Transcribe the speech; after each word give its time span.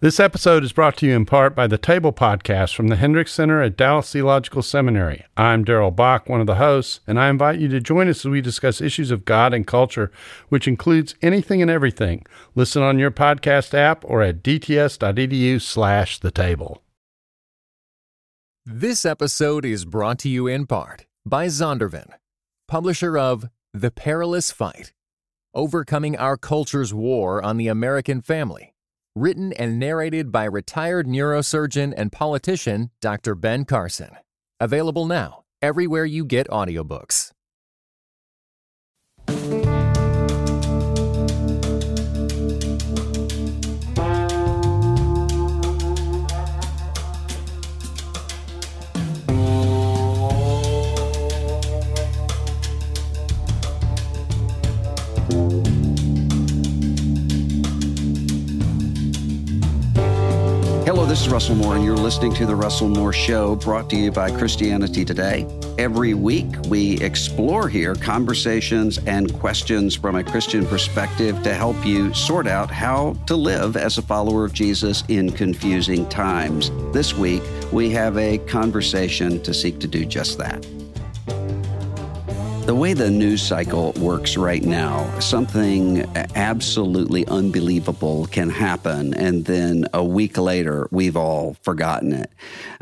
This 0.00 0.20
episode 0.20 0.62
is 0.62 0.72
brought 0.72 0.96
to 0.98 1.06
you 1.06 1.16
in 1.16 1.26
part 1.26 1.56
by 1.56 1.66
the 1.66 1.76
Table 1.76 2.12
Podcast 2.12 2.72
from 2.72 2.86
the 2.86 2.94
Hendricks 2.94 3.32
Center 3.32 3.60
at 3.60 3.76
Dallas 3.76 4.12
Theological 4.12 4.62
Seminary. 4.62 5.24
I'm 5.36 5.64
Darrell 5.64 5.90
Bock, 5.90 6.28
one 6.28 6.40
of 6.40 6.46
the 6.46 6.54
hosts, 6.54 7.00
and 7.08 7.18
I 7.18 7.28
invite 7.28 7.58
you 7.58 7.66
to 7.66 7.80
join 7.80 8.08
us 8.08 8.24
as 8.24 8.30
we 8.30 8.40
discuss 8.40 8.80
issues 8.80 9.10
of 9.10 9.24
God 9.24 9.52
and 9.52 9.66
culture, 9.66 10.12
which 10.50 10.68
includes 10.68 11.16
anything 11.20 11.60
and 11.60 11.68
everything. 11.68 12.24
Listen 12.54 12.80
on 12.80 13.00
your 13.00 13.10
podcast 13.10 13.74
app 13.74 14.04
or 14.04 14.22
at 14.22 14.40
dts.edu 14.40 15.60
slash 15.60 16.20
the 16.20 16.30
table. 16.30 16.84
This 18.64 19.04
episode 19.04 19.64
is 19.64 19.84
brought 19.84 20.20
to 20.20 20.28
you 20.28 20.46
in 20.46 20.68
part 20.68 21.06
by 21.26 21.46
Zondervan, 21.46 22.12
publisher 22.68 23.18
of 23.18 23.48
The 23.74 23.90
Perilous 23.90 24.52
Fight 24.52 24.92
Overcoming 25.54 26.16
Our 26.16 26.36
Culture's 26.36 26.94
War 26.94 27.42
on 27.42 27.56
the 27.56 27.66
American 27.66 28.20
Family 28.20 28.74
written 29.20 29.52
and 29.54 29.78
narrated 29.78 30.30
by 30.32 30.44
retired 30.44 31.06
neurosurgeon 31.06 31.92
and 31.96 32.12
politician 32.12 32.90
Dr. 33.00 33.34
Ben 33.34 33.64
Carson. 33.64 34.10
Available 34.60 35.06
now 35.06 35.44
everywhere 35.62 36.04
you 36.04 36.24
get 36.24 36.48
audiobooks. 36.48 37.32
This 61.08 61.22
is 61.22 61.30
Russell 61.30 61.54
Moore, 61.54 61.74
and 61.74 61.82
you're 61.82 61.96
listening 61.96 62.34
to 62.34 62.44
The 62.44 62.54
Russell 62.54 62.88
Moore 62.88 63.14
Show, 63.14 63.56
brought 63.56 63.88
to 63.88 63.96
you 63.96 64.12
by 64.12 64.30
Christianity 64.30 65.06
Today. 65.06 65.46
Every 65.78 66.12
week, 66.12 66.44
we 66.68 67.00
explore 67.00 67.66
here 67.66 67.94
conversations 67.94 68.98
and 69.06 69.32
questions 69.32 69.94
from 69.94 70.16
a 70.16 70.24
Christian 70.24 70.66
perspective 70.66 71.42
to 71.44 71.54
help 71.54 71.82
you 71.86 72.12
sort 72.12 72.46
out 72.46 72.70
how 72.70 73.14
to 73.26 73.36
live 73.36 73.74
as 73.74 73.96
a 73.96 74.02
follower 74.02 74.44
of 74.44 74.52
Jesus 74.52 75.02
in 75.08 75.32
confusing 75.32 76.06
times. 76.10 76.70
This 76.92 77.14
week, 77.14 77.42
we 77.72 77.88
have 77.88 78.18
a 78.18 78.36
conversation 78.36 79.42
to 79.44 79.54
seek 79.54 79.78
to 79.80 79.88
do 79.88 80.04
just 80.04 80.36
that. 80.36 80.66
The 82.68 82.74
way 82.74 82.92
the 82.92 83.10
news 83.10 83.40
cycle 83.40 83.92
works 83.92 84.36
right 84.36 84.62
now, 84.62 85.18
something 85.20 86.04
absolutely 86.36 87.26
unbelievable 87.26 88.26
can 88.26 88.50
happen, 88.50 89.14
and 89.14 89.46
then 89.46 89.86
a 89.94 90.04
week 90.04 90.36
later, 90.36 90.86
we've 90.90 91.16
all 91.16 91.56
forgotten 91.62 92.12
it. 92.12 92.30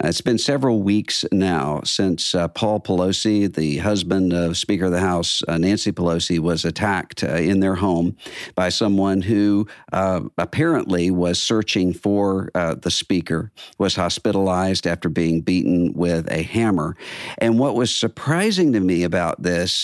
Uh, 0.03 0.09
it's 0.09 0.21
been 0.21 0.39
several 0.39 0.83
weeks 0.83 1.25
now 1.31 1.83
since 1.85 2.35
uh, 2.35 2.49
Paul 2.49 2.81
Pelosi, 2.81 3.55
the 3.55 3.77
husband 3.77 4.33
of 4.33 4.57
Speaker 4.57 4.87
of 4.87 4.91
the 4.91 4.99
House 4.99 5.45
uh, 5.47 5.57
Nancy 5.57 5.93
Pelosi, 5.93 6.41
was 6.41 6.65
attacked 6.65 7.23
uh, 7.23 7.37
in 7.37 7.61
their 7.61 7.77
home 7.77 8.17
by 8.57 8.71
someone 8.71 9.23
who 9.23 9.69
uh, 9.93 10.23
apparently 10.37 11.13
was 11.13 11.41
searching 11.41 11.93
for 11.93 12.51
the 12.55 12.91
Speaker, 12.91 13.53
was 13.79 13.95
hospitalized 13.95 14.85
after 14.85 15.09
being 15.09 15.43
beaten 15.43 15.93
with 15.93 16.29
a 16.29 16.43
hammer. 16.43 16.97
And 17.39 17.57
what 17.57 17.77
was 17.77 17.95
surprising 17.95 18.73
to 18.73 18.81
me 18.81 19.05
about 19.05 19.41
this 19.45 19.76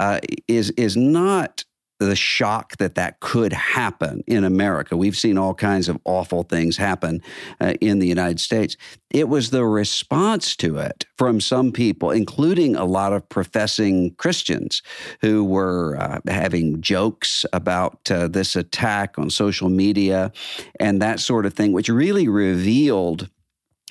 uh, 0.00 0.20
is 0.46 0.70
is 0.70 0.96
not 0.96 1.64
the 1.98 2.16
shock 2.16 2.76
that 2.76 2.94
that 2.94 3.20
could 3.20 3.52
happen 3.52 4.22
in 4.26 4.44
America. 4.44 4.96
We've 4.96 5.16
seen 5.16 5.36
all 5.36 5.54
kinds 5.54 5.88
of 5.88 5.98
awful 6.04 6.44
things 6.44 6.76
happen 6.76 7.20
uh, 7.60 7.74
in 7.80 7.98
the 7.98 8.06
United 8.06 8.38
States. 8.40 8.76
It 9.10 9.28
was 9.28 9.50
the 9.50 9.64
response 9.64 10.54
to 10.56 10.78
it 10.78 11.06
from 11.16 11.40
some 11.40 11.72
people, 11.72 12.10
including 12.10 12.76
a 12.76 12.84
lot 12.84 13.12
of 13.12 13.28
professing 13.28 14.14
Christians 14.14 14.82
who 15.20 15.44
were 15.44 15.96
uh, 15.98 16.20
having 16.28 16.80
jokes 16.80 17.44
about 17.52 18.10
uh, 18.10 18.28
this 18.28 18.54
attack 18.54 19.18
on 19.18 19.30
social 19.30 19.68
media 19.68 20.30
and 20.78 21.02
that 21.02 21.18
sort 21.20 21.46
of 21.46 21.54
thing, 21.54 21.72
which 21.72 21.88
really 21.88 22.28
revealed 22.28 23.28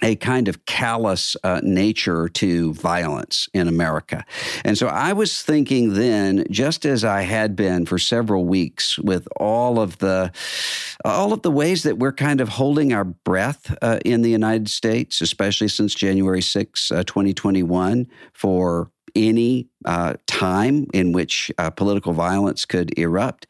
a 0.04 0.16
kind 0.16 0.48
of 0.48 0.66
callous 0.66 1.36
uh, 1.44 1.60
nature 1.64 2.30
to 2.30 2.74
violence 2.74 3.50
in 3.54 3.68
America. 3.68 4.24
And 4.64 4.78
so 4.78 4.88
I 4.88 5.14
was 5.14 5.42
thinking 5.42 5.94
then, 5.94 6.46
just 6.52 6.86
as 6.86 7.04
I 7.04 7.22
had 7.22 7.56
been 7.56 7.86
for 7.86 7.98
several 7.98 8.46
weeks 8.46 9.00
with 9.00 9.28
all 9.38 9.80
of 9.80 9.98
the 9.98 10.32
all 11.04 11.34
of 11.34 11.42
the 11.42 11.52
ways 11.52 11.84
that 11.84 11.98
we're 11.98 12.12
kind 12.12 12.42
of 12.42 12.50
holding 12.50 12.94
our 12.94 13.04
breath 13.04 13.76
uh, 13.82 14.00
in 14.06 14.22
the 14.22 14.30
United 14.30 14.70
States, 14.70 15.22
especially 15.22 15.68
since 15.68 15.96
January 15.96 16.42
6, 16.42 16.92
uh, 16.92 17.04
2021, 17.04 18.08
for 18.34 18.92
any 19.16 19.68
uh, 19.88 20.16
time 20.28 20.86
in 20.94 21.14
which 21.14 21.50
uh, 21.58 21.70
political 21.70 22.12
violence 22.12 22.66
could 22.66 22.98
erupt. 23.00 23.48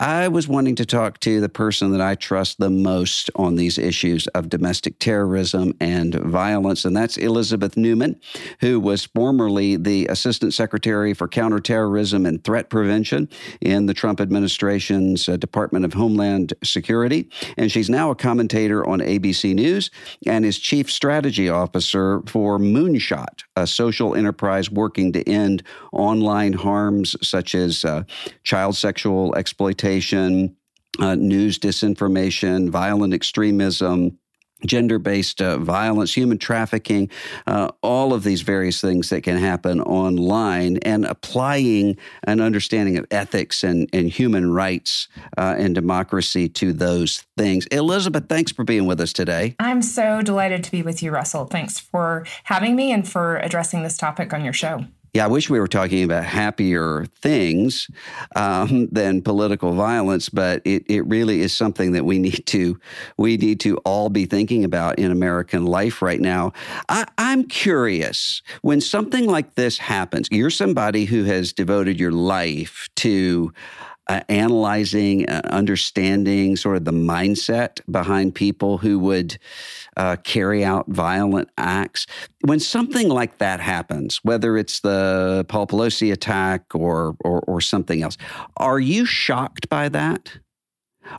I 0.00 0.26
was 0.26 0.48
wanting 0.48 0.74
to 0.74 0.84
talk 0.84 1.20
to 1.20 1.40
the 1.40 1.48
person 1.48 1.92
that 1.92 2.00
I 2.00 2.16
trust 2.16 2.58
the 2.58 2.68
most 2.68 3.30
on 3.36 3.54
these 3.54 3.78
issues 3.78 4.26
of 4.28 4.48
domestic 4.48 4.98
terrorism 4.98 5.72
and 5.80 6.16
violence, 6.16 6.84
and 6.84 6.96
that's 6.96 7.16
Elizabeth 7.16 7.76
Neumann, 7.76 8.20
who 8.60 8.80
was 8.80 9.04
formerly 9.04 9.76
the 9.76 10.08
Assistant 10.08 10.52
Secretary 10.52 11.14
for 11.14 11.28
Counterterrorism 11.28 12.26
and 12.26 12.42
Threat 12.42 12.70
Prevention 12.70 13.28
in 13.60 13.86
the 13.86 13.94
Trump 13.94 14.20
administration's 14.20 15.28
uh, 15.28 15.36
Department 15.36 15.84
of 15.84 15.94
Homeland 15.94 16.54
Security. 16.64 17.30
And 17.56 17.70
she's 17.70 17.88
now 17.88 18.10
a 18.10 18.16
commentator 18.16 18.84
on 18.84 18.98
ABC 18.98 19.54
News 19.54 19.92
and 20.26 20.44
is 20.44 20.58
Chief 20.58 20.90
Strategy 20.90 21.48
Officer 21.48 22.20
for 22.26 22.58
Moonshot, 22.58 23.44
a 23.54 23.64
social 23.64 24.16
enterprise 24.16 24.72
working 24.72 25.12
to 25.12 25.28
end 25.28 25.62
online 25.92 26.52
harms 26.52 27.16
such 27.22 27.54
as 27.54 27.84
uh, 27.84 28.04
child 28.42 28.76
sexual 28.76 29.34
exploitation, 29.34 30.56
uh, 30.98 31.14
news 31.14 31.58
disinformation, 31.58 32.70
violent 32.70 33.14
extremism 33.14 34.18
gender 34.66 34.98
based 34.98 35.40
uh, 35.40 35.58
violence, 35.58 36.14
human 36.14 36.38
trafficking, 36.38 37.10
uh, 37.46 37.70
all 37.82 38.12
of 38.12 38.24
these 38.24 38.42
various 38.42 38.80
things 38.80 39.10
that 39.10 39.22
can 39.22 39.36
happen 39.36 39.80
online, 39.82 40.78
and 40.78 41.04
applying 41.04 41.96
an 42.24 42.40
understanding 42.40 42.96
of 42.96 43.06
ethics 43.10 43.62
and, 43.62 43.88
and 43.92 44.10
human 44.10 44.52
rights 44.52 45.08
uh, 45.36 45.54
and 45.58 45.74
democracy 45.74 46.48
to 46.48 46.72
those 46.72 47.24
things. 47.36 47.66
Elizabeth, 47.66 48.28
thanks 48.28 48.52
for 48.52 48.64
being 48.64 48.86
with 48.86 49.00
us 49.00 49.12
today. 49.12 49.54
I'm 49.58 49.82
so 49.82 50.22
delighted 50.22 50.64
to 50.64 50.70
be 50.70 50.82
with 50.82 51.02
you, 51.02 51.10
Russell. 51.10 51.46
Thanks 51.46 51.78
for 51.78 52.26
having 52.44 52.74
me 52.74 52.92
and 52.92 53.06
for 53.06 53.36
addressing 53.38 53.82
this 53.82 53.96
topic 53.96 54.32
on 54.32 54.44
your 54.44 54.52
show. 54.52 54.84
Yeah, 55.14 55.24
I 55.24 55.28
wish 55.28 55.48
we 55.48 55.58
were 55.58 55.68
talking 55.68 56.04
about 56.04 56.24
happier 56.24 57.06
things 57.16 57.88
um, 58.36 58.88
than 58.92 59.22
political 59.22 59.72
violence, 59.72 60.28
but 60.28 60.60
it, 60.64 60.84
it 60.88 61.06
really 61.06 61.40
is 61.40 61.56
something 61.56 61.92
that 61.92 62.04
we 62.04 62.18
need 62.18 62.44
to 62.46 62.78
we 63.16 63.36
need 63.36 63.60
to 63.60 63.78
all 63.78 64.08
be 64.10 64.26
thinking 64.26 64.64
about 64.64 64.98
in 64.98 65.10
American 65.10 65.64
life 65.66 66.02
right 66.02 66.20
now. 66.20 66.52
I, 66.88 67.06
I'm 67.16 67.44
curious 67.44 68.42
when 68.62 68.80
something 68.80 69.26
like 69.26 69.54
this 69.54 69.78
happens. 69.78 70.28
You're 70.30 70.50
somebody 70.50 71.04
who 71.04 71.24
has 71.24 71.52
devoted 71.52 71.98
your 71.98 72.12
life 72.12 72.88
to 72.96 73.52
uh, 74.08 74.20
analyzing, 74.28 75.28
uh, 75.28 75.42
understanding 75.44 76.56
sort 76.56 76.76
of 76.76 76.84
the 76.84 76.92
mindset 76.92 77.80
behind 77.90 78.34
people 78.34 78.78
who 78.78 78.98
would 78.98 79.38
uh, 79.98 80.16
carry 80.22 80.64
out 80.64 80.86
violent 80.88 81.50
acts. 81.58 82.06
When 82.42 82.60
something 82.60 83.08
like 83.08 83.38
that 83.38 83.60
happens, 83.60 84.20
whether 84.22 84.56
it's 84.56 84.80
the 84.80 85.44
Paul 85.48 85.66
Pelosi 85.66 86.12
attack 86.12 86.74
or, 86.74 87.16
or, 87.20 87.40
or 87.40 87.60
something 87.60 88.02
else, 88.02 88.16
are 88.56 88.78
you 88.78 89.04
shocked 89.04 89.68
by 89.68 89.88
that? 89.90 90.38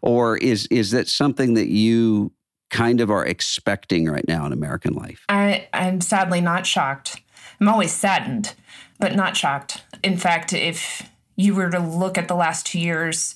Or 0.02 0.38
is, 0.38 0.68
is 0.68 0.92
that 0.92 1.08
something 1.08 1.56
that 1.56 1.68
you 1.68 2.32
kind 2.70 3.02
of 3.02 3.10
are 3.10 3.26
expecting 3.26 4.06
right 4.06 4.28
now 4.28 4.46
in 4.46 4.54
American 4.54 4.94
life? 4.94 5.26
I, 5.28 5.68
I'm 5.74 6.02
sadly 6.02 6.42
not 6.42 6.66
shocked. 6.66 7.22
I'm 7.60 7.68
always 7.68 7.92
saddened, 7.92 8.56
but 9.00 9.16
not 9.16 9.36
shocked. 9.36 9.84
In 10.04 10.18
fact, 10.18 10.54
if 10.54 11.10
you 11.36 11.56
were 11.56 11.70
to 11.70 11.80
look 11.80 12.18
at 12.18 12.28
the 12.28 12.36
last 12.36 12.66
two 12.66 12.80
years, 12.80 13.36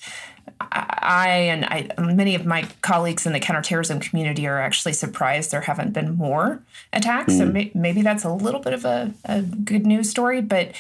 I 0.60 1.30
and 1.30 1.66
I, 1.66 1.90
many 2.00 2.36
of 2.36 2.46
my 2.46 2.68
colleagues 2.82 3.26
in 3.26 3.34
the 3.34 3.40
counterterrorism 3.40 4.00
community 4.00 4.48
are 4.48 4.60
actually 4.60 4.94
surprised 4.94 5.52
there 5.52 5.62
haven't 5.62 5.94
been 5.94 6.16
more 6.16 6.62
attacks. 6.92 7.34
Mm. 7.34 7.38
So 7.38 7.46
may, 7.46 7.72
maybe 7.74 8.02
that's 8.02 8.24
a 8.24 8.34
little 8.34 8.60
bit 8.60 8.74
of 8.74 8.86
a, 8.86 9.14
a 9.26 9.42
good 9.42 9.86
news 9.86 10.10
story, 10.10 10.42
but 10.42 10.74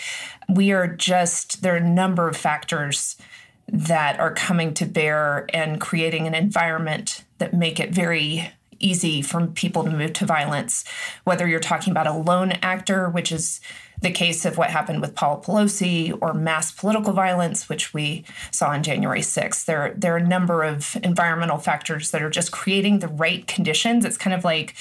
we 0.50 0.71
are 0.71 0.88
just, 0.88 1.62
there 1.62 1.74
are 1.74 1.77
a 1.77 1.89
number 1.89 2.27
of 2.27 2.36
factors 2.36 3.18
that 3.68 4.19
are 4.19 4.33
coming 4.33 4.74
to 4.75 4.86
bear 4.86 5.48
and 5.54 5.80
creating 5.80 6.27
an 6.27 6.36
environment 6.36 7.24
that 7.38 7.54
make 7.54 7.80
it 7.80 7.92
very 7.92 8.51
easy 8.80 9.21
for 9.21 9.48
people 9.48 9.83
to 9.83 9.89
move 9.89 10.13
to 10.13 10.25
violence, 10.25 10.83
whether 11.24 11.48
you're 11.48 11.60
talking 11.60 11.92
about 11.92 12.07
a 12.07 12.13
lone 12.13 12.51
actor, 12.62 13.10
which 13.10 13.31
is 13.31 13.62
the 14.04 14.12
case 14.12 14.46
of 14.46 14.58
what 14.58 14.70
happened 14.70 15.02
with 15.02 15.16
Paul 15.16 15.42
Pelosi, 15.42 16.18
or 16.22 16.34
mass 16.34 16.72
political 16.72 17.14
violence, 17.14 17.68
which 17.68 17.94
we 17.94 18.26
saw 18.52 18.70
on 18.70 18.84
January 18.84 19.22
6th. 19.22 19.66
There, 19.66 19.94
there 19.98 20.14
are 20.14 20.18
a 20.18 20.28
number 20.28 20.64
of 20.64 20.98
environmental 21.04 21.58
factors 21.58 22.12
that 22.12 22.22
are 22.22 22.30
just 22.30 22.52
creating 22.52 23.00
the 23.00 23.08
right 23.08 23.48
conditions. 23.48 24.06
It's 24.06 24.18
kind 24.18 24.34
of 24.34 24.44
like 24.44 24.76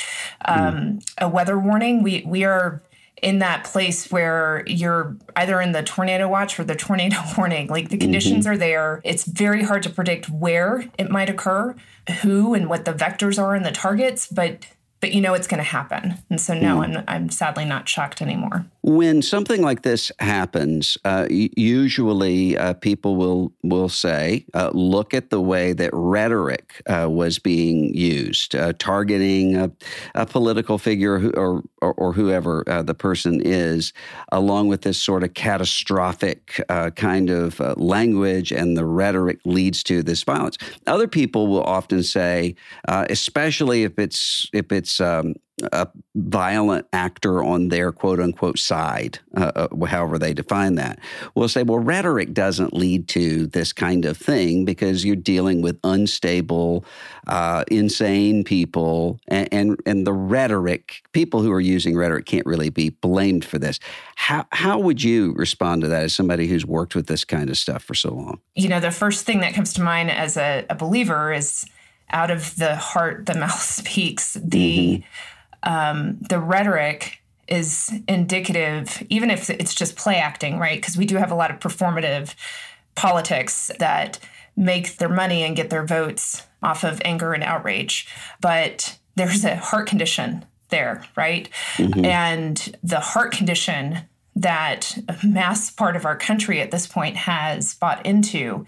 um, 0.45 0.75
mm. 0.75 1.15
a 1.19 1.29
weather 1.29 1.59
warning. 1.59 2.03
We 2.03 2.23
we 2.27 2.45
are 2.45 2.83
in 3.23 3.39
that 3.39 3.65
place 3.65 4.11
where 4.11 4.65
you're 4.67 5.17
either 5.37 5.61
in 5.61 5.71
the 5.71 5.83
tornado 5.83 6.29
watch 6.29 6.59
or 6.59 6.65
the 6.65 6.75
tornado 6.75 7.17
warning. 7.39 7.69
Like 7.69 7.89
the 7.89 7.97
conditions 7.97 8.45
mm-hmm. 8.45 8.55
are 8.55 8.59
there. 8.59 9.01
It's 9.05 9.25
very 9.25 9.63
hard 9.63 9.85
to 9.85 9.91
predict 9.91 10.29
where 10.29 10.85
it 10.99 11.11
might 11.11 11.31
occur, 11.31 11.77
who 12.23 12.53
and 12.53 12.69
what 12.69 12.85
the 12.85 12.93
vectors 12.93 13.41
are 13.41 13.55
and 13.55 13.65
the 13.65 13.71
targets, 13.71 14.27
but 14.27 14.67
but 15.01 15.13
you 15.13 15.21
know 15.21 15.35
it's 15.35 15.49
going 15.49 15.59
to 15.59 15.65
happen. 15.65 16.15
And 16.31 16.41
so 16.41 16.55
no, 16.55 16.79
mm. 16.79 16.97
I'm 16.97 17.05
I'm 17.07 17.31
sadly 17.31 17.65
not 17.65 17.89
shocked 17.89 18.23
anymore. 18.23 18.67
When 18.85 19.23
something 19.23 19.63
like 19.63 19.83
this 19.83 20.11
happens, 20.19 20.99
uh, 21.05 21.29
usually 21.31 22.59
uh, 22.59 22.75
people 22.75 23.15
will 23.15 23.53
will 23.63 23.89
say, 23.89 24.45
uh, 24.55 24.71
"Look 24.75 25.15
at 25.15 25.31
the 25.31 25.41
way 25.41 25.73
that 25.73 25.91
rhetoric 25.93 26.83
uh, 26.87 27.07
was 27.09 27.39
being 27.39 27.95
used, 27.95 28.57
uh, 28.57 28.73
targeting 28.81 29.55
a, 29.57 29.71
a, 30.17 30.27
political 30.27 30.79
figure 30.79 31.21
who, 31.21 31.31
or, 31.31 31.63
or, 31.81 31.95
or 31.95 32.13
whoever 32.13 32.65
uh, 32.69 32.83
the 32.83 32.95
person 32.95 33.41
is, 33.41 33.93
along 34.33 34.67
with 34.67 34.83
this 34.83 34.99
sort 34.99 35.23
of 35.23 35.33
catastrophic 35.35 36.61
kind 36.97 37.31
of 37.31 37.61
language, 37.79 38.51
and 38.51 38.77
the 38.77 38.85
rhetoric 38.85 39.39
leads 39.45 39.85
to 39.85 40.03
this 40.03 40.25
violence." 40.25 40.59
Other 40.89 41.07
people 41.07 41.47
will 41.47 41.63
often 41.63 42.03
say, 42.03 42.57
especially 42.89 43.85
if 43.85 43.97
it's 44.01 44.51
if 44.53 44.73
it's 44.73 45.01
um, 45.01 45.35
a 45.73 45.89
violent 46.15 46.87
actor 46.93 47.43
on 47.43 47.69
their 47.69 47.93
quote 47.93 48.21
unquote 48.21 48.59
side, 48.59 49.19
uh, 49.37 49.53
uh, 49.55 49.85
however 49.87 50.19
they 50.19 50.35
define 50.35 50.75
that, 50.77 50.99
will 51.35 51.49
say, 51.49 51.63
well, 51.63 51.79
rhetoric 51.79 52.33
doesn't 52.33 52.75
lead 52.75 53.09
to 53.09 53.47
this 53.47 53.73
kind 53.73 54.05
of 54.05 54.17
thing 54.17 54.65
because 54.65 55.05
you're 55.05 55.17
dealing 55.17 55.63
with 55.63 55.79
unstable, 55.85 56.85
uh, 57.27 57.65
insane 57.71 58.45
people, 58.45 59.21
and, 59.29 59.49
and, 59.53 59.81
and 59.87 60.07
the 60.07 60.13
rhetoric, 60.13 61.03
people 61.13 61.43
who 61.43 61.53
are 61.53 61.61
using 61.61 61.97
rhetoric 61.97 62.27
can't 62.27 62.47
really 62.47 62.71
be 62.71 62.91
blamed 62.91 63.45
for 63.45 63.59
this. 63.59 63.79
How 64.17 64.47
how 64.51 64.79
would 64.79 65.03
you 65.03 65.33
respond 65.33 65.83
to 65.83 65.89
that 65.89 66.03
as 66.03 66.15
somebody 66.15 66.47
who's 66.47 66.65
worked 66.65 66.95
with 66.95 67.07
this 67.07 67.25
kind 67.25 67.51
of 67.51 67.59
stuff 67.59 67.83
for 67.83 67.95
so 67.95 68.15
long? 68.15 68.41
You 68.55 68.69
know, 68.69 68.81
the 68.81 68.91
first 68.91 69.25
thing 69.25 69.41
that 69.41 69.55
comes 69.55 69.73
to 69.75 69.83
mind 69.83 70.11
as 70.11 70.37
a, 70.37 70.65
a 70.71 70.75
believer 70.75 71.33
is 71.33 71.65
out 72.11 72.31
of 72.31 72.57
the 72.57 72.77
heart 72.77 73.27
the 73.27 73.35
mouth 73.39 73.61
speaks. 73.61 74.35
The 74.35 75.03
mm-hmm 75.03 75.32
um, 75.63 76.19
the 76.21 76.39
rhetoric 76.39 77.23
is 77.49 77.93
indicative, 78.09 79.05
even 79.09 79.31
if 79.31 79.51
it's 79.51 79.75
just 79.75 79.97
play 79.97 80.17
acting, 80.17 80.59
right? 80.59 80.81
Because 80.81 80.97
we 80.97 81.07
do 81.07 81.17
have 81.17 81.31
a 81.31 81.35
lot 81.35 81.51
of 81.51 81.61
performative 81.61 82.35
politics 82.95 83.71
that 83.79 84.19
make 84.57 84.97
their 84.97 85.09
money 85.09 85.43
and 85.43 85.57
get 85.57 85.71
their 85.71 85.85
votes 85.85 86.43
off 86.63 86.85
of 86.85 87.01
anger 87.05 87.33
and 87.33 87.43
outrage. 87.43 88.07
But 88.41 88.99
there's 89.17 89.45
a 89.45 89.57
heart 89.57 89.87
condition 89.87 90.45
there, 90.69 91.05
right? 91.17 91.49
Mm-hmm. 91.77 92.05
And 92.05 92.79
the 92.83 93.01
heart 93.01 93.33
condition 93.33 93.99
that 94.35 94.99
a 95.09 95.27
mass 95.27 95.71
part 95.71 95.97
of 95.97 96.07
our 96.07 96.17
country 96.17 96.61
at 96.61 96.71
this 96.71 96.87
point 96.87 97.17
has 97.17 97.75
bought 97.75 98.05
into 98.07 98.65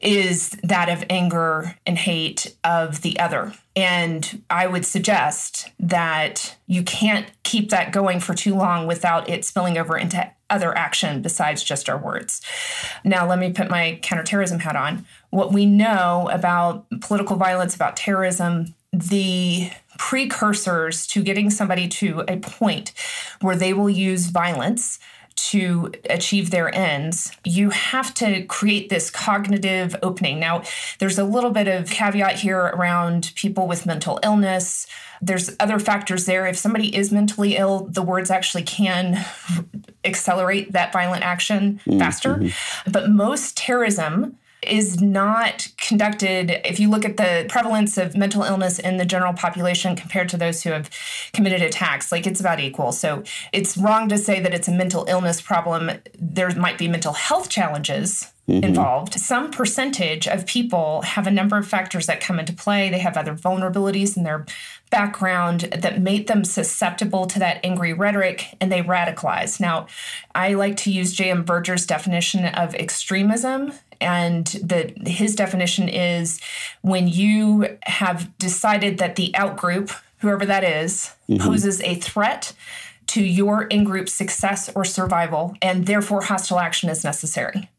is 0.00 0.50
that 0.62 0.88
of 0.88 1.04
anger 1.08 1.76
and 1.86 1.98
hate 1.98 2.54
of 2.64 3.02
the 3.02 3.18
other. 3.18 3.52
And 3.74 4.42
I 4.48 4.66
would 4.66 4.86
suggest 4.86 5.70
that 5.78 6.56
you 6.66 6.82
can't 6.82 7.30
keep 7.42 7.70
that 7.70 7.92
going 7.92 8.20
for 8.20 8.34
too 8.34 8.54
long 8.54 8.86
without 8.86 9.28
it 9.28 9.44
spilling 9.44 9.78
over 9.78 9.96
into 9.96 10.30
other 10.48 10.76
action 10.76 11.22
besides 11.22 11.62
just 11.62 11.88
our 11.88 11.98
words. 11.98 12.40
Now, 13.04 13.26
let 13.26 13.38
me 13.38 13.52
put 13.52 13.68
my 13.68 13.98
counterterrorism 14.02 14.60
hat 14.60 14.76
on. 14.76 15.04
What 15.30 15.52
we 15.52 15.66
know 15.66 16.28
about 16.32 16.86
political 17.00 17.36
violence, 17.36 17.74
about 17.74 17.96
terrorism, 17.96 18.74
the 18.92 19.70
precursors 19.98 21.06
to 21.08 21.22
getting 21.22 21.50
somebody 21.50 21.88
to 21.88 22.24
a 22.28 22.36
point 22.38 22.92
where 23.40 23.56
they 23.56 23.72
will 23.72 23.90
use 23.90 24.26
violence 24.26 24.98
to 25.36 25.92
achieve 26.08 26.50
their 26.50 26.74
ends, 26.74 27.30
you 27.44 27.70
have 27.70 28.12
to 28.14 28.42
create 28.46 28.88
this 28.88 29.10
cognitive 29.10 29.94
opening. 30.02 30.40
Now, 30.40 30.62
there's 30.98 31.18
a 31.18 31.24
little 31.24 31.50
bit 31.50 31.68
of 31.68 31.90
caveat 31.90 32.36
here 32.36 32.58
around 32.58 33.32
people 33.36 33.68
with 33.68 33.86
mental 33.86 34.18
illness. 34.22 34.86
There's 35.20 35.54
other 35.60 35.78
factors 35.78 36.26
there. 36.26 36.46
If 36.46 36.56
somebody 36.56 36.94
is 36.94 37.12
mentally 37.12 37.56
ill, 37.56 37.86
the 37.86 38.02
words 38.02 38.30
actually 38.30 38.64
can 38.64 39.24
accelerate 40.04 40.72
that 40.72 40.92
violent 40.92 41.22
action 41.22 41.80
mm, 41.86 41.98
faster. 41.98 42.36
Mm-hmm. 42.36 42.90
But 42.90 43.10
most 43.10 43.56
terrorism 43.56 44.38
is 44.62 45.00
not 45.00 45.68
conducted. 45.76 46.50
If 46.64 46.80
you 46.80 46.90
look 46.90 47.04
at 47.04 47.16
the 47.16 47.46
prevalence 47.48 47.98
of 47.98 48.16
mental 48.16 48.42
illness 48.42 48.78
in 48.78 48.96
the 48.96 49.04
general 49.04 49.32
population 49.32 49.96
compared 49.96 50.28
to 50.30 50.36
those 50.36 50.62
who 50.62 50.70
have 50.70 50.90
committed 51.32 51.62
attacks, 51.62 52.10
like 52.10 52.26
it's 52.26 52.40
about 52.40 52.60
equal. 52.60 52.92
So 52.92 53.22
it's 53.52 53.76
wrong 53.76 54.08
to 54.08 54.18
say 54.18 54.40
that 54.40 54.54
it's 54.54 54.68
a 54.68 54.72
mental 54.72 55.04
illness 55.08 55.40
problem. 55.40 55.90
There 56.18 56.50
might 56.56 56.78
be 56.78 56.88
mental 56.88 57.12
health 57.12 57.48
challenges 57.48 58.32
Mm-hmm. 58.48 58.62
involved. 58.62 59.14
Some 59.14 59.50
percentage 59.50 60.28
of 60.28 60.46
people 60.46 61.02
have 61.02 61.26
a 61.26 61.32
number 61.32 61.58
of 61.58 61.66
factors 61.66 62.06
that 62.06 62.20
come 62.20 62.38
into 62.38 62.52
play. 62.52 62.88
They 62.88 63.00
have 63.00 63.16
other 63.16 63.34
vulnerabilities 63.34 64.16
in 64.16 64.22
their 64.22 64.46
background 64.88 65.62
that 65.62 66.00
make 66.00 66.28
them 66.28 66.44
susceptible 66.44 67.26
to 67.26 67.40
that 67.40 67.58
angry 67.64 67.92
rhetoric 67.92 68.54
and 68.60 68.70
they 68.70 68.82
radicalize. 68.82 69.58
Now, 69.58 69.88
I 70.32 70.54
like 70.54 70.76
to 70.78 70.92
use 70.92 71.12
J.M. 71.12 71.42
Berger's 71.42 71.86
definition 71.86 72.44
of 72.44 72.72
extremism 72.76 73.72
and 74.00 74.46
the 74.46 74.92
his 75.10 75.34
definition 75.34 75.88
is 75.88 76.40
when 76.82 77.08
you 77.08 77.76
have 77.82 78.38
decided 78.38 78.98
that 78.98 79.16
the 79.16 79.32
outgroup 79.32 79.92
whoever 80.18 80.46
that 80.46 80.64
is, 80.64 81.12
mm-hmm. 81.28 81.42
poses 81.42 81.80
a 81.82 81.94
threat 81.96 82.52
to 83.08 83.22
your 83.22 83.64
in-group 83.64 84.08
success 84.08 84.70
or 84.74 84.84
survival 84.84 85.54
and 85.62 85.86
therefore 85.86 86.22
hostile 86.22 86.58
action 86.58 86.88
is 86.88 87.04
necessary 87.04 87.70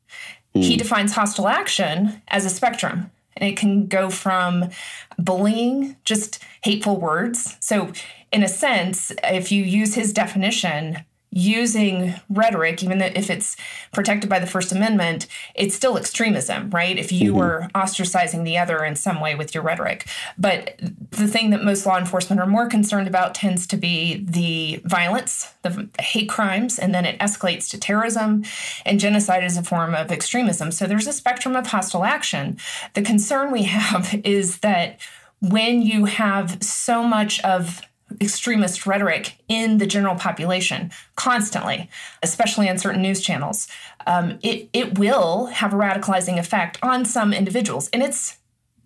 mm. 0.57 0.63
he 0.63 0.77
defines 0.77 1.13
hostile 1.13 1.47
action 1.47 2.21
as 2.27 2.45
a 2.45 2.49
spectrum 2.49 3.11
and 3.35 3.49
it 3.49 3.57
can 3.57 3.87
go 3.87 4.09
from 4.09 4.69
bullying 5.17 5.95
just 6.03 6.43
hateful 6.63 6.99
words 6.99 7.55
so 7.59 7.91
in 8.31 8.43
a 8.43 8.47
sense 8.47 9.11
if 9.23 9.51
you 9.51 9.63
use 9.63 9.95
his 9.95 10.13
definition 10.13 11.03
using 11.37 12.15
rhetoric, 12.29 12.81
even 12.83 12.99
if 12.99 13.29
it's 13.29 13.55
protected 13.93 14.27
by 14.29 14.39
the 14.39 14.47
First 14.47 14.71
Amendment, 14.71 15.27
it's 15.53 15.75
still 15.75 15.97
extremism, 15.97 16.71
right? 16.71 16.97
If 16.97 17.11
you 17.11 17.29
mm-hmm. 17.29 17.39
were 17.39 17.67
ostracizing 17.75 18.43
the 18.43 18.57
other 18.57 18.83
in 18.83 18.95
some 18.95 19.21
way 19.21 19.35
with 19.35 19.53
your 19.53 19.63
rhetoric. 19.63 20.07
But 20.37 20.79
the 21.11 21.27
thing 21.27 21.51
that 21.51 21.63
most 21.63 21.85
law 21.85 21.97
enforcement 21.97 22.41
are 22.41 22.47
more 22.47 22.67
concerned 22.67 23.07
about 23.07 23.35
tends 23.35 23.67
to 23.67 23.77
be 23.77 24.25
the 24.27 24.81
violence, 24.83 25.53
the 25.61 25.87
hate 25.99 26.29
crimes, 26.29 26.79
and 26.79 26.93
then 26.93 27.05
it 27.05 27.19
escalates 27.19 27.69
to 27.69 27.79
terrorism 27.79 28.43
and 28.85 28.99
genocide 28.99 29.43
is 29.43 29.57
a 29.57 29.63
form 29.63 29.93
of 29.93 30.11
extremism. 30.11 30.71
So 30.71 30.87
there's 30.87 31.07
a 31.07 31.13
spectrum 31.13 31.55
of 31.55 31.67
hostile 31.67 32.03
action. 32.03 32.57
The 32.95 33.03
concern 33.03 33.51
we 33.51 33.63
have 33.77 34.19
is 34.23 34.59
that 34.59 34.99
when 35.39 35.83
you 35.83 36.05
have 36.05 36.63
so 36.63 37.03
much 37.03 37.39
of 37.41 37.81
extremist 38.21 38.85
rhetoric 38.85 39.37
in 39.47 39.77
the 39.77 39.87
general 39.87 40.15
population 40.15 40.91
constantly, 41.15 41.89
especially 42.23 42.69
on 42.69 42.77
certain 42.77 43.01
news 43.01 43.21
channels, 43.21 43.67
um, 44.05 44.39
it, 44.41 44.69
it 44.73 44.97
will 44.97 45.47
have 45.47 45.73
a 45.73 45.77
radicalizing 45.77 46.37
effect 46.37 46.79
on 46.81 47.05
some 47.05 47.33
individuals. 47.33 47.89
And 47.89 48.01
it's 48.01 48.37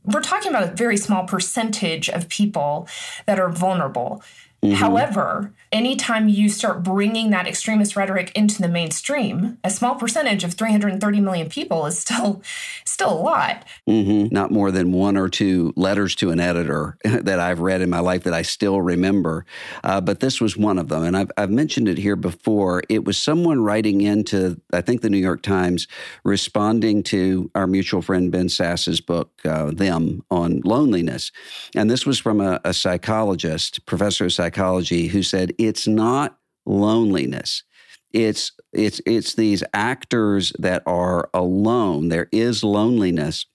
we're 0.03 0.21
talking 0.21 0.49
about 0.49 0.63
a 0.63 0.75
very 0.75 0.97
small 0.97 1.25
percentage 1.25 2.09
of 2.09 2.27
people 2.27 2.87
that 3.27 3.39
are 3.39 3.49
vulnerable. 3.49 4.23
Mm-hmm. 4.63 4.75
However, 4.75 5.53
anytime 5.71 6.29
you 6.29 6.47
start 6.47 6.83
bringing 6.83 7.31
that 7.31 7.47
extremist 7.47 7.95
rhetoric 7.95 8.31
into 8.35 8.61
the 8.61 8.67
mainstream, 8.67 9.57
a 9.63 9.71
small 9.71 9.95
percentage 9.95 10.43
of 10.43 10.53
330 10.53 11.19
million 11.19 11.49
people 11.49 11.87
is 11.87 11.97
still 11.97 12.43
still 12.85 13.11
a 13.11 13.21
lot. 13.21 13.65
Mm-hmm. 13.89 14.31
Not 14.31 14.51
more 14.51 14.69
than 14.69 14.91
one 14.91 15.17
or 15.17 15.29
two 15.29 15.73
letters 15.75 16.13
to 16.15 16.29
an 16.29 16.39
editor 16.39 16.97
that 17.03 17.39
I've 17.39 17.59
read 17.59 17.81
in 17.81 17.89
my 17.89 18.01
life 18.01 18.23
that 18.23 18.35
I 18.35 18.43
still 18.43 18.81
remember. 18.81 19.45
Uh, 19.83 19.99
but 19.99 20.19
this 20.19 20.39
was 20.39 20.55
one 20.55 20.77
of 20.77 20.89
them, 20.89 21.03
and 21.03 21.17
I've, 21.17 21.31
I've 21.37 21.49
mentioned 21.49 21.87
it 21.87 21.97
here 21.97 22.15
before. 22.15 22.83
It 22.87 23.03
was 23.03 23.17
someone 23.17 23.63
writing 23.63 24.01
into, 24.01 24.61
I 24.71 24.81
think, 24.81 25.01
the 25.01 25.09
New 25.09 25.17
York 25.17 25.41
Times, 25.41 25.87
responding 26.23 27.01
to 27.03 27.49
our 27.55 27.65
mutual 27.65 28.03
friend 28.03 28.31
Ben 28.31 28.47
Sasse's 28.49 29.01
book, 29.01 29.31
uh, 29.43 29.71
"Them," 29.71 30.23
on 30.29 30.61
loneliness, 30.63 31.31
and 31.75 31.89
this 31.89 32.05
was 32.05 32.19
from 32.19 32.39
a, 32.41 32.59
a 32.63 32.73
psychologist, 32.73 33.83
professor 33.87 34.25
of 34.25 34.33
psychology 34.33 34.50
psychology 34.51 35.07
who 35.07 35.23
said 35.23 35.53
it's 35.57 35.87
not 35.87 36.37
loneliness. 36.65 37.63
It's 38.11 38.51
it's 38.73 38.99
it's 39.05 39.35
these 39.35 39.63
actors 39.73 40.51
that 40.59 40.83
are 40.85 41.29
alone. 41.33 42.09
There 42.09 42.27
is 42.31 42.63
loneliness, 42.63 43.45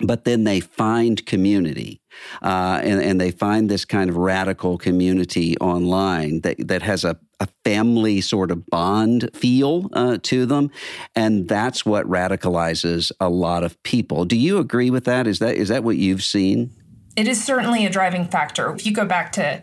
but 0.00 0.24
then 0.24 0.44
they 0.44 0.60
find 0.60 1.24
community 1.26 2.00
uh, 2.42 2.80
and, 2.82 3.00
and, 3.00 3.20
they 3.20 3.30
find 3.30 3.70
this 3.70 3.84
kind 3.84 4.10
of 4.10 4.16
radical 4.16 4.76
community 4.76 5.56
online 5.58 6.40
that, 6.40 6.56
that 6.66 6.82
has 6.82 7.04
a, 7.04 7.16
a 7.38 7.48
family 7.64 8.20
sort 8.20 8.50
of 8.50 8.66
bond 8.66 9.30
feel 9.32 9.88
uh, 9.92 10.18
to 10.22 10.44
them 10.44 10.70
and 11.14 11.48
that's 11.48 11.86
what 11.86 12.04
radicalizes 12.06 13.12
a 13.20 13.28
lot 13.28 13.62
of 13.62 13.80
people 13.84 14.24
do 14.24 14.36
you 14.36 14.58
agree 14.58 14.90
with 14.90 15.04
that 15.04 15.26
is 15.26 15.38
that 15.38 15.54
is 15.54 15.68
that 15.68 15.84
what 15.84 15.96
you've 15.96 16.24
seen 16.24 16.70
it 17.16 17.28
is 17.28 17.42
certainly 17.42 17.86
a 17.86 17.90
driving 17.90 18.26
factor 18.26 18.74
if 18.74 18.84
you 18.84 18.92
go 18.92 19.04
back 19.04 19.30
to 19.30 19.62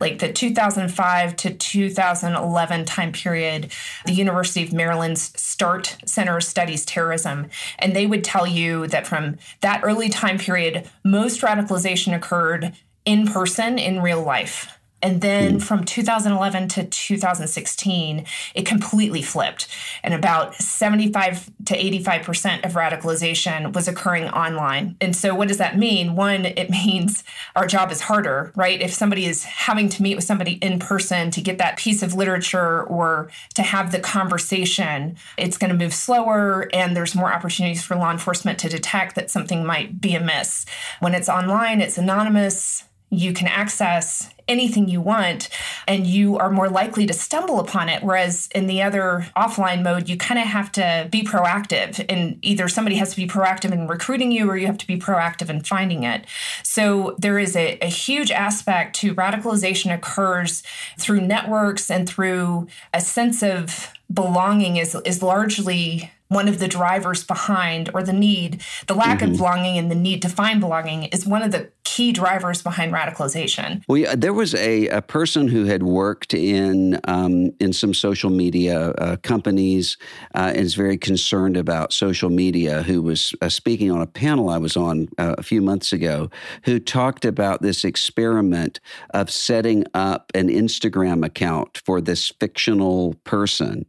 like 0.00 0.18
the 0.18 0.32
2005 0.32 1.36
to 1.36 1.54
2011 1.54 2.84
time 2.84 3.12
period, 3.12 3.72
the 4.06 4.12
University 4.12 4.62
of 4.62 4.72
Maryland's 4.72 5.32
START 5.40 5.96
Center 6.04 6.40
studies 6.40 6.84
terrorism. 6.84 7.48
And 7.78 7.94
they 7.94 8.06
would 8.06 8.24
tell 8.24 8.46
you 8.46 8.86
that 8.88 9.06
from 9.06 9.38
that 9.60 9.82
early 9.84 10.08
time 10.08 10.38
period, 10.38 10.88
most 11.04 11.40
radicalization 11.40 12.14
occurred 12.14 12.74
in 13.04 13.26
person 13.26 13.78
in 13.78 14.02
real 14.02 14.22
life. 14.22 14.78
And 15.04 15.20
then 15.20 15.60
from 15.60 15.84
2011 15.84 16.68
to 16.68 16.84
2016, 16.84 18.24
it 18.54 18.64
completely 18.64 19.20
flipped. 19.20 19.68
And 20.02 20.14
about 20.14 20.54
75 20.54 21.50
to 21.66 21.76
85% 21.76 22.64
of 22.64 22.72
radicalization 22.72 23.74
was 23.74 23.86
occurring 23.86 24.30
online. 24.30 24.96
And 25.02 25.14
so, 25.14 25.34
what 25.34 25.48
does 25.48 25.58
that 25.58 25.76
mean? 25.76 26.16
One, 26.16 26.46
it 26.46 26.70
means 26.84 27.22
our 27.54 27.66
job 27.66 27.92
is 27.92 28.00
harder, 28.00 28.50
right? 28.56 28.80
If 28.80 28.94
somebody 28.94 29.26
is 29.26 29.44
having 29.44 29.90
to 29.90 30.02
meet 30.02 30.14
with 30.14 30.24
somebody 30.24 30.52
in 30.52 30.78
person 30.78 31.30
to 31.32 31.42
get 31.42 31.58
that 31.58 31.76
piece 31.76 32.02
of 32.02 32.14
literature 32.14 32.82
or 32.84 33.30
to 33.56 33.62
have 33.62 33.92
the 33.92 34.00
conversation, 34.00 35.18
it's 35.36 35.58
going 35.58 35.70
to 35.70 35.76
move 35.76 35.92
slower 35.92 36.70
and 36.72 36.96
there's 36.96 37.14
more 37.14 37.30
opportunities 37.30 37.84
for 37.84 37.94
law 37.94 38.10
enforcement 38.10 38.58
to 38.60 38.70
detect 38.70 39.16
that 39.16 39.30
something 39.30 39.66
might 39.66 40.00
be 40.00 40.14
amiss. 40.14 40.64
When 41.00 41.14
it's 41.14 41.28
online, 41.28 41.82
it's 41.82 41.98
anonymous 41.98 42.84
you 43.10 43.32
can 43.32 43.46
access 43.46 44.30
anything 44.48 44.88
you 44.88 45.00
want 45.00 45.48
and 45.86 46.06
you 46.06 46.36
are 46.38 46.50
more 46.50 46.68
likely 46.68 47.06
to 47.06 47.12
stumble 47.12 47.60
upon 47.60 47.88
it. 47.88 48.02
Whereas 48.02 48.48
in 48.54 48.66
the 48.66 48.82
other 48.82 49.26
offline 49.36 49.82
mode 49.82 50.08
you 50.08 50.16
kind 50.16 50.40
of 50.40 50.46
have 50.46 50.70
to 50.72 51.08
be 51.10 51.22
proactive 51.22 52.04
and 52.08 52.38
either 52.42 52.68
somebody 52.68 52.96
has 52.96 53.10
to 53.10 53.16
be 53.16 53.26
proactive 53.26 53.72
in 53.72 53.88
recruiting 53.88 54.32
you 54.32 54.48
or 54.48 54.56
you 54.56 54.66
have 54.66 54.78
to 54.78 54.86
be 54.86 54.98
proactive 54.98 55.48
in 55.48 55.62
finding 55.62 56.02
it. 56.04 56.26
So 56.62 57.16
there 57.18 57.38
is 57.38 57.56
a, 57.56 57.78
a 57.80 57.88
huge 57.88 58.30
aspect 58.30 58.96
to 58.96 59.14
radicalization 59.14 59.94
occurs 59.94 60.62
through 60.98 61.22
networks 61.22 61.90
and 61.90 62.08
through 62.08 62.68
a 62.92 63.00
sense 63.00 63.42
of 63.42 63.92
belonging 64.12 64.76
is 64.76 64.94
is 65.04 65.22
largely 65.22 66.10
one 66.34 66.48
of 66.48 66.58
the 66.58 66.68
drivers 66.68 67.24
behind 67.24 67.90
or 67.94 68.02
the 68.02 68.12
need 68.12 68.62
the 68.86 68.94
lack 68.94 69.20
mm-hmm. 69.20 69.30
of 69.30 69.36
belonging 69.36 69.78
and 69.78 69.90
the 69.90 69.94
need 69.94 70.20
to 70.20 70.28
find 70.28 70.60
belonging 70.60 71.04
is 71.04 71.24
one 71.24 71.42
of 71.42 71.52
the 71.52 71.70
key 71.84 72.12
drivers 72.12 72.60
behind 72.62 72.92
radicalization 72.92 73.82
well 73.88 73.98
yeah, 73.98 74.14
there 74.16 74.32
was 74.32 74.54
a, 74.54 74.88
a 74.88 75.00
person 75.00 75.46
who 75.46 75.64
had 75.64 75.82
worked 75.82 76.34
in 76.34 77.00
um, 77.04 77.52
in 77.60 77.72
some 77.72 77.94
social 77.94 78.30
media 78.30 78.90
uh, 78.90 79.16
companies 79.22 79.96
uh, 80.34 80.52
and 80.54 80.64
is 80.64 80.74
very 80.74 80.98
concerned 80.98 81.56
about 81.56 81.92
social 81.92 82.30
media 82.30 82.82
who 82.82 83.00
was 83.00 83.34
uh, 83.40 83.48
speaking 83.48 83.90
on 83.90 84.00
a 84.00 84.06
panel 84.06 84.48
i 84.48 84.58
was 84.58 84.76
on 84.76 85.08
uh, 85.18 85.34
a 85.38 85.42
few 85.42 85.62
months 85.62 85.92
ago 85.92 86.28
who 86.64 86.80
talked 86.80 87.24
about 87.24 87.62
this 87.62 87.84
experiment 87.84 88.80
of 89.10 89.30
setting 89.30 89.84
up 89.94 90.32
an 90.34 90.48
instagram 90.48 91.24
account 91.24 91.80
for 91.84 92.00
this 92.00 92.32
fictional 92.40 93.14
person 93.24 93.86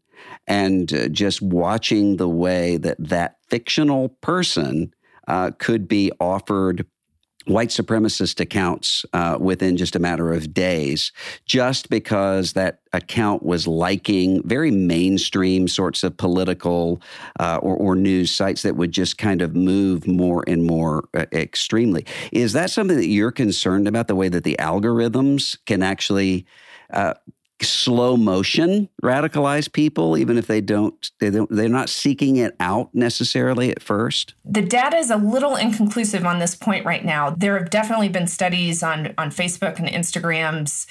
and 0.47 0.93
uh, 0.93 1.07
just 1.09 1.41
watching 1.41 2.17
the 2.17 2.29
way 2.29 2.77
that 2.77 2.97
that 2.99 3.37
fictional 3.49 4.09
person 4.09 4.93
uh, 5.27 5.51
could 5.57 5.87
be 5.87 6.11
offered 6.19 6.85
white 7.45 7.69
supremacist 7.69 8.39
accounts 8.39 9.05
uh, 9.13 9.37
within 9.39 9.77
just 9.77 9.95
a 9.95 9.99
matter 9.99 10.33
of 10.33 10.53
days, 10.53 11.11
just 11.45 11.89
because 11.89 12.53
that 12.53 12.79
account 12.91 13.43
was 13.43 13.67
liking 13.67 14.41
very 14.47 14.71
mainstream 14.71 15.67
sorts 15.67 16.03
of 16.03 16.17
political 16.17 17.01
uh, 17.39 17.59
or, 17.61 17.75
or, 17.75 17.95
news 17.95 18.33
sites 18.33 18.63
that 18.63 18.75
would 18.75 18.91
just 18.91 19.17
kind 19.17 19.41
of 19.41 19.55
move 19.55 20.07
more 20.07 20.43
and 20.47 20.63
more 20.65 21.07
uh, 21.13 21.25
extremely. 21.33 22.05
Is 22.31 22.53
that 22.53 22.71
something 22.71 22.97
that 22.97 23.07
you're 23.07 23.31
concerned 23.31 23.87
about? 23.87 24.07
The 24.07 24.15
way 24.15 24.29
that 24.29 24.43
the 24.43 24.55
algorithms 24.59 25.57
can 25.65 25.83
actually 25.83 26.45
uh, 26.91 27.13
slow 27.65 28.15
motion 28.15 28.89
radicalize 29.03 29.71
people 29.71 30.17
even 30.17 30.37
if 30.37 30.47
they 30.47 30.61
don't 30.61 31.11
they 31.19 31.29
don't 31.29 31.49
they're 31.49 31.69
not 31.69 31.89
seeking 31.89 32.37
it 32.37 32.55
out 32.59 32.89
necessarily 32.93 33.71
at 33.71 33.81
first? 33.81 34.33
The 34.45 34.61
data 34.61 34.97
is 34.97 35.09
a 35.09 35.17
little 35.17 35.55
inconclusive 35.55 36.25
on 36.25 36.39
this 36.39 36.55
point 36.55 36.85
right 36.85 37.03
now. 37.03 37.29
There 37.29 37.57
have 37.57 37.69
definitely 37.69 38.09
been 38.09 38.27
studies 38.27 38.83
on 38.83 39.13
on 39.17 39.31
facebook 39.31 39.79
and 39.79 39.87
instagrams 39.87 40.87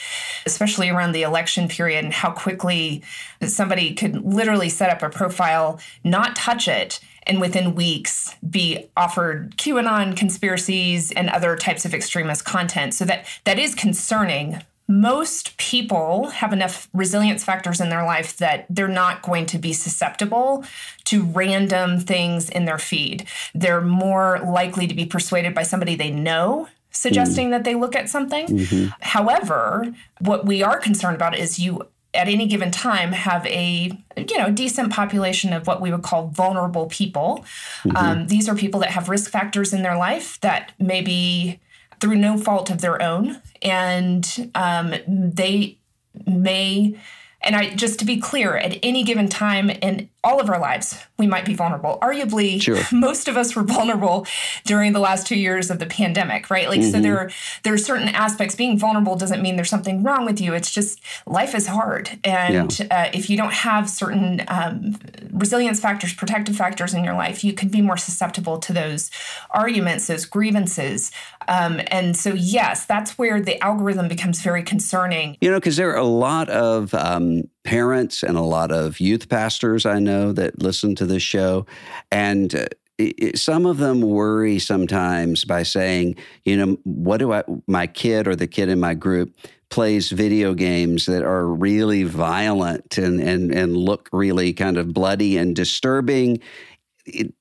especially 0.47 0.89
around 0.89 1.13
the 1.13 1.23
election 1.23 1.69
period 1.69 2.05
and 2.05 2.13
how 2.13 2.31
quickly 2.31 3.03
somebody 3.43 3.95
could 3.95 4.25
literally 4.25 4.69
set 4.69 4.91
up 4.91 5.03
a 5.03 5.09
profile 5.09 5.81
not 6.03 6.37
touch 6.37 6.69
it 6.69 7.01
and 7.27 7.41
within 7.41 7.75
weeks 7.75 8.35
be 8.49 8.87
offered 8.97 9.57
QAnon 9.57 10.17
conspiracies 10.17 11.11
and 11.13 11.31
other 11.31 11.57
types 11.57 11.85
of 11.85 11.95
extremist 11.95 12.45
content. 12.45 12.95
So 12.95 13.05
that 13.05 13.27
that 13.45 13.59
is 13.59 13.75
concerning 13.75 14.63
most 14.87 15.57
people 15.57 16.29
have 16.29 16.53
enough 16.53 16.89
resilience 16.93 17.43
factors 17.43 17.81
in 17.81 17.89
their 17.89 18.05
life 18.05 18.37
that 18.37 18.67
they're 18.69 18.89
not 18.89 19.23
going 19.23 19.47
to 19.47 19.59
be 19.59 19.73
susceptible 19.73 20.65
to 21.05 21.25
random 21.25 21.99
things 22.01 22.51
in 22.51 22.65
their 22.67 22.79
feed. 22.79 23.27
They're 23.55 23.81
more 23.81 24.41
likely 24.41 24.87
to 24.87 24.95
be 24.95 25.07
persuaded 25.07 25.55
by 25.55 25.63
somebody 25.63 25.95
they 25.95 26.11
know 26.11 26.69
suggesting 26.91 27.49
mm. 27.49 27.51
that 27.51 27.65
they 27.65 27.75
look 27.75 27.97
at 27.97 28.09
something. 28.09 28.47
Mm-hmm. 28.47 28.91
However, 29.01 29.93
what 30.21 30.47
we 30.47 30.63
are 30.63 30.79
concerned 30.79 31.17
about 31.17 31.37
is 31.37 31.59
you 31.59 31.89
at 32.15 32.29
any 32.29 32.47
given 32.47 32.71
time 32.71 33.13
have 33.13 33.45
a 33.47 33.91
you 34.17 34.39
know 34.39 34.51
decent 34.51 34.93
population 34.93 35.53
of 35.53 35.67
what 35.67 35.81
we 35.81 35.91
would 35.91 36.03
call 36.03 36.29
vulnerable 36.29 36.87
people. 36.87 37.45
Mm-hmm. 37.83 37.97
Um, 37.97 38.27
these 38.29 38.49
are 38.49 38.55
people 38.55 38.81
that 38.81 38.91
have 38.91 39.09
risk 39.09 39.31
factors 39.31 39.73
in 39.73 39.83
their 39.83 39.97
life 39.97 40.41
that 40.41 40.73
maybe 40.79 41.61
through 42.05 42.17
no 42.17 42.37
fault 42.37 42.69
of 42.69 42.83
their 42.83 43.01
own. 43.01 43.41
And 43.63 44.51
um, 44.55 44.95
they 45.09 45.79
may, 46.27 47.01
and 47.45 47.55
I 47.55 47.75
just 47.75 47.99
to 48.01 48.05
be 48.05 48.19
clear, 48.19 48.57
at 48.57 48.79
any 48.83 49.05
given 49.05 49.29
time 49.29 49.71
in 49.71 50.09
all 50.25 50.41
of 50.41 50.49
our 50.49 50.59
lives, 50.59 50.99
we 51.19 51.27
might 51.27 51.45
be 51.45 51.55
vulnerable. 51.55 51.99
Arguably, 52.01 52.61
sure. 52.61 52.81
most 52.93 53.29
of 53.29 53.37
us 53.37 53.55
were 53.55 53.63
vulnerable 53.63 54.27
during 54.65 54.93
the 54.93 54.99
last 54.99 55.27
two 55.27 55.37
years 55.37 55.71
of 55.71 55.79
the 55.79 55.87
pandemic, 55.87 56.49
right? 56.51 56.69
Like, 56.69 56.81
mm-hmm. 56.81 56.91
so 56.91 57.01
there, 57.01 57.31
there 57.63 57.75
are 57.75 57.79
certain 57.79 58.09
aspects. 58.09 58.55
Being 58.55 58.79
vulnerable 58.79 59.17
doesn't 59.17 59.43
mean 59.43 59.57
there's 59.57 59.69
something 59.69 60.03
wrong 60.03 60.25
with 60.25 60.41
you. 60.41 60.55
It's 60.55 60.73
just 60.73 61.01
life 61.27 61.55
is 61.55 61.67
hard, 61.67 62.19
and 62.25 62.79
yeah. 62.79 62.87
uh, 62.91 63.11
if 63.13 63.29
you 63.29 63.37
don't 63.37 63.53
have 63.53 63.91
certain 63.91 64.43
um, 64.49 64.97
resilience 65.31 65.81
factors, 65.81 66.15
protective 66.15 66.57
factors 66.57 66.95
in 66.95 67.05
your 67.05 67.15
life, 67.15 67.45
you 67.45 67.53
can 67.53 67.69
be 67.69 67.83
more 67.83 67.99
susceptible 67.99 68.59
to 68.59 68.73
those 68.73 69.11
arguments, 69.51 70.07
those 70.07 70.25
grievances. 70.25 71.11
Um, 71.47 71.81
and 71.89 72.17
so, 72.17 72.33
yes, 72.33 72.87
that's 72.87 73.19
where 73.19 73.41
the 73.41 73.63
algorithm 73.63 74.09
becomes 74.09 74.41
very 74.41 74.63
concerning. 74.63 75.37
You 75.41 75.51
know, 75.51 75.59
because 75.59 75.77
there 75.77 75.91
are 75.91 75.99
a 75.99 76.05
lot 76.05 76.49
of 76.49 76.95
um, 76.95 77.34
parents 77.65 78.23
and 78.23 78.37
a 78.37 78.43
lot 78.43 78.73
of 78.73 79.01
youth 79.01 79.29
pastors 79.29 79.85
I 79.87 79.99
know 79.99 80.33
that 80.33 80.63
listen 80.63 80.95
to 80.97 81.07
this 81.07 81.23
show. 81.23 81.67
And 82.11 82.55
uh, 82.55 82.67
it, 82.99 83.39
some 83.39 83.67
of 83.67 83.79
them 83.79 84.01
worry 84.01 84.59
sometimes 84.59 85.45
by 85.45 85.65
saying, 85.65 86.17
you 86.45 86.57
know, 86.57 86.79
what 86.85 87.19
do 87.19 87.33
I, 87.33 87.43
my 87.67 87.87
kid 87.87 88.29
or 88.29 88.37
the 88.37 88.47
kid 88.47 88.69
in 88.69 88.79
my 88.81 88.95
group 88.95 89.35
plays 89.71 90.11
video 90.11 90.55
games 90.55 91.07
that 91.07 91.25
are 91.25 91.47
really 91.47 92.05
violent 92.05 92.97
and, 92.97 93.21
and, 93.21 93.53
and 93.53 93.77
look 93.77 94.09
really 94.13 94.53
kind 94.53 94.77
of 94.77 94.95
bloody 94.95 95.37
and 95.37 95.57
disturbing. 95.57 96.41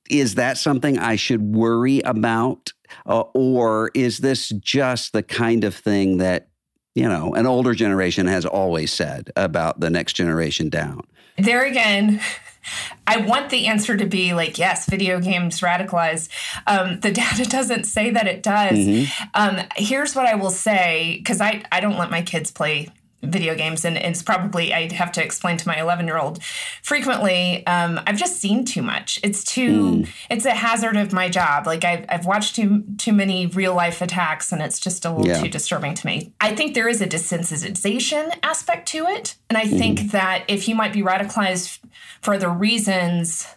Is 0.09 0.35
that 0.35 0.57
something 0.57 0.97
I 0.97 1.15
should 1.15 1.55
worry 1.55 1.99
about? 1.99 2.73
Uh, 3.05 3.21
or 3.35 3.91
is 3.93 4.17
this 4.17 4.49
just 4.49 5.13
the 5.13 5.23
kind 5.23 5.63
of 5.63 5.75
thing 5.75 6.17
that 6.17 6.47
you 6.95 7.07
know, 7.07 7.33
an 7.33 7.45
older 7.45 7.73
generation 7.73 8.27
has 8.27 8.45
always 8.45 8.91
said 8.91 9.31
about 9.35 9.79
the 9.79 9.89
next 9.89 10.13
generation 10.13 10.69
down. 10.69 11.01
There 11.37 11.65
again, 11.65 12.21
I 13.07 13.17
want 13.17 13.49
the 13.49 13.67
answer 13.67 13.97
to 13.97 14.05
be 14.05 14.33
like, 14.33 14.57
yes, 14.57 14.89
video 14.89 15.19
games 15.19 15.59
radicalize. 15.59 16.29
Um, 16.67 16.99
the 17.01 17.11
data 17.23 17.45
doesn't 17.45 17.85
say 17.85 18.11
that 18.11 18.27
it 18.27 18.43
does. 18.43 18.77
Mm-hmm. 18.77 19.23
Um, 19.33 19.65
here's 19.75 20.15
what 20.15 20.25
I 20.25 20.35
will 20.35 20.51
say 20.51 21.17
because 21.17 21.41
I, 21.41 21.63
I 21.71 21.79
don't 21.79 21.97
let 21.97 22.11
my 22.11 22.21
kids 22.21 22.51
play 22.51 22.89
video 23.23 23.55
games 23.55 23.85
and, 23.85 23.97
it's 24.03 24.21
probably 24.21 24.73
i 24.73 24.91
have 24.93 25.11
to 25.11 25.23
explain 25.23 25.55
to 25.55 25.67
my 25.67 25.79
11 25.79 26.05
year 26.07 26.17
old 26.17 26.43
frequently 26.81 27.65
um, 27.67 27.99
i've 28.05 28.17
just 28.17 28.37
seen 28.37 28.65
too 28.65 28.81
much 28.81 29.19
it's 29.23 29.43
too 29.43 29.81
mm. 29.81 30.09
it's 30.29 30.45
a 30.45 30.51
hazard 30.51 30.97
of 30.97 31.13
my 31.13 31.29
job 31.29 31.65
like 31.65 31.85
I've, 31.85 32.05
I've 32.09 32.25
watched 32.25 32.55
too 32.55 32.83
too 32.97 33.13
many 33.13 33.47
real 33.47 33.75
life 33.75 34.01
attacks 34.01 34.51
and 34.51 34.61
it's 34.61 34.79
just 34.79 35.05
a 35.05 35.09
little 35.11 35.27
yeah. 35.27 35.41
too 35.41 35.47
disturbing 35.47 35.93
to 35.93 36.05
me 36.05 36.33
i 36.41 36.53
think 36.53 36.73
there 36.73 36.89
is 36.89 37.01
a 37.01 37.07
desensitization 37.07 38.35
aspect 38.43 38.87
to 38.89 39.05
it 39.05 39.35
and 39.49 39.57
i 39.57 39.65
mm. 39.65 39.77
think 39.77 40.11
that 40.11 40.43
if 40.47 40.67
you 40.67 40.75
might 40.75 40.91
be 40.91 41.01
radicalized 41.01 41.79
for 42.21 42.33
other 42.33 42.49
reasons 42.49 43.47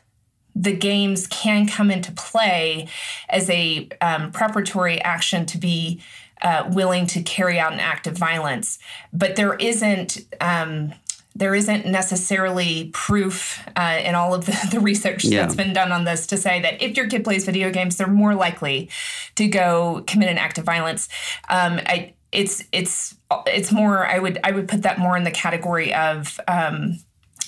the 0.56 0.74
games 0.74 1.26
can 1.26 1.66
come 1.66 1.90
into 1.90 2.10
play 2.12 2.88
as 3.28 3.48
a 3.50 3.88
um, 4.00 4.32
preparatory 4.32 5.00
action 5.02 5.44
to 5.44 5.58
be 5.58 6.00
uh, 6.42 6.68
willing 6.72 7.06
to 7.08 7.22
carry 7.22 7.58
out 7.58 7.72
an 7.72 7.80
act 7.80 8.06
of 8.06 8.16
violence. 8.16 8.78
But 9.12 9.36
there 9.36 9.54
isn't. 9.54 10.18
Um, 10.40 10.92
there 11.34 11.54
isn't 11.54 11.84
necessarily 11.84 12.88
proof 12.94 13.62
uh, 13.76 14.00
in 14.02 14.14
all 14.14 14.32
of 14.32 14.46
the, 14.46 14.68
the 14.72 14.80
research 14.80 15.22
yeah. 15.22 15.42
that's 15.42 15.54
been 15.54 15.74
done 15.74 15.92
on 15.92 16.04
this 16.04 16.26
to 16.28 16.38
say 16.38 16.62
that 16.62 16.80
if 16.82 16.96
your 16.96 17.08
kid 17.08 17.24
plays 17.24 17.44
video 17.44 17.70
games, 17.70 17.98
they're 17.98 18.06
more 18.06 18.34
likely 18.34 18.88
to 19.34 19.46
go 19.46 20.02
commit 20.06 20.30
an 20.30 20.38
act 20.38 20.56
of 20.56 20.64
violence. 20.64 21.10
Um, 21.50 21.78
I, 21.84 22.14
it's 22.32 22.64
it's 22.72 23.16
it's 23.46 23.70
more. 23.70 24.06
I 24.06 24.18
would 24.18 24.38
I 24.44 24.52
would 24.52 24.68
put 24.68 24.82
that 24.82 24.98
more 24.98 25.16
in 25.16 25.24
the 25.24 25.30
category 25.30 25.92
of. 25.94 26.40
Um, 26.48 26.98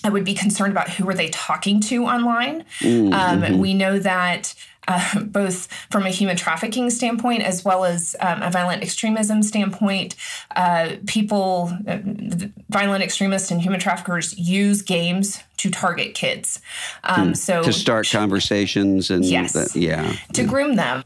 I 0.04 0.10
would 0.10 0.24
be 0.24 0.34
concerned 0.34 0.70
about 0.70 0.88
who 0.90 1.08
are 1.08 1.14
they 1.14 1.28
talking 1.28 1.80
to 1.80 2.04
online. 2.04 2.64
Mm, 2.78 3.12
um, 3.12 3.42
mm-hmm. 3.42 3.54
Um, 3.54 3.58
we 3.58 3.74
know 3.74 3.98
that 3.98 4.54
uh, 4.88 5.20
both 5.20 5.68
from 5.90 6.04
a 6.04 6.10
human 6.10 6.36
trafficking 6.36 6.90
standpoint 6.90 7.42
as 7.42 7.64
well 7.64 7.84
as 7.84 8.16
um, 8.20 8.42
a 8.42 8.50
violent 8.50 8.82
extremism 8.82 9.42
standpoint, 9.42 10.16
uh, 10.56 10.96
people, 11.06 11.70
uh, 11.86 11.98
violent 12.68 13.04
extremists 13.04 13.50
and 13.50 13.60
human 13.60 13.78
traffickers 13.78 14.36
use 14.38 14.82
games 14.82 15.40
to 15.58 15.70
target 15.70 16.14
kids. 16.14 16.60
Um, 17.04 17.32
mm, 17.32 17.36
so 17.36 17.62
to 17.62 17.72
start 17.72 18.08
conversations 18.10 19.10
and 19.10 19.24
yes, 19.24 19.52
the, 19.52 19.78
yeah, 19.78 20.12
to 20.32 20.44
groom 20.44 20.76
them. 20.76 21.04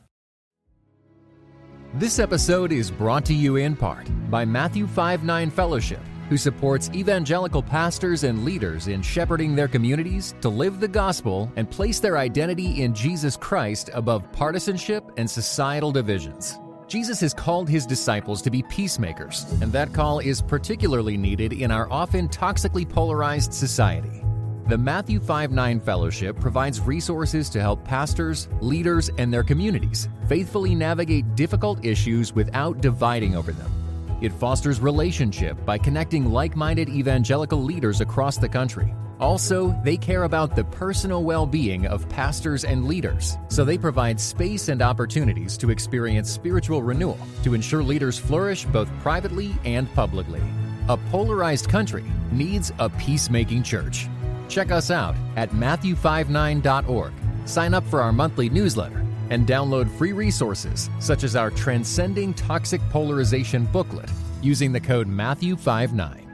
This 1.94 2.18
episode 2.18 2.72
is 2.72 2.90
brought 2.90 3.26
to 3.26 3.34
you 3.34 3.56
in 3.56 3.76
part 3.76 4.08
by 4.30 4.44
Matthew 4.46 4.86
5 4.86 5.24
9 5.24 5.50
Fellowship 5.50 6.00
who 6.32 6.38
supports 6.38 6.88
evangelical 6.94 7.62
pastors 7.62 8.24
and 8.24 8.42
leaders 8.42 8.88
in 8.88 9.02
shepherding 9.02 9.54
their 9.54 9.68
communities 9.68 10.34
to 10.40 10.48
live 10.48 10.80
the 10.80 10.88
gospel 10.88 11.52
and 11.56 11.70
place 11.70 12.00
their 12.00 12.16
identity 12.16 12.80
in 12.80 12.94
Jesus 12.94 13.36
Christ 13.36 13.90
above 13.92 14.32
partisanship 14.32 15.04
and 15.18 15.28
societal 15.28 15.92
divisions. 15.92 16.58
Jesus 16.88 17.20
has 17.20 17.34
called 17.34 17.68
his 17.68 17.84
disciples 17.84 18.40
to 18.40 18.50
be 18.50 18.62
peacemakers, 18.62 19.44
and 19.60 19.70
that 19.74 19.92
call 19.92 20.20
is 20.20 20.40
particularly 20.40 21.18
needed 21.18 21.52
in 21.52 21.70
our 21.70 21.86
often 21.92 22.30
toxically 22.30 22.88
polarized 22.88 23.52
society. 23.52 24.24
The 24.68 24.78
Matthew 24.78 25.20
5 25.20 25.50
9 25.50 25.80
Fellowship 25.80 26.40
provides 26.40 26.80
resources 26.80 27.50
to 27.50 27.60
help 27.60 27.84
pastors, 27.84 28.48
leaders, 28.62 29.10
and 29.18 29.30
their 29.30 29.44
communities 29.44 30.08
faithfully 30.30 30.74
navigate 30.74 31.34
difficult 31.34 31.84
issues 31.84 32.32
without 32.32 32.80
dividing 32.80 33.36
over 33.36 33.52
them. 33.52 33.81
It 34.22 34.32
fosters 34.32 34.78
relationship 34.78 35.64
by 35.66 35.78
connecting 35.78 36.26
like 36.26 36.54
minded 36.54 36.88
evangelical 36.88 37.60
leaders 37.60 38.00
across 38.00 38.36
the 38.36 38.48
country. 38.48 38.94
Also, 39.18 39.76
they 39.82 39.96
care 39.96 40.22
about 40.22 40.54
the 40.54 40.62
personal 40.62 41.24
well 41.24 41.44
being 41.44 41.86
of 41.86 42.08
pastors 42.08 42.64
and 42.64 42.86
leaders, 42.86 43.36
so 43.48 43.64
they 43.64 43.76
provide 43.76 44.20
space 44.20 44.68
and 44.68 44.80
opportunities 44.80 45.58
to 45.58 45.70
experience 45.70 46.30
spiritual 46.30 46.84
renewal 46.84 47.18
to 47.42 47.52
ensure 47.52 47.82
leaders 47.82 48.16
flourish 48.16 48.64
both 48.66 48.88
privately 49.00 49.56
and 49.64 49.92
publicly. 49.92 50.42
A 50.88 50.96
polarized 51.10 51.68
country 51.68 52.04
needs 52.30 52.70
a 52.78 52.88
peacemaking 52.90 53.64
church. 53.64 54.08
Check 54.48 54.70
us 54.70 54.92
out 54.92 55.16
at 55.34 55.50
Matthew59.org. 55.50 57.12
Sign 57.44 57.74
up 57.74 57.84
for 57.88 58.00
our 58.00 58.12
monthly 58.12 58.48
newsletter 58.48 59.04
and 59.32 59.46
download 59.46 59.90
free 59.96 60.12
resources 60.12 60.90
such 61.00 61.24
as 61.24 61.34
our 61.34 61.50
Transcending 61.50 62.34
Toxic 62.34 62.82
Polarization 62.90 63.64
booklet 63.64 64.10
using 64.42 64.72
the 64.72 64.80
code 64.80 65.08
Matthew59. 65.08 66.28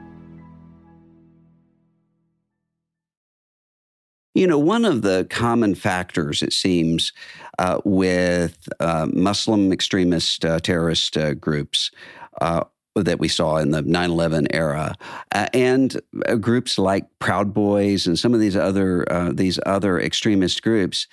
You 4.35 4.47
know, 4.49 4.59
one 4.59 4.85
of 4.85 5.02
the 5.02 5.26
common 5.31 5.76
factors, 5.76 6.43
it 6.43 6.52
seems, 6.52 7.12
uh, 7.61 7.81
with 7.85 8.69
uh, 8.81 9.07
Muslim 9.12 9.73
extremist 9.73 10.45
uh, 10.45 10.59
terrorist 10.59 11.17
uh, 11.17 11.35
groups 11.35 11.93
uh, 12.40 12.64
that 12.97 13.21
we 13.21 13.28
saw 13.28 13.57
in 13.59 13.71
the 13.71 13.83
9 13.83 14.11
11 14.11 14.49
era, 14.52 14.97
uh, 15.33 15.47
and 15.55 16.00
groups 16.40 16.78
like 16.78 17.07
Proud 17.21 17.55
Boys 17.55 18.09
and 18.09 18.19
some 18.19 18.35
of 18.35 18.40
these 18.40 18.57
other, 18.57 19.07
these 19.33 19.61
other 19.67 20.00
extremist 20.00 20.62
groups, 20.62 21.07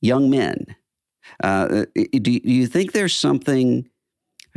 young 0.00 0.28
men 0.28 0.74
uh, 1.42 1.86
do, 1.94 2.40
you 2.42 2.66
think 2.66 2.92
there's 2.92 3.16
something 3.16 3.88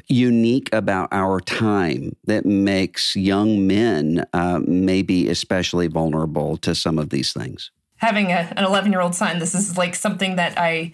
unique 0.07 0.69
about 0.73 1.09
our 1.11 1.39
time 1.39 2.15
that 2.25 2.45
makes 2.45 3.15
young 3.15 3.65
men 3.65 4.25
uh, 4.33 4.59
maybe 4.65 5.27
especially 5.27 5.87
vulnerable 5.87 6.57
to 6.57 6.75
some 6.75 6.99
of 6.99 7.09
these 7.09 7.33
things? 7.33 7.71
Having 7.97 8.31
a, 8.31 8.53
an 8.55 8.63
11 8.63 8.91
year 8.91 9.01
old 9.01 9.15
son, 9.15 9.39
this 9.39 9.55
is 9.55 9.77
like 9.77 9.95
something 9.95 10.35
that 10.35 10.57
I 10.57 10.93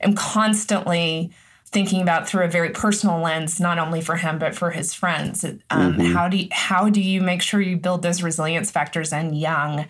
am 0.00 0.14
constantly 0.14 1.32
thinking 1.74 2.00
about 2.00 2.28
through 2.28 2.44
a 2.44 2.48
very 2.48 2.70
personal 2.70 3.18
lens, 3.20 3.58
not 3.58 3.80
only 3.80 4.00
for 4.00 4.14
him 4.14 4.38
but 4.38 4.54
for 4.54 4.70
his 4.70 4.94
friends. 4.94 5.44
Um, 5.44 5.58
mm-hmm. 5.94 6.12
How 6.12 6.28
do 6.28 6.36
you, 6.36 6.48
how 6.52 6.88
do 6.88 7.00
you 7.00 7.20
make 7.20 7.42
sure 7.42 7.60
you 7.60 7.76
build 7.76 8.02
those 8.02 8.22
resilience 8.22 8.70
factors 8.70 9.12
in 9.12 9.34
young? 9.34 9.86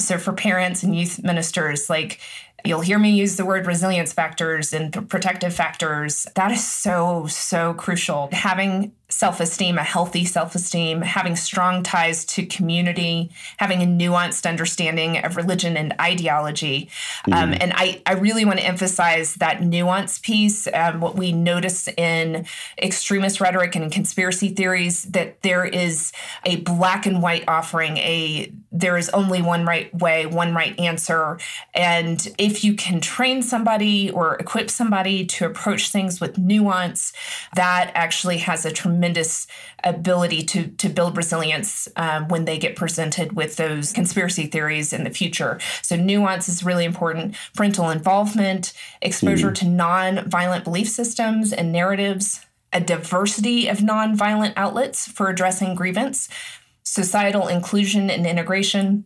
So 0.00 0.18
for 0.18 0.32
parents 0.32 0.82
and 0.82 0.96
youth 0.96 1.22
ministers, 1.22 1.88
like 1.88 2.18
You'll 2.64 2.80
hear 2.80 2.98
me 2.98 3.10
use 3.10 3.36
the 3.36 3.44
word 3.44 3.66
resilience 3.66 4.12
factors 4.12 4.72
and 4.72 5.08
protective 5.08 5.54
factors. 5.54 6.26
That 6.34 6.50
is 6.50 6.66
so, 6.66 7.26
so 7.26 7.74
crucial. 7.74 8.28
Having 8.32 8.92
self 9.10 9.40
esteem, 9.40 9.78
a 9.78 9.82
healthy 9.82 10.24
self 10.24 10.54
esteem, 10.54 11.00
having 11.00 11.34
strong 11.34 11.82
ties 11.82 12.24
to 12.26 12.44
community, 12.44 13.30
having 13.56 13.82
a 13.82 13.86
nuanced 13.86 14.48
understanding 14.48 15.18
of 15.24 15.36
religion 15.36 15.76
and 15.76 15.94
ideology. 16.00 16.90
Um, 17.26 17.32
mm-hmm. 17.32 17.52
Um, 17.52 17.58
and 17.60 17.72
I, 17.74 18.02
I 18.04 18.14
really 18.14 18.44
want 18.44 18.58
to 18.58 18.66
emphasize 18.66 19.34
that 19.36 19.62
nuance 19.62 20.18
piece. 20.18 20.68
Um, 20.72 21.00
what 21.00 21.16
we 21.16 21.32
notice 21.32 21.88
in 21.96 22.46
extremist 22.82 23.40
rhetoric 23.40 23.76
and 23.76 23.90
conspiracy 23.90 24.50
theories 24.50 25.04
that 25.04 25.40
there 25.42 25.64
is 25.64 26.12
a 26.44 26.56
black 26.56 27.06
and 27.06 27.22
white 27.22 27.44
offering, 27.48 27.96
a 27.98 28.52
there 28.70 28.98
is 28.98 29.08
only 29.10 29.40
one 29.40 29.64
right 29.64 29.92
way, 29.94 30.26
one 30.26 30.54
right 30.54 30.78
answer. 30.78 31.38
And 31.74 32.26
if 32.48 32.64
you 32.64 32.72
can 32.72 32.98
train 32.98 33.42
somebody 33.42 34.10
or 34.10 34.36
equip 34.36 34.70
somebody 34.70 35.26
to 35.26 35.44
approach 35.44 35.90
things 35.90 36.18
with 36.18 36.38
nuance, 36.38 37.12
that 37.54 37.92
actually 37.94 38.38
has 38.38 38.64
a 38.64 38.72
tremendous 38.72 39.46
ability 39.84 40.42
to 40.42 40.68
to 40.68 40.88
build 40.88 41.14
resilience 41.16 41.88
um, 41.96 42.26
when 42.28 42.46
they 42.46 42.56
get 42.56 42.74
presented 42.74 43.32
with 43.32 43.56
those 43.56 43.92
conspiracy 43.92 44.46
theories 44.46 44.94
in 44.94 45.04
the 45.04 45.10
future. 45.10 45.60
So 45.82 45.94
nuance 45.94 46.48
is 46.48 46.64
really 46.64 46.86
important. 46.86 47.36
Parental 47.54 47.90
involvement, 47.90 48.72
exposure 49.02 49.50
mm. 49.50 49.56
to 49.56 49.66
non-violent 49.66 50.64
belief 50.64 50.88
systems 50.88 51.52
and 51.52 51.70
narratives, 51.70 52.46
a 52.72 52.80
diversity 52.80 53.68
of 53.68 53.82
non-violent 53.82 54.54
outlets 54.56 55.06
for 55.06 55.28
addressing 55.28 55.74
grievance, 55.74 56.30
societal 56.82 57.46
inclusion 57.46 58.08
and 58.08 58.26
integration 58.26 59.04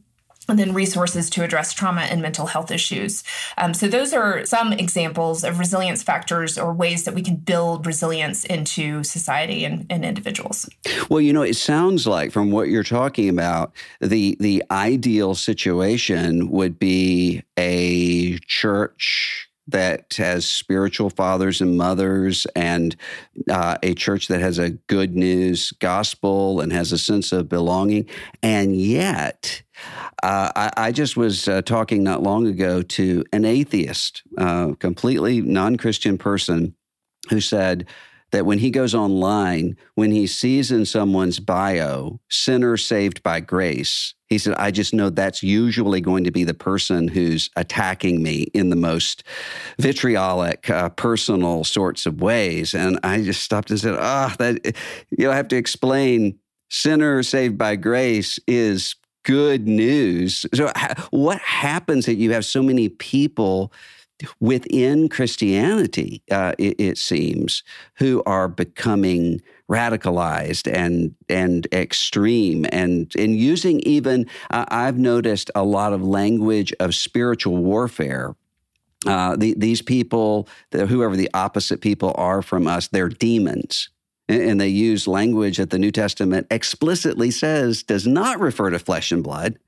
and 0.49 0.59
then 0.59 0.75
resources 0.75 1.31
to 1.31 1.43
address 1.43 1.73
trauma 1.73 2.03
and 2.03 2.21
mental 2.21 2.47
health 2.47 2.71
issues. 2.71 3.23
Um, 3.59 3.75
so, 3.75 3.89
those 3.89 4.13
are 4.13 4.45
some 4.45 4.73
examples 4.73 5.45
of 5.45 5.59
resilience 5.59 6.03
factors 6.03 6.59
or 6.59 6.73
ways 6.73 7.05
that 7.05 7.15
we 7.15 7.23
can 7.23 7.37
build 7.37 7.87
resilience 7.87 8.45
into 8.45 9.05
society 9.05 9.65
and, 9.65 9.87
and 9.91 10.05
individuals. 10.05 10.69
Well, 11.09 11.21
you 11.21 11.33
know, 11.33 11.43
it 11.43 11.57
sounds 11.57 12.07
like 12.07 12.33
from 12.33 12.51
what 12.51 12.69
you're 12.69 12.83
talking 12.83 13.29
about, 13.29 13.73
the 14.01 14.37
the 14.41 14.63
ideal 14.71 15.35
situation 15.35 16.51
would 16.51 16.79
be 16.79 17.43
a 17.57 18.39
church 18.41 19.49
that 19.73 20.15
has 20.15 20.47
spiritual 20.47 21.11
fathers 21.11 21.61
and 21.61 21.77
mothers 21.77 22.47
and 22.55 22.97
uh, 23.51 23.77
a 23.83 23.95
church 23.95 24.29
that 24.29 24.41
has 24.41 24.59
a 24.59 24.71
good 24.71 25.15
news 25.15 25.73
gospel 25.73 26.61
and 26.61 26.73
has 26.73 26.93
a 26.93 26.99
sense 26.99 27.33
of 27.33 27.49
belonging. 27.49 28.09
And 28.43 28.77
yet, 28.77 29.63
uh, 30.23 30.53
I, 30.55 30.71
I, 30.77 30.93
just 30.93 31.17
was 31.17 31.49
uh, 31.49 31.63
talking 31.63 32.03
not 32.03 32.23
long 32.23 32.47
ago 32.47 32.83
to 32.83 33.25
an 33.33 33.45
atheist, 33.45 34.23
uh, 34.39 34.75
completely 34.79 35.41
non 35.41 35.77
Christian 35.77 36.19
person 36.19 36.75
who 37.31 37.41
said, 37.41 37.87
that 38.33 38.47
when 38.47 38.59
he 38.59 38.71
goes 38.71 38.95
online, 38.95 39.77
when 39.95 40.11
he 40.11 40.27
sees 40.27 40.73
in 40.73 40.85
someone's 40.85 41.39
bio, 41.39 42.19
sinner 42.29 42.77
saved 42.77 43.23
by 43.23 43.41
grace, 43.41 44.15
he 44.27 44.39
said, 44.39 44.55
I 44.55 44.71
just 44.71 44.95
know 44.95 45.11
that's 45.11 45.43
usually 45.43 46.01
going 46.01 46.25
to 46.25 46.31
be 46.31 46.43
the 46.43 46.55
person 46.55 47.07
who's 47.07 47.51
attacking 47.57 48.23
me 48.23 48.45
in 48.55 48.71
the 48.71 48.77
most 48.77 49.23
vitriolic, 49.79 50.71
uh, 50.71 50.89
personal 50.89 51.65
sorts 51.65 52.07
of 52.07 52.23
ways. 52.23 52.75
And 52.75 52.99
I 53.05 53.23
just 53.23 53.43
stopped 53.43 53.71
and 53.71 53.79
said, 53.79 53.97
ah, 53.99 54.31
oh, 54.33 54.37
that, 54.39 54.75
you 55.11 55.27
know, 55.27 55.31
I 55.31 55.37
have 55.37 55.49
to 55.49 55.57
explain 55.57 56.39
sinner 56.71 57.23
saved 57.23 57.59
by 57.59 57.77
grace 57.77 58.39
is 58.49 58.97
good 59.25 59.69
news. 59.69 60.47
So, 60.55 60.73
what 61.11 61.39
happens 61.39 62.07
that 62.07 62.15
you 62.15 62.33
have 62.33 62.45
so 62.45 62.63
many 62.63 62.89
people 62.89 63.73
within 64.41 65.09
Christianity, 65.09 66.23
uh, 66.31 66.53
it, 66.59 66.81
it, 66.81 66.99
seems, 66.99 67.63
who 67.95 68.23
are 68.27 68.49
becoming 68.49 69.41
radicalized 69.71 70.71
and 70.73 71.15
and 71.29 71.67
extreme. 71.73 72.67
And 72.71 73.13
and 73.17 73.37
using 73.37 73.81
even 73.81 74.27
uh, 74.51 74.65
I've 74.69 74.99
noticed 74.99 75.51
a 75.55 75.65
lot 75.65 75.93
of 75.93 76.03
language 76.03 76.73
of 76.81 76.95
spiritual 76.95 77.57
warfare. 77.57 78.35
Uh, 79.05 79.35
the, 79.35 79.55
these 79.55 79.83
people, 79.83 80.49
the, 80.71 80.87
whoever 80.87 81.17
the 81.17 81.29
opposite 81.35 81.81
people 81.81 82.15
are 82.17 82.41
from 82.41 82.69
us, 82.69 82.87
they're 82.87 83.09
demons. 83.09 83.89
And, 84.29 84.43
and 84.43 84.61
they 84.61 84.69
use 84.69 85.09
language 85.09 85.57
that 85.57 85.71
the 85.71 85.79
New 85.79 85.91
Testament 85.91 86.47
explicitly 86.51 87.33
says 87.33 87.83
does 87.83 88.07
not 88.07 88.39
refer 88.39 88.71
to 88.71 88.79
flesh 88.79 89.11
and 89.11 89.23
blood, 89.23 89.59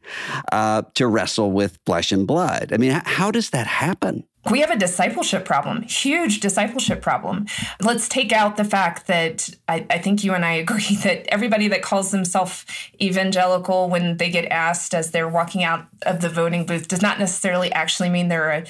uh, 0.53 0.83
to 0.95 1.07
wrestle 1.07 1.53
with 1.53 1.79
flesh 1.87 2.13
and 2.13 2.27
blood. 2.27 2.73
I 2.73 2.77
mean, 2.77 3.01
how 3.05 3.31
does 3.31 3.51
that 3.51 3.67
happen? 3.67 4.25
we 4.51 4.61
have 4.61 4.71
a 4.71 4.77
discipleship 4.77 5.45
problem, 5.45 5.83
huge 5.83 6.41
discipleship 6.41 7.01
problem. 7.01 7.47
Let's 7.81 8.09
take 8.09 8.33
out 8.33 8.57
the 8.57 8.65
fact 8.65 9.07
that 9.07 9.49
I, 9.69 9.87
I, 9.89 9.99
think 9.99 10.23
you 10.23 10.35
and 10.35 10.45
I 10.45 10.53
agree 10.65 10.97
that 10.97 11.27
everybody 11.29 11.69
that 11.69 11.83
calls 11.83 12.11
themselves 12.11 12.65
evangelical 13.01 13.89
when 13.89 14.19
they 14.19 14.31
get 14.31 14.47
asked 14.47 14.95
as 14.95 15.11
they're 15.11 15.29
walking 15.29 15.65
out 15.65 15.87
of 16.03 16.21
the 16.21 16.29
voting 16.29 16.67
booth 16.67 16.89
does 16.89 17.03
not 17.03 17.19
necessarily 17.19 17.73
actually 17.73 18.11
mean 18.11 18.29
they're 18.29 18.51
a, 18.51 18.65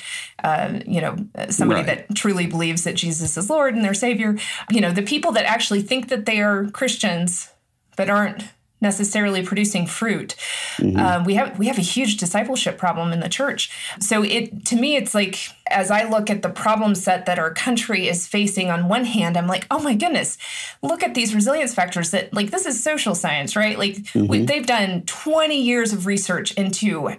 uh, 0.47 0.81
you 0.87 1.01
know, 1.01 1.17
somebody 1.51 1.83
right. 1.83 2.07
that 2.09 2.15
truly 2.15 2.47
believes 2.47 2.85
that 2.85 2.95
Jesus 2.95 3.37
is 3.37 3.51
Lord 3.51 3.75
and 3.75 3.85
their 3.85 3.95
Savior. 3.95 4.37
You 4.71 4.81
know, 4.81 4.93
the 4.93 5.03
people 5.03 5.33
that 5.33 5.45
actually 5.45 5.83
think 5.83 6.09
that 6.09 6.27
they 6.27 6.41
are 6.41 6.71
Christians 6.71 7.51
but 7.97 8.09
aren't 8.11 8.45
necessarily 8.85 9.43
producing 9.43 9.87
fruit. 9.87 10.37
Mm-hmm. 10.77 10.97
Um, 10.97 11.25
we 11.25 11.35
have 11.35 11.59
we 11.59 11.67
have 11.67 11.79
a 11.79 11.83
huge 11.83 12.19
discipleship 12.19 12.79
problem 12.79 13.13
in 13.13 13.19
the 13.19 13.29
church. 13.29 13.71
So 13.99 14.23
it 14.23 14.65
to 14.67 14.77
me, 14.77 14.95
it's 14.95 15.15
like 15.15 15.49
as 15.71 15.91
I 15.91 16.05
look 16.09 16.29
at 16.31 16.43
the 16.43 16.51
problem 16.51 16.95
set 16.95 17.27
that 17.27 17.39
our 17.39 17.53
country 17.53 18.07
is 18.07 18.29
facing. 18.29 18.71
On 18.71 18.89
one 18.89 19.05
hand, 19.05 19.37
I'm 19.37 19.47
like, 19.47 19.67
oh 19.71 19.81
my 19.81 19.95
goodness, 19.95 20.39
look 20.83 21.03
at 21.03 21.15
these 21.15 21.35
resilience 21.35 21.75
factors. 21.75 22.11
That 22.13 22.33
like 22.33 22.51
this 22.51 22.67
is 22.67 22.81
social 22.83 23.15
science, 23.15 23.57
right? 23.57 23.79
Like 23.79 23.97
mm-hmm. 23.97 24.27
we, 24.27 24.45
they've 24.45 24.67
done 24.67 25.03
20 25.07 25.61
years 25.61 25.93
of 25.93 26.07
research 26.07 26.53
into 26.53 27.11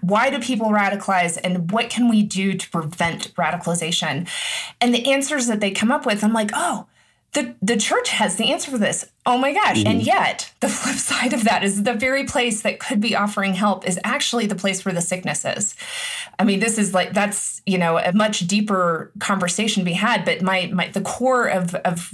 why 0.00 0.30
do 0.30 0.38
people 0.38 0.68
radicalize 0.68 1.38
and 1.42 1.70
what 1.72 1.90
can 1.90 2.08
we 2.08 2.22
do 2.22 2.54
to 2.54 2.70
prevent 2.70 3.34
radicalization, 3.34 4.28
and 4.80 4.94
the 4.94 5.10
answers 5.10 5.48
that 5.48 5.60
they 5.60 5.72
come 5.72 5.90
up 5.90 6.06
with, 6.06 6.22
I'm 6.22 6.32
like, 6.32 6.50
oh 6.54 6.86
the, 7.34 7.54
the 7.60 7.76
church 7.76 8.08
has 8.08 8.36
the 8.36 8.50
answer 8.52 8.70
for 8.70 8.78
this. 8.78 9.04
Oh 9.26 9.36
my 9.36 9.52
gosh. 9.52 9.78
Mm-hmm. 9.78 9.88
And 9.88 10.02
yet, 10.02 10.52
the 10.60 10.68
flip 10.68 10.96
side 10.96 11.32
of 11.32 11.44
that 11.44 11.62
is 11.62 11.82
the 11.82 11.94
very 11.94 12.24
place 12.24 12.62
that 12.62 12.80
could 12.80 13.00
be 13.00 13.14
offering 13.14 13.54
help 13.54 13.86
is 13.86 13.98
actually 14.02 14.46
the 14.46 14.54
place 14.54 14.84
where 14.84 14.94
the 14.94 15.00
sickness 15.00 15.44
is. 15.44 15.76
I 16.38 16.44
mean, 16.44 16.60
this 16.60 16.78
is 16.78 16.94
like, 16.94 17.12
that's, 17.12 17.60
you 17.66 17.78
know, 17.78 17.98
a 17.98 18.12
much 18.12 18.40
deeper 18.46 19.12
conversation 19.18 19.82
to 19.82 19.84
be 19.84 19.92
had. 19.92 20.24
But 20.24 20.42
my, 20.42 20.70
my, 20.72 20.88
the 20.88 21.02
core 21.02 21.46
of, 21.46 21.74
of, 21.76 22.12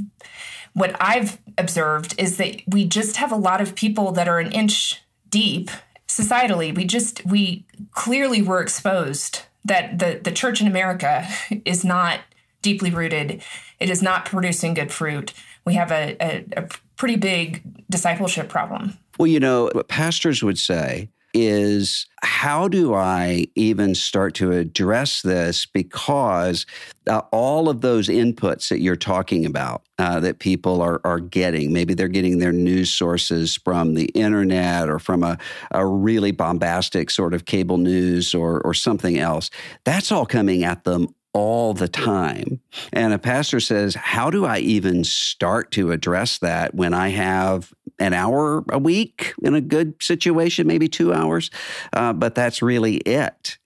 what 0.75 0.97
I've 1.01 1.39
observed 1.57 2.17
is 2.19 2.37
that 2.39 2.61
we 2.67 2.85
just 2.85 3.17
have 3.17 3.31
a 3.31 3.37
lot 3.37 3.61
of 3.61 3.77
people 3.77 4.11
that 4.11 4.29
are 4.29 4.41
an 4.41 4.51
inch 4.51 5.01
deep 5.31 5.71
societally. 6.09 6.75
We 6.75 6.85
just, 6.85 7.25
we 7.25 7.65
clearly 7.93 8.43
were 8.43 8.61
exposed 8.61 9.43
that 9.65 10.01
the, 10.01 10.21
the 10.23 10.33
church 10.33 10.61
in 10.61 10.67
America 10.67 11.29
is 11.65 11.85
not 11.85 12.21
deeply 12.65 12.91
rooted 12.91 13.43
it 13.81 13.91
is 13.91 14.03
not 14.03 14.25
producing 14.25 14.75
good 14.75 14.91
fruit. 14.91 15.33
We 15.67 15.75
have 15.75 15.91
a, 15.91 16.17
a, 16.21 16.45
a 16.57 16.69
pretty 16.97 17.17
big 17.17 17.63
discipleship 17.91 18.49
problem. 18.49 18.97
Well, 19.19 19.27
you 19.27 19.41
know, 19.41 19.71
what 19.73 19.89
pastors 19.89 20.43
would 20.43 20.59
say 20.59 21.11
is 21.37 22.07
how 22.23 22.69
do 22.69 22.95
I 22.95 23.49
even 23.57 23.97
start 23.97 24.35
to 24.37 24.53
address 24.53 25.23
this? 25.23 25.67
Because 25.67 26.65
uh, 27.09 27.23
all 27.33 27.69
of 27.69 27.81
those 27.81 28.09
inputs 28.09 28.69
that 28.69 28.81
you're 28.81 28.95
talking 28.95 29.45
about 29.45 29.83
uh, 29.99 30.21
that 30.21 30.39
people 30.39 30.81
are, 30.81 31.01
are 31.05 31.19
getting, 31.19 31.73
maybe 31.73 31.93
they're 31.93 32.07
getting 32.07 32.39
their 32.39 32.53
news 32.53 32.91
sources 32.91 33.57
from 33.57 33.95
the 33.95 34.07
internet 34.15 34.89
or 34.89 35.01
from 35.01 35.25
a, 35.25 35.37
a 35.73 35.85
really 35.85 36.31
bombastic 36.31 37.11
sort 37.11 37.35
of 37.35 37.47
cable 37.47 37.79
news 37.79 38.33
or, 38.33 38.61
or 38.61 38.73
something 38.73 39.19
else, 39.19 39.51
that's 39.85 40.13
all 40.13 40.27
coming 40.27 40.63
at 40.63 40.85
them 40.85 41.09
all 41.35 41.75
the 41.75 41.89
time. 41.89 42.61
And 42.93 43.13
a 43.13 43.19
pastor 43.19 43.61
says, 43.61 43.95
How 43.95 44.31
do 44.31 44.47
I 44.47 44.59
even 44.61 45.05
start 45.05 45.71
to 45.73 45.91
address 45.91 46.39
that 46.39 46.75
when 46.75 46.95
I 46.95 47.09
have 47.09 47.75
an 47.99 48.15
hour 48.15 48.65
a 48.71 48.79
week 48.79 49.35
in 49.43 49.55
a 49.55 49.61
good 49.61 50.03
situation, 50.03 50.67
maybe 50.67 50.89
two 50.89 51.13
hours? 51.13 51.51
Uh, 51.93 52.13
but 52.13 52.35
that's 52.35 52.63
really 52.63 52.97
it. 52.99 53.59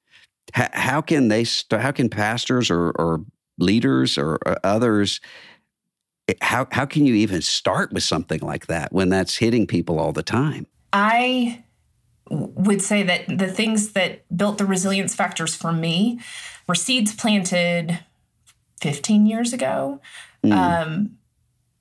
H- 0.56 0.70
how 0.72 1.02
can 1.02 1.28
they, 1.28 1.44
st- 1.44 1.80
how 1.80 1.92
can 1.92 2.08
pastors 2.08 2.70
or, 2.70 2.90
or 2.90 3.24
leaders 3.58 4.18
or, 4.18 4.38
or 4.46 4.56
others? 4.64 5.20
Eh, 6.26 6.34
how, 6.40 6.66
how 6.72 6.86
can 6.86 7.04
you 7.04 7.14
even 7.14 7.42
start 7.42 7.92
with 7.92 8.02
something 8.02 8.40
like 8.40 8.66
that 8.66 8.92
when 8.92 9.10
that's 9.10 9.36
hitting 9.36 9.66
people 9.66 10.00
all 10.00 10.12
the 10.12 10.22
time? 10.22 10.66
I 10.92 11.64
would 12.30 12.82
say 12.82 13.02
that 13.02 13.26
the 13.38 13.48
things 13.48 13.92
that 13.92 14.24
built 14.34 14.58
the 14.58 14.64
resilience 14.64 15.14
factors 15.14 15.54
for 15.54 15.72
me 15.72 16.20
were 16.68 16.74
seeds 16.74 17.14
planted 17.14 17.98
15 18.80 19.26
years 19.26 19.52
ago. 19.52 20.00
Mm. 20.44 20.52
Um, 20.52 21.18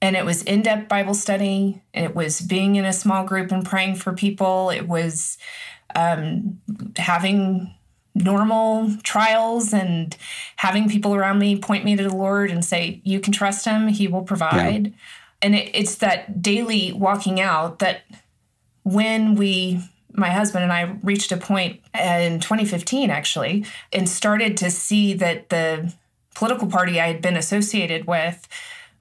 and 0.01 0.15
it 0.15 0.25
was 0.25 0.43
in 0.43 0.61
depth 0.61 0.87
Bible 0.87 1.13
study, 1.13 1.81
and 1.93 2.05
it 2.05 2.15
was 2.15 2.41
being 2.41 2.75
in 2.75 2.85
a 2.85 2.93
small 2.93 3.25
group 3.25 3.51
and 3.51 3.65
praying 3.65 3.95
for 3.95 4.13
people. 4.13 4.69
It 4.69 4.87
was 4.87 5.37
um, 5.95 6.61
having 6.95 7.73
normal 8.13 8.91
trials 9.03 9.73
and 9.73 10.15
having 10.57 10.89
people 10.89 11.15
around 11.15 11.39
me 11.39 11.57
point 11.57 11.83
me 11.83 11.95
to 11.95 12.03
the 12.03 12.15
Lord 12.15 12.51
and 12.51 12.63
say, 12.63 13.01
You 13.03 13.19
can 13.19 13.33
trust 13.33 13.65
Him, 13.65 13.87
He 13.87 14.07
will 14.07 14.21
provide. 14.21 14.87
Yeah. 14.87 14.93
And 15.41 15.55
it, 15.55 15.71
it's 15.73 15.95
that 15.95 16.41
daily 16.41 16.91
walking 16.93 17.39
out 17.39 17.79
that 17.79 18.01
when 18.83 19.35
we 19.35 19.81
my 20.17 20.29
husband 20.31 20.63
and 20.63 20.73
I 20.73 20.97
reached 21.03 21.31
a 21.31 21.37
point 21.37 21.79
in 21.93 22.39
2015 22.39 23.09
actually 23.09 23.65
and 23.93 24.09
started 24.09 24.57
to 24.57 24.71
see 24.71 25.13
that 25.13 25.49
the 25.49 25.93
political 26.33 26.67
party 26.67 26.99
I 26.99 27.07
had 27.07 27.21
been 27.21 27.37
associated 27.37 28.07
with 28.07 28.47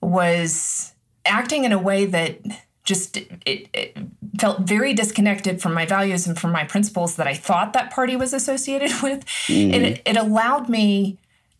was 0.00 0.94
acting 1.24 1.64
in 1.64 1.72
a 1.72 1.78
way 1.78 2.04
that 2.06 2.38
just 2.84 3.16
it, 3.16 3.68
it, 3.72 3.96
felt 4.38 4.60
very 4.60 4.92
disconnected 4.92 5.62
from 5.62 5.72
my 5.72 5.86
values 5.86 6.26
and 6.26 6.38
from 6.38 6.52
my 6.52 6.62
principles 6.62 7.16
that 7.16 7.26
I 7.26 7.34
thought 7.34 7.72
that 7.72 7.90
party 7.90 8.16
was 8.16 8.32
associated 8.32 8.90
with. 9.02 9.24
Mm-hmm. 9.46 9.74
And 9.74 9.86
it, 9.86 10.02
it, 10.04 10.16
allowed 10.16 10.68
me 10.68 11.18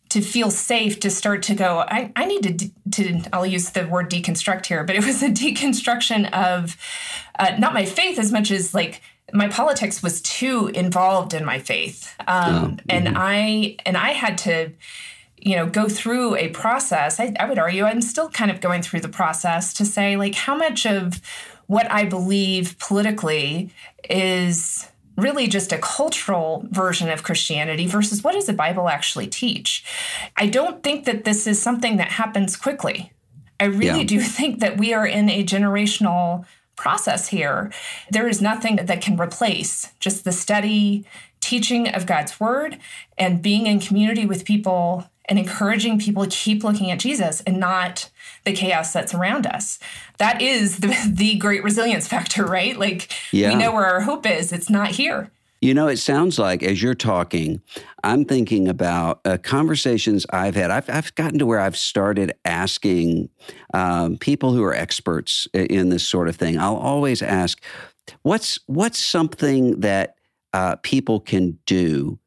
to 0.09 0.21
feel 0.21 0.51
safe 0.51 0.99
to 1.01 1.09
start 1.09 1.41
to 1.43 1.55
go, 1.55 1.79
I, 1.79 2.11
I 2.15 2.25
need 2.25 2.43
to, 2.43 2.69
to, 2.91 3.29
I'll 3.33 3.45
use 3.45 3.71
the 3.71 3.87
word 3.87 4.09
deconstruct 4.09 4.67
here, 4.67 4.83
but 4.83 4.95
it 4.95 5.05
was 5.05 5.21
a 5.21 5.29
deconstruction 5.29 6.31
of 6.31 6.77
uh, 7.39 7.55
not 7.57 7.73
my 7.73 7.85
faith 7.85 8.19
as 8.19 8.31
much 8.31 8.51
as 8.51 8.73
like 8.73 9.01
my 9.33 9.47
politics 9.47 10.01
was 10.01 10.21
too 10.21 10.67
involved 10.73 11.33
in 11.33 11.43
my 11.43 11.59
faith 11.59 12.13
um, 12.27 12.27
oh, 12.27 12.67
mm-hmm. 12.67 12.75
and 12.89 13.09
i 13.17 13.75
and 13.85 13.97
i 13.97 14.11
had 14.11 14.37
to 14.37 14.71
you 15.37 15.55
know 15.55 15.65
go 15.65 15.87
through 15.87 16.35
a 16.35 16.49
process 16.49 17.19
I, 17.19 17.33
I 17.39 17.47
would 17.47 17.59
argue 17.59 17.83
i'm 17.83 18.01
still 18.01 18.29
kind 18.29 18.51
of 18.51 18.61
going 18.61 18.81
through 18.81 19.01
the 19.01 19.09
process 19.09 19.73
to 19.75 19.85
say 19.85 20.17
like 20.17 20.35
how 20.35 20.55
much 20.55 20.85
of 20.85 21.21
what 21.67 21.89
i 21.91 22.05
believe 22.05 22.77
politically 22.79 23.69
is 24.09 24.87
really 25.17 25.47
just 25.47 25.71
a 25.71 25.79
cultural 25.79 26.63
version 26.69 27.09
of 27.09 27.23
Christianity 27.23 27.87
versus 27.87 28.23
what 28.23 28.33
does 28.33 28.45
the 28.45 28.53
Bible 28.53 28.87
actually 28.87 29.27
teach? 29.27 29.83
I 30.37 30.45
don't 30.47 30.83
think 30.83 31.05
that 31.05 31.25
this 31.25 31.47
is 31.47 31.59
something 31.59 31.97
that 31.97 32.09
happens 32.09 32.55
quickly. 32.55 33.11
I 33.59 33.65
really 33.65 34.01
yeah. 34.01 34.05
do 34.05 34.19
think 34.21 34.59
that 34.59 34.77
we 34.77 34.93
are 34.93 35.07
in 35.07 35.29
a 35.29 35.43
generational 35.43 36.45
process 36.77 37.27
here. 37.27 37.71
There 38.09 38.27
is 38.27 38.41
nothing 38.41 38.77
that 38.77 39.01
can 39.01 39.19
replace 39.19 39.91
just 39.99 40.23
the 40.23 40.31
steady 40.31 41.05
teaching 41.41 41.87
of 41.89 42.05
God's 42.05 42.39
word 42.39 42.77
and 43.17 43.41
being 43.41 43.67
in 43.67 43.79
community 43.79 44.25
with 44.25 44.45
people 44.45 45.09
and 45.25 45.37
encouraging 45.37 45.99
people 45.99 46.23
to 46.23 46.29
keep 46.29 46.63
looking 46.63 46.89
at 46.89 46.99
Jesus 46.99 47.41
and 47.41 47.59
not 47.59 48.09
the 48.45 48.53
chaos 48.53 48.93
that's 48.93 49.13
around 49.13 49.45
us. 49.45 49.77
That 50.19 50.41
is 50.41 50.77
the, 50.77 50.95
the 51.07 51.35
great 51.35 51.63
resilience 51.63 52.07
factor, 52.07 52.45
right? 52.45 52.77
Like 52.77 53.11
yeah. 53.31 53.49
we 53.49 53.55
know 53.55 53.73
where 53.73 53.85
our 53.85 54.01
hope 54.01 54.25
is, 54.25 54.53
it's 54.53 54.69
not 54.69 54.91
here. 54.91 55.31
You 55.59 55.73
know, 55.73 55.87
it 55.87 55.97
sounds 55.97 56.37
like 56.37 56.61
as 56.61 56.83
you're 56.83 56.93
talking, 56.93 57.61
I'm 58.03 58.25
thinking 58.25 58.67
about 58.67 59.21
uh, 59.25 59.37
conversations 59.41 60.25
I've 60.29 60.55
had. 60.55 60.69
I've, 60.69 60.89
I've 60.89 61.15
gotten 61.15 61.39
to 61.39 61.45
where 61.47 61.59
I've 61.59 61.77
started 61.77 62.33
asking 62.45 63.29
um, 63.73 64.17
people 64.17 64.53
who 64.53 64.63
are 64.63 64.73
experts 64.73 65.47
in 65.53 65.89
this 65.89 66.07
sort 66.07 66.27
of 66.27 66.35
thing. 66.35 66.59
I'll 66.59 66.75
always 66.75 67.23
ask, 67.23 67.59
"What's 68.21 68.59
what's 68.67 68.99
something 68.99 69.79
that 69.79 70.15
uh, 70.53 70.75
people 70.77 71.19
can 71.19 71.57
do 71.65 72.19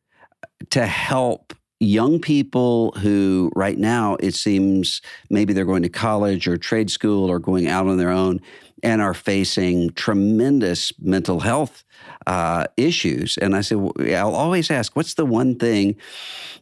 to 0.70 0.86
help?" 0.86 1.54
young 1.82 2.20
people 2.20 2.92
who 2.98 3.50
right 3.56 3.78
now 3.78 4.14
it 4.20 4.34
seems 4.34 5.00
maybe 5.30 5.54
they're 5.54 5.64
going 5.64 5.82
to 5.82 5.88
college 5.88 6.46
or 6.46 6.58
trade 6.58 6.90
school 6.90 7.30
or 7.30 7.38
going 7.38 7.68
out 7.68 7.86
on 7.86 7.96
their 7.96 8.10
own 8.10 8.38
and 8.82 9.00
are 9.00 9.14
facing 9.14 9.90
tremendous 9.90 10.92
mental 10.98 11.40
health 11.40 11.84
uh, 12.26 12.66
issues. 12.76 13.38
And 13.38 13.54
I 13.54 13.60
said, 13.60 13.78
well, 13.78 13.92
I'll 13.98 14.34
always 14.34 14.70
ask, 14.70 14.96
what's 14.96 15.14
the 15.14 15.26
one 15.26 15.56
thing? 15.56 15.96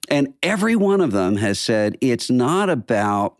And 0.08 0.34
every 0.42 0.76
one 0.76 1.00
of 1.00 1.12
them 1.12 1.36
has 1.36 1.58
said, 1.58 1.96
it's 2.00 2.30
not 2.30 2.70
about 2.70 3.36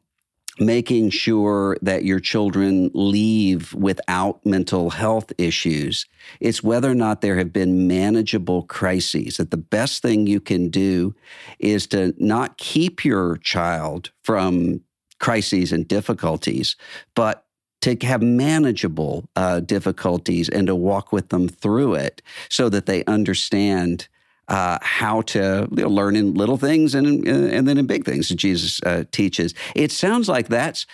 making 0.61 1.11
sure 1.11 1.77
that 1.83 2.05
your 2.05 2.19
children 2.19 2.91
leave 2.93 3.73
without 3.75 4.45
mental 4.45 4.91
health 4.91 5.33
issues. 5.39 6.07
It's 6.41 6.63
whether 6.63 6.91
or 6.91 6.97
not 6.97 7.21
there 7.21 7.37
have 7.37 7.53
been 7.53 7.87
manageable 7.87 8.65
crises. 8.65 9.37
That 9.37 9.51
the 9.51 9.57
best 9.57 10.03
thing 10.03 10.27
you 10.27 10.41
can 10.41 10.69
do 10.69 11.15
is 11.59 11.87
to 11.89 12.15
not 12.19 12.59
keep 12.59 13.05
your 13.05 13.37
child 13.37 14.11
from 14.23 14.81
crises 15.21 15.73
and 15.73 15.87
difficulties, 15.87 16.77
but 17.15 17.45
to 17.81 17.97
have 18.07 18.23
manageable 18.23 19.29
uh, 19.37 19.61
difficulties 19.61 20.49
and 20.49 20.67
to 20.67 20.75
walk 20.75 21.13
with 21.13 21.29
them 21.29 21.49
through 21.49 21.95
it 21.95 22.23
so 22.49 22.69
that 22.69 22.87
they 22.87 23.05
understand 23.05 24.09
uh, 24.49 24.79
how 24.81 25.21
to 25.23 25.69
you 25.71 25.83
know, 25.83 25.89
learn 25.89 26.17
in 26.17 26.35
little 26.35 26.57
things 26.57 26.95
and 26.95 27.27
and 27.29 27.69
then 27.69 27.79
in 27.79 27.87
big 27.87 28.05
things 28.05 28.29
that 28.29 28.37
Jesus 28.37 28.81
uh, 28.83 29.05
teaches. 29.13 29.55
It 29.75 29.93
sounds 29.93 30.29
like 30.29 30.49
that's 30.49 30.87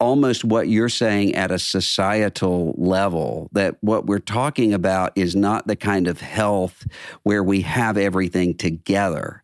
almost 0.00 0.44
what 0.44 0.68
you're 0.68 0.88
saying 0.88 1.34
at 1.34 1.50
a 1.50 1.58
societal 1.58 2.74
level 2.76 3.48
that 3.52 3.76
what 3.80 4.06
we're 4.06 4.18
talking 4.18 4.72
about 4.74 5.12
is 5.16 5.34
not 5.36 5.66
the 5.66 5.76
kind 5.76 6.08
of 6.08 6.20
health 6.20 6.86
where 7.22 7.42
we 7.42 7.62
have 7.62 7.96
everything 7.96 8.54
together, 8.54 9.42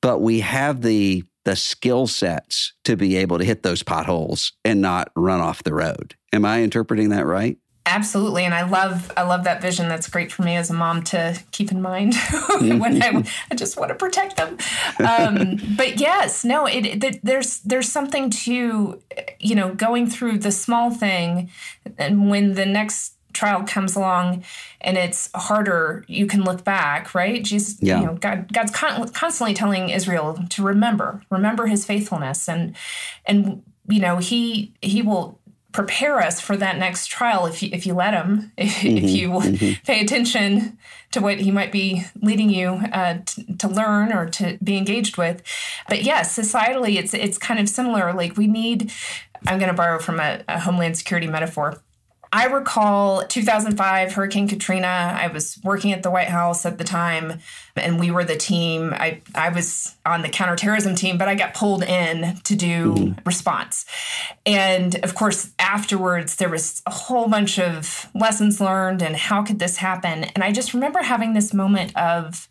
but 0.00 0.20
we 0.20 0.40
have 0.40 0.82
the 0.82 1.24
the 1.44 1.56
skill 1.56 2.06
sets 2.06 2.72
to 2.84 2.96
be 2.96 3.16
able 3.16 3.38
to 3.38 3.44
hit 3.44 3.62
those 3.62 3.82
potholes 3.82 4.52
and 4.64 4.80
not 4.80 5.10
run 5.16 5.40
off 5.40 5.64
the 5.64 5.74
road. 5.74 6.14
Am 6.32 6.44
I 6.44 6.62
interpreting 6.62 7.10
that 7.10 7.26
right? 7.26 7.58
Absolutely, 7.84 8.44
and 8.44 8.54
I 8.54 8.62
love 8.62 9.10
I 9.16 9.22
love 9.22 9.42
that 9.42 9.60
vision. 9.60 9.88
That's 9.88 10.08
great 10.08 10.30
for 10.30 10.42
me 10.42 10.54
as 10.54 10.70
a 10.70 10.72
mom 10.72 11.02
to 11.04 11.36
keep 11.50 11.72
in 11.72 11.82
mind 11.82 12.14
when 12.60 13.02
I, 13.02 13.24
I 13.50 13.54
just 13.56 13.76
want 13.76 13.88
to 13.88 13.96
protect 13.96 14.36
them. 14.36 14.56
Um, 15.00 15.58
but 15.76 15.98
yes, 15.98 16.44
no, 16.44 16.66
it, 16.66 17.02
it, 17.02 17.24
there's 17.24 17.58
there's 17.60 17.90
something 17.90 18.30
to 18.30 19.02
you 19.40 19.54
know 19.56 19.74
going 19.74 20.06
through 20.06 20.38
the 20.38 20.52
small 20.52 20.92
thing, 20.92 21.50
and 21.98 22.30
when 22.30 22.54
the 22.54 22.66
next 22.66 23.14
trial 23.32 23.64
comes 23.64 23.96
along 23.96 24.44
and 24.80 24.96
it's 24.96 25.30
harder, 25.34 26.04
you 26.08 26.26
can 26.26 26.42
look 26.42 26.64
back, 26.64 27.14
right? 27.14 27.42
Jesus, 27.42 27.76
yeah. 27.80 28.00
you 28.00 28.06
know, 28.06 28.14
God, 28.14 28.52
God's 28.52 28.72
con- 28.72 29.08
constantly 29.10 29.54
telling 29.54 29.90
Israel 29.90 30.38
to 30.50 30.62
remember, 30.62 31.22
remember 31.30 31.66
His 31.66 31.84
faithfulness, 31.84 32.48
and 32.48 32.76
and 33.26 33.62
you 33.88 34.00
know 34.00 34.18
He 34.18 34.74
He 34.80 35.02
will 35.02 35.38
prepare 35.72 36.18
us 36.18 36.40
for 36.40 36.56
that 36.56 36.78
next 36.78 37.06
trial 37.06 37.46
if 37.46 37.62
you, 37.62 37.70
if 37.72 37.86
you 37.86 37.94
let 37.94 38.14
him, 38.14 38.52
if, 38.56 38.70
mm-hmm, 38.76 38.96
if 38.98 39.10
you 39.10 39.30
mm-hmm. 39.30 39.82
pay 39.84 40.00
attention 40.00 40.78
to 41.10 41.20
what 41.20 41.40
he 41.40 41.50
might 41.50 41.72
be 41.72 42.04
leading 42.20 42.50
you 42.50 42.80
uh, 42.92 43.18
t- 43.24 43.44
to 43.54 43.68
learn 43.68 44.12
or 44.12 44.28
to 44.28 44.58
be 44.62 44.76
engaged 44.76 45.16
with. 45.16 45.42
But 45.88 46.02
yes, 46.02 46.36
societally, 46.36 46.96
it's 46.96 47.14
it's 47.14 47.38
kind 47.38 47.58
of 47.58 47.68
similar. 47.68 48.12
Like 48.12 48.36
we 48.36 48.46
need. 48.46 48.92
I'm 49.44 49.58
going 49.58 49.70
to 49.70 49.76
borrow 49.76 49.98
from 49.98 50.20
a, 50.20 50.40
a 50.46 50.60
homeland 50.60 50.96
security 50.96 51.26
metaphor 51.26 51.82
I 52.34 52.46
recall 52.46 53.26
2005 53.26 54.14
Hurricane 54.14 54.48
Katrina. 54.48 54.86
I 54.86 55.26
was 55.26 55.58
working 55.62 55.92
at 55.92 56.02
the 56.02 56.10
White 56.10 56.28
House 56.28 56.64
at 56.64 56.78
the 56.78 56.84
time, 56.84 57.40
and 57.76 58.00
we 58.00 58.10
were 58.10 58.24
the 58.24 58.36
team. 58.36 58.94
I 58.94 59.20
I 59.34 59.50
was 59.50 59.94
on 60.06 60.22
the 60.22 60.30
counterterrorism 60.30 60.94
team, 60.94 61.18
but 61.18 61.28
I 61.28 61.34
got 61.34 61.52
pulled 61.52 61.82
in 61.82 62.38
to 62.44 62.56
do 62.56 62.94
mm-hmm. 62.94 63.20
response. 63.26 63.84
And 64.46 64.94
of 65.04 65.14
course, 65.14 65.50
afterwards 65.58 66.36
there 66.36 66.48
was 66.48 66.80
a 66.86 66.90
whole 66.90 67.28
bunch 67.28 67.58
of 67.58 68.08
lessons 68.14 68.62
learned 68.62 69.02
and 69.02 69.14
how 69.14 69.42
could 69.42 69.58
this 69.58 69.76
happen? 69.76 70.24
And 70.24 70.42
I 70.42 70.52
just 70.52 70.72
remember 70.72 71.02
having 71.02 71.34
this 71.34 71.52
moment 71.52 71.94
of 71.96 72.48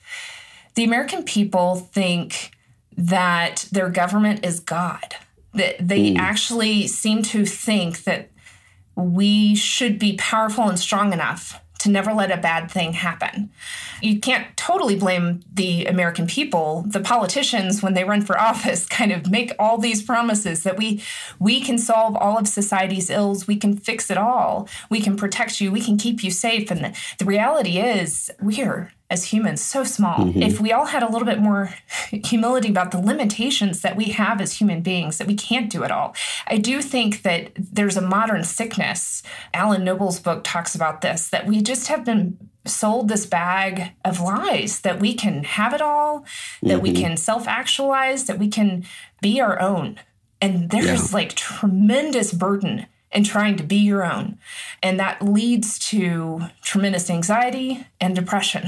the 0.76 0.84
American 0.84 1.24
people 1.24 1.76
think 1.76 2.52
that 2.96 3.68
their 3.72 3.90
government 3.90 4.46
is 4.46 4.60
God. 4.60 5.16
That 5.54 5.76
they 5.86 6.12
mm. 6.12 6.18
actually 6.18 6.88
seem 6.88 7.24
to 7.24 7.46
think 7.46 8.04
that 8.04 8.31
we 8.96 9.56
should 9.56 9.98
be 9.98 10.16
powerful 10.18 10.68
and 10.68 10.80
strong 10.80 11.14
enough 11.14 11.60
to 11.82 11.90
never 11.90 12.14
let 12.14 12.32
a 12.32 12.38
bad 12.38 12.70
thing 12.70 12.94
happen. 12.94 13.50
You 14.04 14.20
can't 14.20 14.56
totally 14.56 14.96
blame 14.96 15.42
the 15.52 15.86
American 15.88 16.28
people. 16.28 16.84
The 16.88 17.00
politicians 17.00 17.82
when 17.82 17.96
they 17.96 18.04
run 18.04 18.22
for 18.22 18.40
office 18.50 18.86
kind 18.86 19.12
of 19.12 19.32
make 19.32 19.52
all 19.58 19.80
these 19.80 20.04
promises 20.04 20.62
that 20.64 20.78
we 20.78 21.04
we 21.40 21.60
can 21.60 21.80
solve 21.80 22.16
all 22.16 22.38
of 22.38 22.48
society's 22.48 23.10
ills, 23.10 23.48
we 23.48 23.56
can 23.56 23.78
fix 23.78 24.12
it 24.12 24.18
all. 24.18 24.70
We 24.92 25.02
can 25.02 25.18
protect 25.18 25.60
you, 25.60 25.72
we 25.72 25.82
can 25.82 25.98
keep 25.98 26.24
you 26.24 26.30
safe 26.30 26.70
and 26.70 26.84
the, 26.84 26.98
the 27.18 27.26
reality 27.26 27.80
is 27.80 28.30
we're 28.40 28.92
as 29.12 29.26
humans 29.26 29.62
so 29.62 29.84
small. 29.84 30.20
Mm-hmm. 30.20 30.42
If 30.42 30.62
we 30.62 30.72
all 30.72 30.86
had 30.86 31.04
a 31.04 31.12
little 31.12 31.26
bit 31.26 31.40
more 31.40 31.76
humility 32.10 32.70
about 32.70 32.92
the 32.92 32.98
limitations 32.98 33.82
that 33.82 33.98
we 33.98 34.06
have 34.06 34.40
as 34.40 34.54
human 34.54 34.82
beings, 34.82 35.18
that 35.18 35.28
we 35.28 35.36
can't 35.36 35.70
do 35.70 35.84
it 35.84 35.92
all. 35.92 36.16
I 36.48 36.58
do 36.58 36.82
think 36.82 37.24
that 37.24 37.52
there's 37.56 37.98
a 37.98 38.02
modern 38.02 38.46
sickness. 38.46 39.22
Alan 39.54 39.84
Noble's 39.84 40.20
book 40.20 40.44
talks 40.46 40.74
about 40.74 41.02
this 41.02 41.28
that 41.28 41.46
we 41.46 41.62
just 41.62 41.90
have 41.90 42.06
been 42.06 42.38
sold 42.66 43.10
this 43.10 43.26
bag 43.26 43.92
of 44.06 44.22
lies 44.22 44.82
that 44.82 45.00
we 45.00 45.14
can 45.14 45.44
have 45.44 45.74
it 45.74 45.82
all, 45.82 46.26
that 46.64 46.76
mm-hmm. 46.76 46.82
we 46.82 46.94
can 46.94 47.18
self 47.18 47.48
actualize, 47.48 48.26
that 48.26 48.40
we 48.40 48.48
can 48.48 48.86
be 49.22 49.42
our 49.42 49.60
own. 49.60 50.00
And 50.40 50.70
there's 50.70 51.12
yeah. 51.12 51.18
like 51.18 51.34
tremendous 51.36 52.34
burden 52.34 52.88
and 53.12 53.26
trying 53.26 53.58
to 53.58 53.64
be 53.64 53.78
your 53.78 54.04
own. 54.04 54.38
And 54.82 55.00
that 55.00 55.22
leads 55.22 55.78
to 55.90 56.42
tremendous 56.62 57.10
anxiety 57.10 57.86
and 58.00 58.16
depression. 58.16 58.68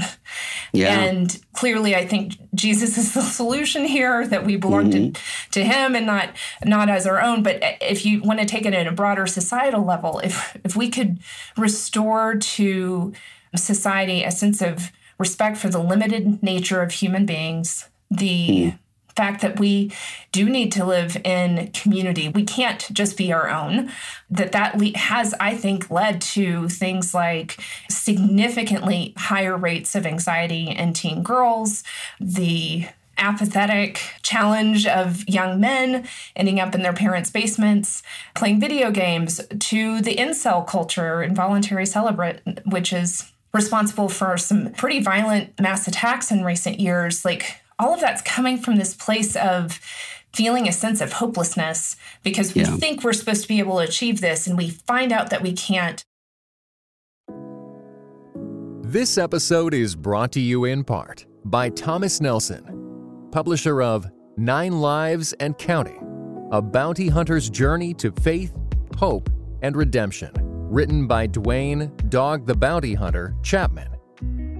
Yeah. 0.72 1.00
And 1.00 1.40
clearly 1.52 1.94
I 1.94 2.06
think 2.06 2.34
Jesus 2.54 2.98
is 2.98 3.14
the 3.14 3.22
solution 3.40 3.84
here 3.84 4.26
that 4.26 4.44
we 4.44 4.56
belong 4.56 4.90
mm-hmm. 4.90 5.12
to, 5.12 5.20
to 5.52 5.64
him 5.64 5.94
and 5.94 6.04
not 6.04 6.30
not 6.64 6.88
as 6.88 7.06
our 7.06 7.20
own. 7.20 7.42
But 7.42 7.60
if 7.80 8.04
you 8.04 8.22
want 8.22 8.40
to 8.40 8.46
take 8.46 8.66
it 8.66 8.74
at 8.74 8.86
a 8.86 8.92
broader 8.92 9.26
societal 9.26 9.84
level, 9.84 10.18
if 10.18 10.56
if 10.64 10.74
we 10.76 10.90
could 10.90 11.20
restore 11.56 12.34
to 12.34 13.12
society 13.54 14.24
a 14.24 14.30
sense 14.30 14.60
of 14.60 14.90
respect 15.18 15.56
for 15.56 15.68
the 15.68 15.78
limited 15.78 16.42
nature 16.42 16.82
of 16.82 16.92
human 16.92 17.24
beings, 17.24 17.88
the 18.10 18.72
mm 18.72 18.78
fact 19.16 19.42
that 19.42 19.58
we 19.58 19.92
do 20.32 20.48
need 20.48 20.72
to 20.72 20.84
live 20.84 21.16
in 21.24 21.70
community. 21.72 22.28
We 22.28 22.44
can't 22.44 22.86
just 22.92 23.16
be 23.16 23.32
our 23.32 23.48
own. 23.48 23.90
That 24.30 24.52
that 24.52 24.78
le- 24.78 24.96
has, 24.96 25.34
I 25.40 25.56
think, 25.56 25.90
led 25.90 26.20
to 26.22 26.68
things 26.68 27.14
like 27.14 27.60
significantly 27.88 29.14
higher 29.16 29.56
rates 29.56 29.94
of 29.94 30.06
anxiety 30.06 30.68
in 30.68 30.92
teen 30.92 31.22
girls, 31.22 31.84
the 32.20 32.86
apathetic 33.18 34.00
challenge 34.22 34.86
of 34.86 35.28
young 35.28 35.60
men 35.60 36.06
ending 36.34 36.58
up 36.58 36.74
in 36.74 36.82
their 36.82 36.92
parents' 36.92 37.30
basements 37.30 38.02
playing 38.34 38.60
video 38.60 38.90
games 38.90 39.40
to 39.60 40.00
the 40.00 40.16
incel 40.16 40.66
culture, 40.66 41.22
involuntary 41.22 41.86
celibate, 41.86 42.42
which 42.64 42.92
is 42.92 43.30
responsible 43.52 44.08
for 44.08 44.36
some 44.36 44.72
pretty 44.72 45.00
violent 45.00 45.58
mass 45.60 45.86
attacks 45.86 46.32
in 46.32 46.44
recent 46.44 46.80
years. 46.80 47.24
Like 47.24 47.60
all 47.78 47.94
of 47.94 48.00
that's 48.00 48.22
coming 48.22 48.58
from 48.58 48.76
this 48.76 48.94
place 48.94 49.36
of 49.36 49.80
feeling 50.32 50.66
a 50.66 50.72
sense 50.72 51.00
of 51.00 51.14
hopelessness 51.14 51.96
because 52.22 52.54
we 52.54 52.62
yeah. 52.62 52.76
think 52.76 53.04
we're 53.04 53.12
supposed 53.12 53.42
to 53.42 53.48
be 53.48 53.60
able 53.60 53.76
to 53.76 53.84
achieve 53.84 54.20
this 54.20 54.46
and 54.46 54.58
we 54.58 54.70
find 54.70 55.12
out 55.12 55.30
that 55.30 55.42
we 55.42 55.52
can't. 55.52 56.04
This 58.82 59.18
episode 59.18 59.74
is 59.74 59.96
brought 59.96 60.32
to 60.32 60.40
you 60.40 60.66
in 60.66 60.84
part 60.84 61.26
by 61.44 61.68
Thomas 61.70 62.20
Nelson, 62.20 63.28
publisher 63.30 63.82
of 63.82 64.06
Nine 64.36 64.80
Lives 64.80 65.32
and 65.34 65.56
Counting 65.58 66.48
A 66.52 66.60
Bounty 66.60 67.08
Hunter's 67.08 67.50
Journey 67.50 67.94
to 67.94 68.12
Faith, 68.12 68.56
Hope, 68.96 69.30
and 69.62 69.76
Redemption, 69.76 70.32
written 70.36 71.06
by 71.06 71.26
Duane 71.26 71.92
Dog 72.08 72.46
the 72.46 72.54
Bounty 72.54 72.94
Hunter 72.94 73.34
Chapman 73.42 73.93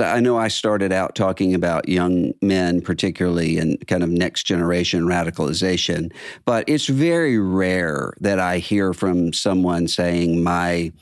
I 0.00 0.20
know 0.20 0.36
I 0.36 0.48
started 0.48 0.92
out 0.92 1.14
talking 1.14 1.54
about 1.54 1.88
young 1.88 2.32
men, 2.42 2.80
particularly 2.80 3.58
and 3.58 3.86
kind 3.86 4.02
of 4.02 4.08
next 4.08 4.44
generation 4.44 5.04
radicalization, 5.04 6.12
but 6.44 6.68
it's 6.68 6.86
very 6.86 7.38
rare 7.38 8.12
that 8.20 8.38
I 8.38 8.58
hear 8.58 8.92
from 8.92 9.32
someone 9.32 9.88
saying, 9.88 10.42
My 10.42 10.92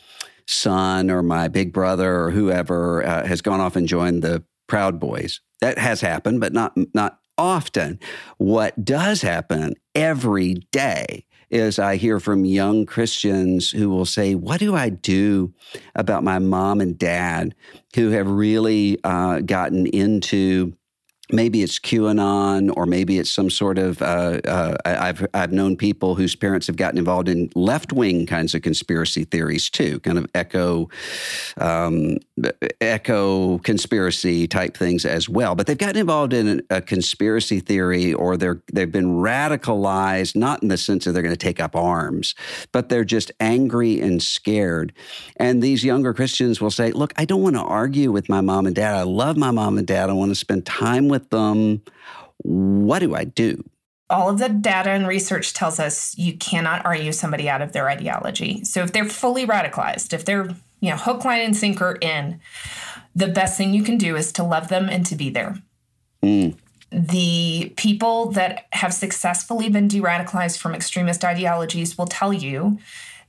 son 0.47 1.11
or 1.11 1.23
my 1.23 1.49
big 1.49 1.73
brother 1.73 2.23
or 2.23 2.31
whoever 2.31 3.05
uh, 3.05 3.27
has 3.27 3.43
gone 3.43 3.61
off 3.61 3.77
and 3.77 3.87
joined 3.87 4.23
the 4.23 4.43
Proud 4.67 4.99
Boys. 4.99 5.41
That 5.61 5.79
has 5.79 6.01
happened, 6.01 6.41
but 6.41 6.53
not, 6.53 6.73
not 6.95 7.19
often. 7.37 7.99
What 8.37 8.85
does 8.85 9.23
happen 9.23 9.75
every 9.95 10.55
day 10.73 11.25
is 11.51 11.79
I 11.79 11.97
hear 11.97 12.21
from 12.21 12.45
young 12.45 12.87
Christians 12.87 13.71
who 13.71 13.89
will 13.89 14.05
say, 14.05 14.35
What 14.35 14.61
do 14.61 14.75
I 14.75 14.89
do 14.89 15.53
about 15.95 16.25
my 16.25 16.39
mom 16.39 16.81
and 16.81 16.99
dad 16.99 17.55
who 17.95 18.11
have 18.11 18.29
really 18.29 18.99
uh, 19.05 19.41
gotten 19.41 19.87
into 19.87 20.75
maybe 21.31 21.63
it's 21.63 21.79
QAnon 21.79 22.73
or 22.77 22.87
maybe 22.87 23.19
it's 23.19 23.31
some 23.31 23.51
sort 23.51 23.79
of. 23.79 24.01
Uh, 24.01 24.41
uh, 24.45 24.77
I've 24.85 25.27
I've 25.35 25.53
known 25.53 25.77
people 25.77 26.15
whose 26.15 26.35
parents 26.35 26.67
have 26.67 26.77
gotten 26.77 26.99
involved 26.99 27.29
in 27.29 27.51
left 27.55 27.93
wing 27.93 28.27
kinds 28.27 28.55
of 28.55 28.63
conspiracy 28.63 29.25
theories 29.25 29.69
too, 29.69 30.01
kind 30.01 30.19
of 30.19 30.27
echo 30.35 30.89
um, 31.59 32.19
echo 32.81 33.59
conspiracy 33.59 34.47
type 34.47 34.77
things 34.77 35.05
as 35.05 35.29
well. 35.29 35.55
But 35.55 35.67
they've 35.67 35.79
gotten 35.79 36.01
involved 36.01 36.33
in 36.33 36.63
a 36.71 36.81
conspiracy 36.81 37.61
theory 37.61 38.15
or 38.15 38.37
they're 38.37 38.63
they've 38.73 38.91
been 38.91 39.17
radicalized, 39.17 40.37
not 40.37 40.63
in 40.63 40.69
the 40.69 40.79
sense 40.79 41.05
that 41.05 41.13
they're 41.13 41.23
going 41.23 41.35
to 41.35 41.37
take 41.37 41.61
up 41.61 41.77
arms, 41.77 42.35
but 42.73 42.89
they're 42.89 43.05
just 43.05 43.31
angry 43.41 44.01
and 44.01 44.23
scared. 44.23 44.93
And 45.37 45.63
these 45.63 45.85
younger 45.85 46.15
Christians 46.15 46.61
will 46.61 46.71
say, 46.71 46.93
"Look, 46.93 47.13
I 47.17 47.25
don't 47.25 47.43
want 47.43 47.57
to 47.57 47.63
argue 47.63 48.13
with 48.13 48.29
my 48.29 48.41
mom 48.41 48.67
and 48.67 48.75
dad. 48.75 48.95
I 48.95 49.03
love 49.03 49.37
my 49.37 49.51
mom 49.51 49.79
and 49.79 49.87
dad. 49.87 50.11
I 50.11 50.13
want 50.15 50.31
to 50.31 50.35
spend 50.35 50.65
time 50.65 51.09
with." 51.09 51.18
With 51.19 51.31
them. 51.31 51.83
What 52.43 53.01
do 53.01 53.15
I 53.15 53.25
do? 53.25 53.65
all 54.11 54.31
of 54.31 54.39
the 54.39 54.49
data 54.49 54.91
and 54.91 55.07
research 55.07 55.53
tells 55.53 55.79
us 55.79 56.17
you 56.17 56.37
cannot 56.37 56.85
argue 56.85 57.13
somebody 57.13 57.49
out 57.49 57.61
of 57.61 57.73
their 57.73 57.89
ideology. 57.89 58.65
So 58.65 58.83
if 58.83 58.93
they're 58.93 59.05
fully 59.05 59.47
radicalized, 59.47 60.13
if 60.13 60.25
they're, 60.25 60.49
you 60.81 60.91
know, 60.91 60.97
hook, 60.97 61.25
line, 61.25 61.43
and 61.43 61.57
sinker 61.57 61.99
in, 62.01 62.41
the 63.15 63.29
best 63.29 63.59
thing 63.59 63.75
you 63.75 63.83
can 63.83 63.99
do 63.99 64.17
is 64.17 64.33
to 64.33 64.43
love 64.43 64.69
them 64.69 64.89
and 64.89 65.05
to 65.07 65.17
be 65.17 65.29
there. 65.29 65.57
Mm. 66.23 66.57
The 66.91 67.75
people 67.77 68.31
that 68.31 68.67
have 68.73 68.95
successfully 68.95 69.69
been 69.69 69.89
de 69.89 70.01
radicalized 70.01 70.59
from 70.59 70.75
extremist 70.75 71.23
ideologies 71.23 71.99
will 71.99 72.07
tell 72.07 72.33
you 72.33 72.79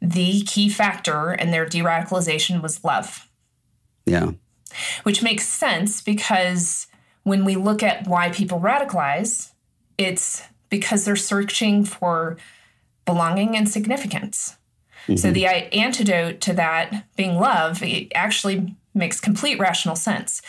the 0.01 0.43
key 0.43 0.69
factor 0.69 1.33
in 1.33 1.51
their 1.51 1.65
de 1.65 1.79
radicalization 1.79 2.61
was 2.61 2.85
love. 2.85 3.27
Yeah. 4.05 4.31
Which 5.03 5.21
makes 5.21 5.45
sense 5.45 6.01
because 6.01 6.87
when 7.23 7.45
we 7.45 7.55
look 7.55 7.83
at 7.83 8.07
why 8.07 8.29
people 8.29 8.59
radicalize, 8.59 9.51
it's 9.97 10.43
because 10.69 11.05
they're 11.05 11.15
searching 11.15 11.83
for 11.83 12.37
belonging 13.05 13.55
and 13.55 13.67
significance. 13.67 14.57
Mm-hmm. 15.03 15.17
So 15.17 15.31
the 15.31 15.47
antidote 15.47 16.41
to 16.41 16.53
that 16.53 17.05
being 17.15 17.39
love, 17.39 17.81
it 17.81 18.11
actually 18.13 18.75
makes 18.93 19.19
complete 19.19 19.59
rational 19.59 19.95
sense. 19.95 20.41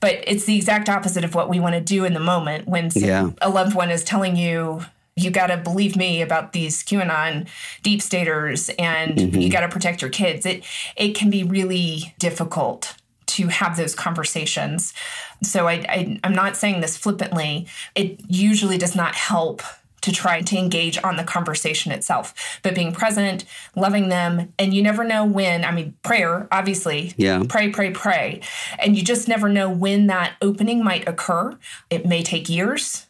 But 0.00 0.22
it's 0.26 0.44
the 0.44 0.56
exact 0.56 0.88
opposite 0.88 1.24
of 1.24 1.34
what 1.34 1.48
we 1.48 1.60
want 1.60 1.74
to 1.74 1.80
do 1.80 2.04
in 2.04 2.14
the 2.14 2.20
moment 2.20 2.68
when 2.68 2.90
yeah. 2.94 3.30
a 3.40 3.48
loved 3.48 3.74
one 3.74 3.90
is 3.90 4.04
telling 4.04 4.36
you 4.36 4.84
you 5.16 5.30
got 5.30 5.46
to 5.46 5.56
believe 5.56 5.96
me 5.96 6.22
about 6.22 6.52
these 6.52 6.82
QAnon 6.82 7.46
deep 7.82 8.02
staters 8.02 8.68
and 8.78 9.16
mm-hmm. 9.16 9.40
you 9.40 9.48
got 9.48 9.60
to 9.60 9.68
protect 9.68 10.02
your 10.02 10.10
kids. 10.10 10.44
It 10.44 10.64
it 10.96 11.14
can 11.14 11.30
be 11.30 11.44
really 11.44 12.14
difficult 12.18 12.96
to 13.34 13.48
have 13.48 13.76
those 13.76 13.94
conversations. 13.94 14.94
So 15.42 15.68
I, 15.68 15.84
I, 15.88 16.20
I'm 16.24 16.34
not 16.34 16.56
saying 16.56 16.80
this 16.80 16.96
flippantly. 16.96 17.66
It 17.94 18.20
usually 18.28 18.78
does 18.78 18.94
not 18.94 19.14
help 19.14 19.62
to 20.02 20.12
try 20.12 20.42
to 20.42 20.58
engage 20.58 21.02
on 21.02 21.16
the 21.16 21.24
conversation 21.24 21.90
itself, 21.90 22.60
but 22.62 22.74
being 22.74 22.92
present, 22.92 23.46
loving 23.74 24.10
them, 24.10 24.52
and 24.58 24.74
you 24.74 24.82
never 24.82 25.02
know 25.02 25.24
when. 25.24 25.64
I 25.64 25.70
mean, 25.70 25.94
prayer, 26.02 26.46
obviously. 26.52 27.14
Yeah. 27.16 27.42
Pray, 27.48 27.70
pray, 27.70 27.90
pray. 27.90 28.42
And 28.78 28.98
you 28.98 29.02
just 29.02 29.28
never 29.28 29.48
know 29.48 29.70
when 29.70 30.06
that 30.08 30.34
opening 30.42 30.84
might 30.84 31.08
occur. 31.08 31.58
It 31.88 32.04
may 32.04 32.22
take 32.22 32.50
years. 32.50 33.06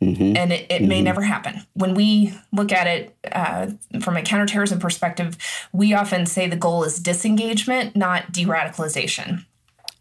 Mm-hmm. 0.00 0.36
And 0.36 0.52
it, 0.52 0.62
it 0.62 0.68
mm-hmm. 0.80 0.88
may 0.88 1.02
never 1.02 1.20
happen. 1.20 1.66
When 1.74 1.94
we 1.94 2.32
look 2.50 2.72
at 2.72 2.86
it 2.86 3.14
uh, 3.30 3.68
from 4.00 4.16
a 4.16 4.22
counterterrorism 4.22 4.80
perspective, 4.80 5.36
we 5.72 5.92
often 5.92 6.24
say 6.26 6.48
the 6.48 6.56
goal 6.56 6.82
is 6.82 6.98
disengagement, 6.98 7.94
not 7.94 8.32
de 8.32 8.46
radicalization. 8.46 9.44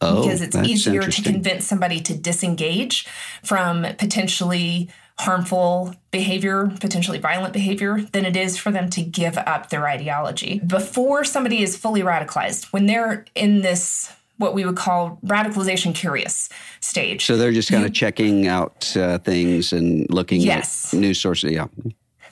Oh, 0.02 0.24
because 0.24 0.42
it's 0.42 0.56
easier 0.56 1.04
to 1.04 1.22
convince 1.22 1.66
somebody 1.66 2.00
to 2.02 2.18
disengage 2.18 3.08
from 3.44 3.84
potentially 3.98 4.90
harmful 5.20 5.94
behavior, 6.10 6.72
potentially 6.80 7.20
violent 7.20 7.54
behavior, 7.54 8.02
than 8.12 8.26
it 8.26 8.36
is 8.36 8.58
for 8.58 8.72
them 8.72 8.90
to 8.90 9.04
give 9.04 9.38
up 9.38 9.70
their 9.70 9.88
ideology. 9.88 10.60
Before 10.66 11.24
somebody 11.24 11.62
is 11.62 11.78
fully 11.78 12.02
radicalized, 12.02 12.74
when 12.74 12.88
they're 12.88 13.26
in 13.36 13.62
this 13.62 14.12
what 14.38 14.56
we 14.56 14.66
would 14.66 14.76
call 14.76 15.20
radicalization 15.24 15.94
curious 15.94 16.50
stage. 16.80 17.26
So 17.26 17.38
they're 17.38 17.52
just 17.52 17.70
kind 17.70 17.84
you, 17.84 17.88
of 17.88 17.94
checking 17.94 18.48
out 18.48 18.98
uh, 18.98 19.20
things 19.20 19.72
and 19.72 20.10
looking 20.10 20.42
yes. 20.42 20.92
at 20.92 21.00
news 21.00 21.22
sources. 21.22 21.52
Yeah. 21.52 21.68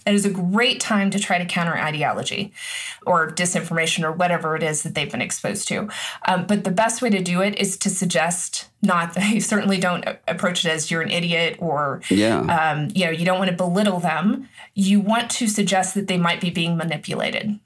It 0.06 0.14
is 0.14 0.26
a 0.26 0.30
great 0.30 0.80
time 0.80 1.12
to 1.12 1.20
try 1.20 1.38
to 1.38 1.46
counter 1.46 1.78
ideology 1.78 2.54
or 3.06 3.30
disinformation 3.30 4.04
or 4.04 4.12
whatever 4.12 4.56
it 4.56 4.64
is 4.64 4.84
that 4.84 4.96
they've 4.96 5.12
been 5.12 5.22
exposed 5.22 5.68
to. 5.70 5.90
Um, 6.28 6.46
but 6.46 6.64
the 6.64 6.72
best 6.72 7.02
way 7.02 7.10
to 7.10 7.22
do 7.22 7.42
it 7.42 7.58
is 7.60 7.78
to 7.78 7.90
suggest 7.90 8.70
not, 8.82 9.14
that 9.14 9.30
you 9.34 9.42
certainly 9.42 9.80
don't 9.80 10.06
approach 10.28 10.66
it 10.66 10.70
as 10.70 10.90
you're 10.90 11.02
an 11.02 11.12
idiot 11.12 11.58
or, 11.60 12.02
yeah. 12.10 12.40
um, 12.40 12.90
you 12.94 13.06
know, 13.06 13.12
you 13.12 13.26
don't 13.26 13.40
want 13.40 13.52
to 13.52 13.58
belittle 13.58 14.00
them. 14.00 14.48
You 14.74 15.00
want 15.00 15.30
to 15.32 15.48
suggest 15.48 15.96
that 15.96 16.08
they 16.08 16.18
might 16.18 16.42
be 16.42 16.50
being 16.50 16.78
manipulated 16.78 17.60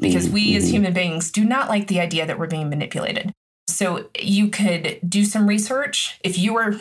because 0.00 0.26
mm-hmm. 0.26 0.34
we 0.34 0.56
as 0.56 0.64
mm-hmm. 0.64 0.74
human 0.74 0.92
beings 0.92 1.30
do 1.30 1.44
not 1.44 1.68
like 1.68 1.86
the 1.88 2.00
idea 2.00 2.26
that 2.26 2.38
we're 2.38 2.46
being 2.46 2.68
manipulated. 2.68 3.32
So 3.68 4.10
you 4.20 4.48
could 4.48 4.98
do 5.08 5.24
some 5.24 5.46
research. 5.46 6.18
If 6.22 6.38
you 6.38 6.54
were 6.54 6.80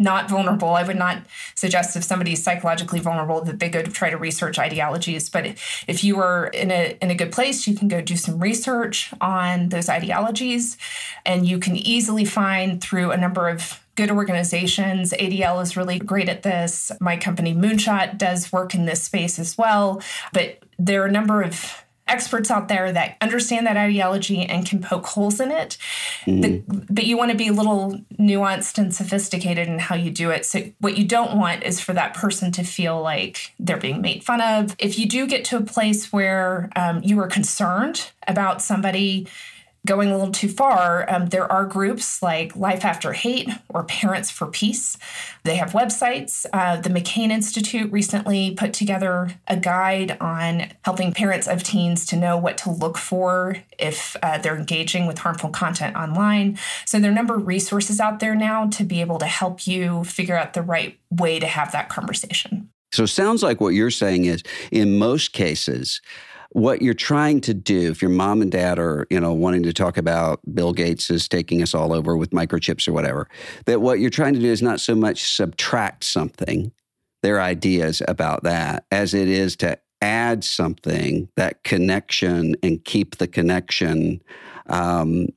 not 0.00 0.28
vulnerable. 0.28 0.70
I 0.70 0.82
would 0.82 0.96
not 0.96 1.22
suggest 1.54 1.94
if 1.94 2.02
somebody 2.02 2.32
is 2.32 2.42
psychologically 2.42 2.98
vulnerable 2.98 3.42
that 3.42 3.60
they 3.60 3.68
go 3.68 3.82
to 3.82 3.90
try 3.90 4.10
to 4.10 4.16
research 4.16 4.58
ideologies. 4.58 5.28
But 5.28 5.46
if 5.86 6.02
you 6.02 6.18
are 6.18 6.46
in 6.46 6.70
a 6.70 6.96
in 7.00 7.10
a 7.10 7.14
good 7.14 7.30
place, 7.30 7.66
you 7.66 7.76
can 7.76 7.86
go 7.86 8.00
do 8.00 8.16
some 8.16 8.40
research 8.40 9.12
on 9.20 9.68
those 9.68 9.88
ideologies, 9.88 10.78
and 11.24 11.46
you 11.46 11.58
can 11.58 11.76
easily 11.76 12.24
find 12.24 12.80
through 12.80 13.12
a 13.12 13.16
number 13.16 13.48
of 13.48 13.80
good 13.94 14.10
organizations. 14.10 15.12
ADL 15.12 15.62
is 15.62 15.76
really 15.76 15.98
great 15.98 16.30
at 16.30 16.42
this. 16.42 16.90
My 17.00 17.18
company 17.18 17.54
Moonshot 17.54 18.16
does 18.16 18.50
work 18.50 18.74
in 18.74 18.86
this 18.86 19.02
space 19.02 19.38
as 19.38 19.58
well. 19.58 20.00
But 20.32 20.62
there 20.78 21.02
are 21.02 21.06
a 21.06 21.12
number 21.12 21.42
of 21.42 21.84
experts 22.10 22.50
out 22.50 22.68
there 22.68 22.92
that 22.92 23.16
understand 23.20 23.66
that 23.66 23.76
ideology 23.76 24.42
and 24.42 24.66
can 24.66 24.82
poke 24.82 25.06
holes 25.06 25.40
in 25.40 25.50
it. 25.50 25.78
Mm. 26.26 26.64
But, 26.66 26.94
but 26.94 27.06
you 27.06 27.16
want 27.16 27.30
to 27.30 27.36
be 27.36 27.48
a 27.48 27.52
little 27.52 28.00
nuanced 28.18 28.78
and 28.78 28.94
sophisticated 28.94 29.68
in 29.68 29.78
how 29.78 29.94
you 29.94 30.10
do 30.10 30.30
it. 30.30 30.44
So, 30.44 30.70
what 30.80 30.98
you 30.98 31.04
don't 31.04 31.38
want 31.38 31.62
is 31.62 31.80
for 31.80 31.92
that 31.94 32.14
person 32.14 32.52
to 32.52 32.64
feel 32.64 33.00
like 33.00 33.52
they're 33.58 33.78
being 33.78 34.00
made 34.00 34.24
fun 34.24 34.40
of. 34.40 34.76
If 34.78 34.98
you 34.98 35.06
do 35.06 35.26
get 35.26 35.44
to 35.46 35.56
a 35.56 35.62
place 35.62 36.12
where 36.12 36.70
um, 36.76 37.02
you 37.02 37.18
are 37.20 37.28
concerned 37.28 38.10
about 38.26 38.60
somebody 38.60 39.26
going 39.86 40.10
a 40.10 40.16
little 40.16 40.32
too 40.32 40.48
far, 40.48 41.10
um, 41.10 41.26
there 41.26 41.50
are 41.50 41.64
groups 41.64 42.22
like 42.22 42.54
Life 42.54 42.84
After 42.84 43.12
Hate 43.12 43.48
or 43.68 43.84
Parents 43.84 44.30
for 44.30 44.46
Peace. 44.46 44.98
They 45.44 45.56
have 45.56 45.72
websites. 45.72 46.44
Uh, 46.52 46.76
the 46.76 46.90
McCain 46.90 47.30
Institute 47.30 47.90
recently 47.90 48.52
put 48.52 48.72
together 48.72 49.30
a 49.48 49.56
guide 49.56 50.18
on 50.20 50.68
helping 50.84 51.12
parents 51.12 51.48
of 51.48 51.62
teens 51.62 52.04
to 52.06 52.16
know 52.16 52.36
what 52.36 52.58
to 52.58 52.70
look 52.70 52.98
for 52.98 53.56
if 53.78 54.16
uh, 54.22 54.38
they're 54.38 54.56
engaging 54.56 55.06
with 55.06 55.18
harmful 55.18 55.50
content 55.50 55.96
online. 55.96 56.58
So 56.84 57.00
there 57.00 57.10
are 57.10 57.12
a 57.12 57.16
number 57.16 57.36
of 57.36 57.46
resources 57.46 58.00
out 58.00 58.20
there 58.20 58.34
now 58.34 58.66
to 58.68 58.84
be 58.84 59.00
able 59.00 59.18
to 59.18 59.26
help 59.26 59.66
you 59.66 60.04
figure 60.04 60.36
out 60.36 60.52
the 60.52 60.62
right 60.62 60.98
way 61.10 61.38
to 61.38 61.46
have 61.46 61.72
that 61.72 61.88
conversation. 61.88 62.68
So 62.92 63.06
sounds 63.06 63.42
like 63.42 63.60
what 63.60 63.74
you're 63.74 63.90
saying 63.90 64.24
is 64.24 64.42
in 64.72 64.98
most 64.98 65.32
cases, 65.32 66.00
what 66.52 66.82
you're 66.82 66.94
trying 66.94 67.40
to 67.42 67.54
do, 67.54 67.90
if 67.90 68.02
your 68.02 68.10
mom 68.10 68.42
and 68.42 68.50
dad 68.50 68.78
are, 68.78 69.06
you 69.08 69.20
know, 69.20 69.32
wanting 69.32 69.62
to 69.62 69.72
talk 69.72 69.96
about 69.96 70.40
Bill 70.52 70.72
Gates 70.72 71.08
is 71.10 71.28
taking 71.28 71.62
us 71.62 71.74
all 71.74 71.92
over 71.92 72.16
with 72.16 72.30
microchips 72.30 72.88
or 72.88 72.92
whatever, 72.92 73.28
that 73.66 73.80
what 73.80 74.00
you're 74.00 74.10
trying 74.10 74.34
to 74.34 74.40
do 74.40 74.50
is 74.50 74.62
not 74.62 74.80
so 74.80 74.94
much 74.94 75.32
subtract 75.32 76.02
something, 76.02 76.72
their 77.22 77.40
ideas 77.40 78.02
about 78.08 78.42
that, 78.42 78.84
as 78.90 79.14
it 79.14 79.28
is 79.28 79.54
to 79.56 79.78
add 80.02 80.42
something, 80.42 81.28
that 81.36 81.62
connection, 81.62 82.56
and 82.62 82.84
keep 82.84 83.18
the 83.18 83.28
connection 83.28 84.20
um, 84.66 85.28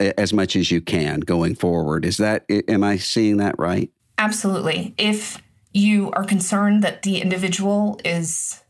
as 0.00 0.32
much 0.32 0.56
as 0.56 0.70
you 0.70 0.80
can 0.80 1.20
going 1.20 1.54
forward. 1.54 2.04
Is 2.04 2.18
that, 2.18 2.44
am 2.68 2.84
I 2.84 2.98
seeing 2.98 3.38
that 3.38 3.58
right? 3.58 3.90
Absolutely. 4.18 4.94
If 4.98 5.40
you 5.72 6.10
are 6.12 6.24
concerned 6.24 6.84
that 6.84 7.02
the 7.02 7.20
individual 7.20 7.98
is 8.04 8.62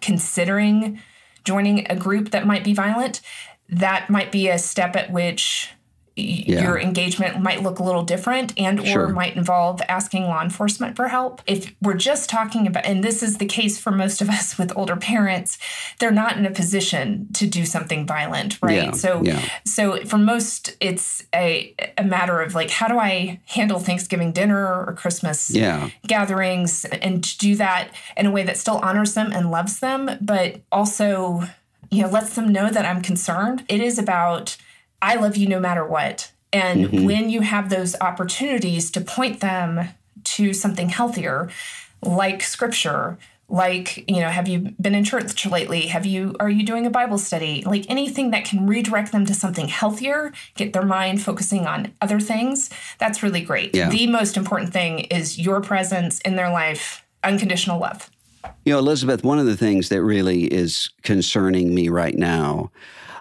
considering 0.00 1.00
joining 1.44 1.90
a 1.90 1.96
group 1.96 2.30
that 2.30 2.46
might 2.46 2.64
be 2.64 2.74
violent, 2.74 3.20
that 3.68 4.10
might 4.10 4.32
be 4.32 4.48
a 4.48 4.58
step 4.58 4.96
at 4.96 5.10
which 5.10 5.70
yeah. 6.16 6.62
your 6.62 6.78
engagement 6.78 7.40
might 7.40 7.62
look 7.62 7.78
a 7.78 7.82
little 7.82 8.02
different 8.02 8.52
and 8.58 8.80
or 8.80 8.86
sure. 8.86 9.08
might 9.08 9.34
involve 9.36 9.80
asking 9.88 10.24
law 10.24 10.42
enforcement 10.42 10.94
for 10.94 11.08
help 11.08 11.40
if 11.46 11.74
we're 11.80 11.94
just 11.94 12.28
talking 12.28 12.66
about 12.66 12.84
and 12.84 13.02
this 13.02 13.22
is 13.22 13.38
the 13.38 13.46
case 13.46 13.78
for 13.78 13.90
most 13.90 14.20
of 14.20 14.28
us 14.30 14.58
with 14.58 14.76
older 14.76 14.96
parents 14.96 15.58
they're 15.98 16.10
not 16.10 16.36
in 16.36 16.44
a 16.44 16.50
position 16.50 17.28
to 17.32 17.46
do 17.46 17.64
something 17.64 18.06
violent 18.06 18.60
right 18.60 18.76
yeah. 18.76 18.90
so 18.90 19.22
yeah. 19.22 19.42
so 19.64 20.04
for 20.04 20.18
most 20.18 20.76
it's 20.80 21.24
a 21.34 21.74
a 21.96 22.04
matter 22.04 22.40
of 22.42 22.54
like 22.54 22.70
how 22.70 22.88
do 22.88 22.98
i 22.98 23.40
handle 23.46 23.78
thanksgiving 23.78 24.32
dinner 24.32 24.84
or 24.84 24.92
christmas 24.92 25.50
gatherings 26.06 26.84
and 26.84 27.38
do 27.38 27.56
that 27.56 27.88
in 28.16 28.26
a 28.26 28.30
way 28.30 28.42
that 28.42 28.58
still 28.58 28.78
honors 28.78 29.14
them 29.14 29.32
and 29.32 29.50
loves 29.50 29.80
them 29.80 30.10
but 30.20 30.60
also 30.70 31.42
you 31.90 32.02
know 32.02 32.08
lets 32.08 32.34
them 32.34 32.52
know 32.52 32.68
that 32.68 32.84
i'm 32.84 33.00
concerned 33.00 33.64
it 33.68 33.80
is 33.80 33.98
about 33.98 34.56
I 35.02 35.16
love 35.16 35.36
you 35.36 35.48
no 35.48 35.60
matter 35.60 35.84
what. 35.84 36.32
And 36.52 36.86
mm-hmm. 36.86 37.04
when 37.04 37.28
you 37.28 37.40
have 37.40 37.68
those 37.68 37.96
opportunities 38.00 38.90
to 38.92 39.00
point 39.00 39.40
them 39.40 39.88
to 40.24 40.54
something 40.54 40.88
healthier, 40.88 41.50
like 42.02 42.42
scripture, 42.42 43.18
like 43.52 44.08
you 44.08 44.20
know 44.20 44.30
have 44.30 44.48
you 44.48 44.72
been 44.80 44.94
in 44.94 45.04
church 45.04 45.44
lately 45.46 45.82
have 45.88 46.06
you 46.06 46.34
are 46.40 46.48
you 46.48 46.64
doing 46.64 46.86
a 46.86 46.90
bible 46.90 47.18
study 47.18 47.62
like 47.66 47.84
anything 47.90 48.30
that 48.30 48.44
can 48.44 48.66
redirect 48.66 49.12
them 49.12 49.26
to 49.26 49.34
something 49.34 49.68
healthier 49.68 50.32
get 50.54 50.72
their 50.72 50.86
mind 50.86 51.22
focusing 51.22 51.66
on 51.66 51.92
other 52.00 52.18
things 52.18 52.70
that's 52.98 53.22
really 53.22 53.42
great 53.42 53.74
yeah. 53.74 53.90
the 53.90 54.06
most 54.06 54.38
important 54.38 54.72
thing 54.72 55.00
is 55.00 55.38
your 55.38 55.60
presence 55.60 56.18
in 56.20 56.34
their 56.34 56.50
life 56.50 57.04
unconditional 57.24 57.78
love 57.78 58.10
you 58.64 58.72
know 58.72 58.78
elizabeth 58.78 59.22
one 59.22 59.38
of 59.38 59.44
the 59.44 59.56
things 59.56 59.90
that 59.90 60.02
really 60.02 60.44
is 60.44 60.88
concerning 61.02 61.74
me 61.74 61.90
right 61.90 62.16
now 62.16 62.70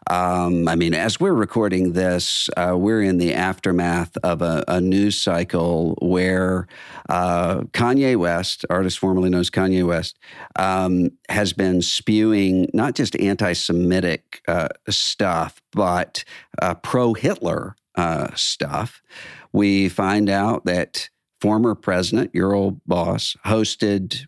um, 0.09 0.67
I 0.67 0.75
mean, 0.75 0.93
as 0.93 1.19
we're 1.19 1.33
recording 1.33 1.93
this, 1.93 2.49
uh, 2.57 2.75
we're 2.75 3.03
in 3.03 3.17
the 3.17 3.33
aftermath 3.33 4.17
of 4.23 4.41
a, 4.41 4.63
a 4.67 4.81
news 4.81 5.19
cycle 5.19 5.97
where 6.01 6.67
uh, 7.07 7.61
Kanye 7.71 8.17
West, 8.17 8.65
artist 8.69 8.97
formerly 8.97 9.29
known 9.29 9.41
as 9.41 9.49
Kanye 9.49 9.85
West, 9.85 10.17
um, 10.57 11.11
has 11.29 11.53
been 11.53 11.81
spewing 11.81 12.67
not 12.73 12.95
just 12.95 13.15
anti 13.17 13.53
Semitic 13.53 14.41
uh, 14.47 14.69
stuff, 14.89 15.61
but 15.71 16.23
uh, 16.61 16.73
pro 16.75 17.13
Hitler 17.13 17.75
uh, 17.95 18.33
stuff. 18.35 19.01
We 19.53 19.87
find 19.87 20.29
out 20.29 20.65
that 20.65 21.09
former 21.39 21.75
president, 21.75 22.31
your 22.33 22.53
old 22.53 22.81
boss, 22.85 23.35
hosted 23.45 24.25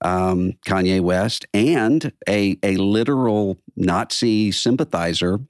um, 0.00 0.54
Kanye 0.66 1.00
West 1.00 1.46
and 1.52 2.12
a, 2.28 2.58
a 2.62 2.76
literal 2.76 3.58
Nazi 3.76 4.52
sympathizer, 4.52 5.40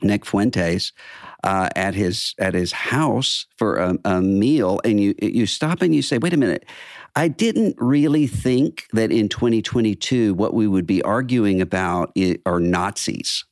Nick 0.00 0.24
Fuentes, 0.24 0.92
uh, 1.42 1.68
at 1.74 1.94
his 1.94 2.34
at 2.38 2.54
his 2.54 2.72
house 2.72 3.46
for 3.56 3.76
a, 3.76 3.98
a, 4.04 4.20
meal, 4.20 4.80
and 4.84 5.00
you 5.00 5.14
you 5.20 5.46
stop 5.46 5.82
and 5.82 5.94
you 5.94 6.02
say, 6.02 6.18
"Wait 6.18 6.32
a 6.32 6.36
minute." 6.36 6.64
I 7.16 7.26
didn't 7.26 7.74
really 7.78 8.28
think 8.28 8.86
that 8.92 9.10
in 9.10 9.28
2022 9.28 10.34
what 10.34 10.54
we 10.54 10.68
would 10.68 10.86
be 10.86 11.02
arguing 11.02 11.60
about 11.60 12.16
are 12.46 12.60
Nazis, 12.60 13.44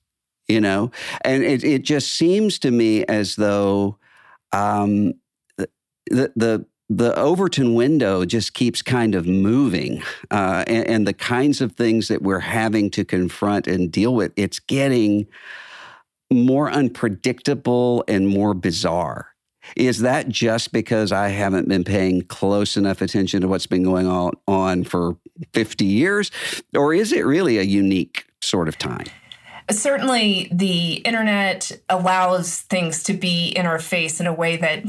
you 0.47 0.61
know, 0.61 0.93
and 1.23 1.43
it, 1.43 1.65
it 1.65 1.83
just 1.83 2.13
seems 2.13 2.61
to 2.61 2.71
me 2.71 3.05
as 3.07 3.35
though 3.35 3.99
um, 4.53 5.15
the 5.57 6.33
the 6.37 6.67
the 6.89 7.15
Overton 7.17 7.75
window 7.75 8.25
just 8.25 8.55
keeps 8.55 8.81
kind 8.81 9.15
of 9.15 9.27
moving, 9.27 10.03
uh, 10.31 10.65
and, 10.67 10.87
and, 10.87 11.07
the 11.07 11.13
kinds 11.13 11.61
of 11.61 11.73
things 11.73 12.09
that 12.09 12.23
we're 12.23 12.39
having 12.39 12.91
to 12.91 13.05
confront 13.05 13.67
and 13.67 13.91
deal 13.91 14.15
with, 14.15 14.33
it's 14.37 14.61
getting 14.61 15.27
more 16.31 16.71
unpredictable 16.71 18.05
and 18.07 18.29
more 18.29 18.55
bizarre. 18.55 19.35
Is 19.75 20.01
that 20.01 20.29
just 20.29 20.73
because 20.73 21.11
I 21.11 21.29
haven't 21.29 21.69
been 21.69 21.83
paying 21.83 22.23
close 22.23 22.77
enough 22.77 23.03
attention 23.03 23.41
to 23.41 23.49
what's 23.49 23.67
been 23.67 23.83
going 23.83 24.07
on, 24.07 24.33
on 24.47 24.85
for 24.85 25.17
50 25.55 25.85
years? 25.85 26.31
Or 26.75 26.95
is 26.95 27.13
it 27.13 27.27
really 27.27 27.59
a 27.59 27.63
unique 27.63 28.27
sort 28.41 28.69
of 28.69 28.79
time? 28.79 29.07
Certainly, 29.69 30.49
the 30.53 30.95
internet 30.99 31.73
allows 31.89 32.61
things 32.61 33.03
to 33.05 33.15
be 33.15 33.49
in 33.49 33.67
our 33.67 33.81
face 33.81 34.21
in 34.21 34.29
a 34.29 34.33
way 34.33 34.57
that 34.57 34.85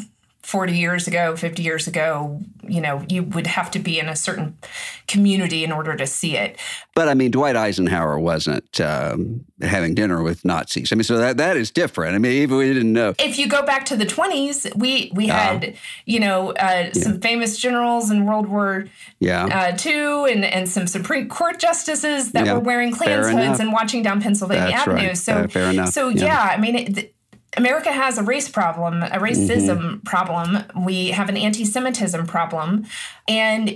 40 0.48 0.78
years 0.78 1.08
ago, 1.10 1.36
50 1.36 1.62
years 1.62 1.88
ago, 1.88 2.40
you 2.66 2.80
know, 2.80 3.04
you 3.10 3.22
would 3.22 3.48
have 3.48 3.70
to 3.72 3.80
be 3.80 4.00
in 4.00 4.08
a 4.08 4.16
certain 4.16 4.58
community 5.06 5.66
in 5.66 5.74
order 5.74 5.94
to 5.98 6.08
see 6.08 6.38
it. 6.38 6.58
But 6.96 7.10
I 7.10 7.16
mean, 7.16 7.32
Dwight 7.32 7.58
Eisenhower 7.58 8.18
wasn't 8.18 8.80
um, 8.80 9.44
having 9.62 9.94
dinner 9.94 10.24
with 10.24 10.46
Nazis. 10.46 10.94
I 10.94 10.96
mean, 10.96 11.04
so 11.04 11.18
that 11.18 11.36
that 11.36 11.58
is 11.58 11.70
different. 11.70 12.16
I 12.16 12.20
mean, 12.20 12.32
even 12.32 12.56
we 12.56 12.74
didn't 12.74 12.94
know. 12.94 13.14
If 13.20 13.38
you 13.38 13.50
go 13.50 13.62
back 13.66 13.84
to 13.88 13.98
the 13.98 14.06
20s, 14.06 14.74
we 14.78 15.12
we 15.14 15.28
had, 15.28 15.66
uh, 15.66 15.72
you 16.06 16.22
know, 16.22 16.52
uh, 16.52 16.54
yeah. 16.54 16.92
some 16.94 17.20
famous 17.20 17.58
generals 17.58 18.10
in 18.10 18.26
World 18.26 18.48
War 18.48 18.86
yeah. 19.20 19.48
uh, 19.48 19.78
II 19.86 20.32
and, 20.32 20.46
and 20.46 20.70
some 20.70 20.88
Supreme 20.88 21.28
Court 21.28 21.60
justices 21.60 22.32
that 22.32 22.46
yeah. 22.46 22.54
were 22.54 22.62
wearing 22.62 22.94
Klans 22.94 23.30
hoods 23.30 23.60
and 23.60 23.74
watching 23.74 24.02
down 24.02 24.22
Pennsylvania 24.22 24.72
That's 24.72 24.88
Avenue. 24.88 25.08
Right. 25.08 25.18
So, 25.18 25.48
fair 25.50 25.72
enough. 25.72 25.90
So, 25.90 26.08
yeah, 26.08 26.24
yeah 26.24 26.54
I 26.54 26.58
mean, 26.58 26.76
it, 26.78 27.14
America 27.58 27.92
has 27.92 28.18
a 28.18 28.24
race 28.24 28.48
problem, 28.48 29.02
a 29.02 29.18
racism 29.18 29.80
mm-hmm. 29.80 29.98
problem. 30.02 30.64
We 30.76 31.08
have 31.08 31.28
an 31.28 31.36
anti-Semitism 31.36 32.28
problem, 32.28 32.86
and 33.28 33.74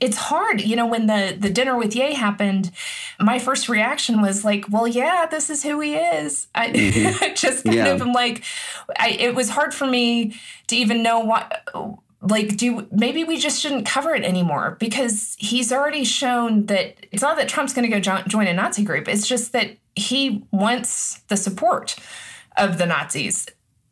it's 0.00 0.16
hard. 0.18 0.60
You 0.60 0.76
know, 0.76 0.86
when 0.86 1.06
the 1.06 1.36
the 1.38 1.50
dinner 1.50 1.76
with 1.76 1.96
Ye 1.96 2.14
happened, 2.14 2.70
my 3.18 3.38
first 3.38 3.68
reaction 3.68 4.20
was 4.20 4.44
like, 4.44 4.66
"Well, 4.70 4.86
yeah, 4.86 5.26
this 5.26 5.48
is 5.48 5.62
who 5.62 5.80
he 5.80 5.94
is." 5.94 6.46
I 6.54 6.70
mm-hmm. 6.70 7.34
just 7.34 7.64
kind 7.64 7.76
yeah. 7.76 7.86
of 7.86 8.02
am 8.02 8.12
like, 8.12 8.44
I, 9.00 9.10
it 9.10 9.34
was 9.34 9.48
hard 9.48 9.72
for 9.74 9.86
me 9.86 10.34
to 10.66 10.76
even 10.76 11.02
know 11.02 11.18
what 11.18 11.66
like 12.20 12.56
do 12.56 12.86
maybe 12.92 13.24
we 13.24 13.36
just 13.36 13.60
shouldn't 13.60 13.84
cover 13.84 14.14
it 14.14 14.22
anymore 14.22 14.76
because 14.78 15.36
he's 15.40 15.72
already 15.72 16.04
shown 16.04 16.66
that 16.66 16.94
it's 17.10 17.22
not 17.22 17.36
that 17.36 17.48
Trump's 17.48 17.72
going 17.72 17.82
to 17.82 17.88
go 17.88 17.98
jo- 17.98 18.22
join 18.28 18.46
a 18.46 18.52
Nazi 18.52 18.84
group 18.84 19.08
it's 19.08 19.26
just 19.26 19.50
that 19.52 19.76
he 19.96 20.44
wants 20.52 21.18
the 21.28 21.36
support 21.36 21.96
of 22.56 22.78
the 22.78 22.86
Nazis 22.86 23.46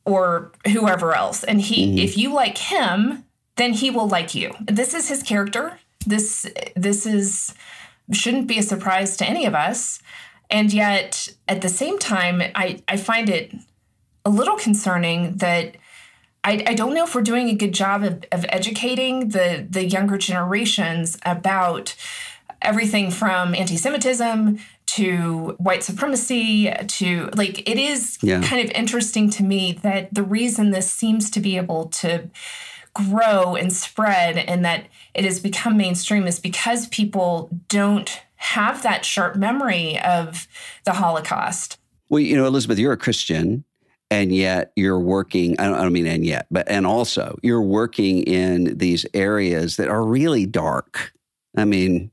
or 0.05 0.53
whoever 0.73 1.15
else. 1.15 1.45
And 1.45 1.61
he 1.61 1.87
mm-hmm. 1.87 1.99
if 1.99 2.17
you 2.17 2.33
like 2.33 2.59
him, 2.59 3.25
then 3.57 3.73
he 3.73 3.91
will 3.91 4.09
like 4.09 4.35
you. 4.35 4.55
This 4.67 4.95
is 4.95 5.09
his 5.09 5.23
character. 5.23 5.79
This 6.07 6.47
this 6.75 7.07
is 7.07 7.55
shouldn't 8.13 8.47
be 8.47 8.59
a 8.59 8.63
surprise 8.63 9.17
to 9.19 9.27
any 9.27 9.47
of 9.47 9.55
us. 9.55 10.01
And 10.51 10.73
yet 10.73 11.33
at 11.47 11.61
the 11.61 11.69
same 11.69 11.99
time, 11.99 12.43
I, 12.55 12.83
I 12.89 12.97
find 12.97 13.29
it 13.29 13.55
a 14.25 14.31
little 14.31 14.57
concerning 14.57 15.37
that 15.37 15.77
I, 16.43 16.65
I 16.67 16.75
don't 16.75 16.95
know 16.95 17.05
if 17.05 17.15
we're 17.15 17.23
doing 17.23 17.49
a 17.49 17.55
good 17.55 17.73
job 17.73 18.03
of, 18.03 18.25
of 18.33 18.47
educating 18.49 19.29
the 19.29 19.67
the 19.69 19.85
younger 19.85 20.19
generations 20.19 21.19
about 21.25 21.95
everything 22.63 23.11
from 23.11 23.55
anti-Semitism 23.55 24.59
to 24.95 25.55
white 25.59 25.85
supremacy 25.85 26.73
to 26.89 27.29
like 27.37 27.69
it 27.69 27.79
is 27.79 28.19
yeah. 28.23 28.43
kind 28.43 28.65
of 28.65 28.71
interesting 28.73 29.31
to 29.31 29.45
me 29.45 29.79
that 29.83 30.13
the 30.13 30.23
reason 30.23 30.71
this 30.71 30.91
seems 30.91 31.31
to 31.31 31.39
be 31.39 31.57
able 31.57 31.87
to 31.87 32.29
grow 32.93 33.55
and 33.55 33.73
spread 33.73 34.37
and 34.37 34.65
that 34.65 34.87
it 35.15 35.25
has 35.25 35.39
become 35.39 35.77
mainstream 35.77 36.27
is 36.27 36.41
because 36.41 36.89
people 36.89 37.49
don't 37.69 38.21
have 38.35 38.83
that 38.83 39.05
sharp 39.05 39.37
memory 39.37 39.97
of 40.01 40.49
the 40.85 40.95
Holocaust. 40.95 41.79
Well, 42.09 42.21
you 42.21 42.37
know, 42.37 42.47
Elizabeth, 42.47 42.79
you're 42.79 42.93
a 42.93 42.97
Christian 42.97 43.65
and 44.11 44.35
yet 44.35 44.73
you're 44.75 44.99
working 44.99 45.55
I 45.61 45.67
don't, 45.67 45.75
I 45.75 45.83
don't, 45.83 45.93
mean 45.93 46.07
and 46.07 46.27
yet 46.27 46.47
but 46.51 46.69
and 46.69 46.85
also 46.85 47.39
you're 47.43 47.63
working 47.63 48.25
in 48.25 48.77
these 48.77 49.07
areas 49.15 49.77
that 49.77 49.87
are 49.87 50.05
really 50.05 50.47
dark 50.47 51.13
i 51.57 51.65
mean 51.65 52.11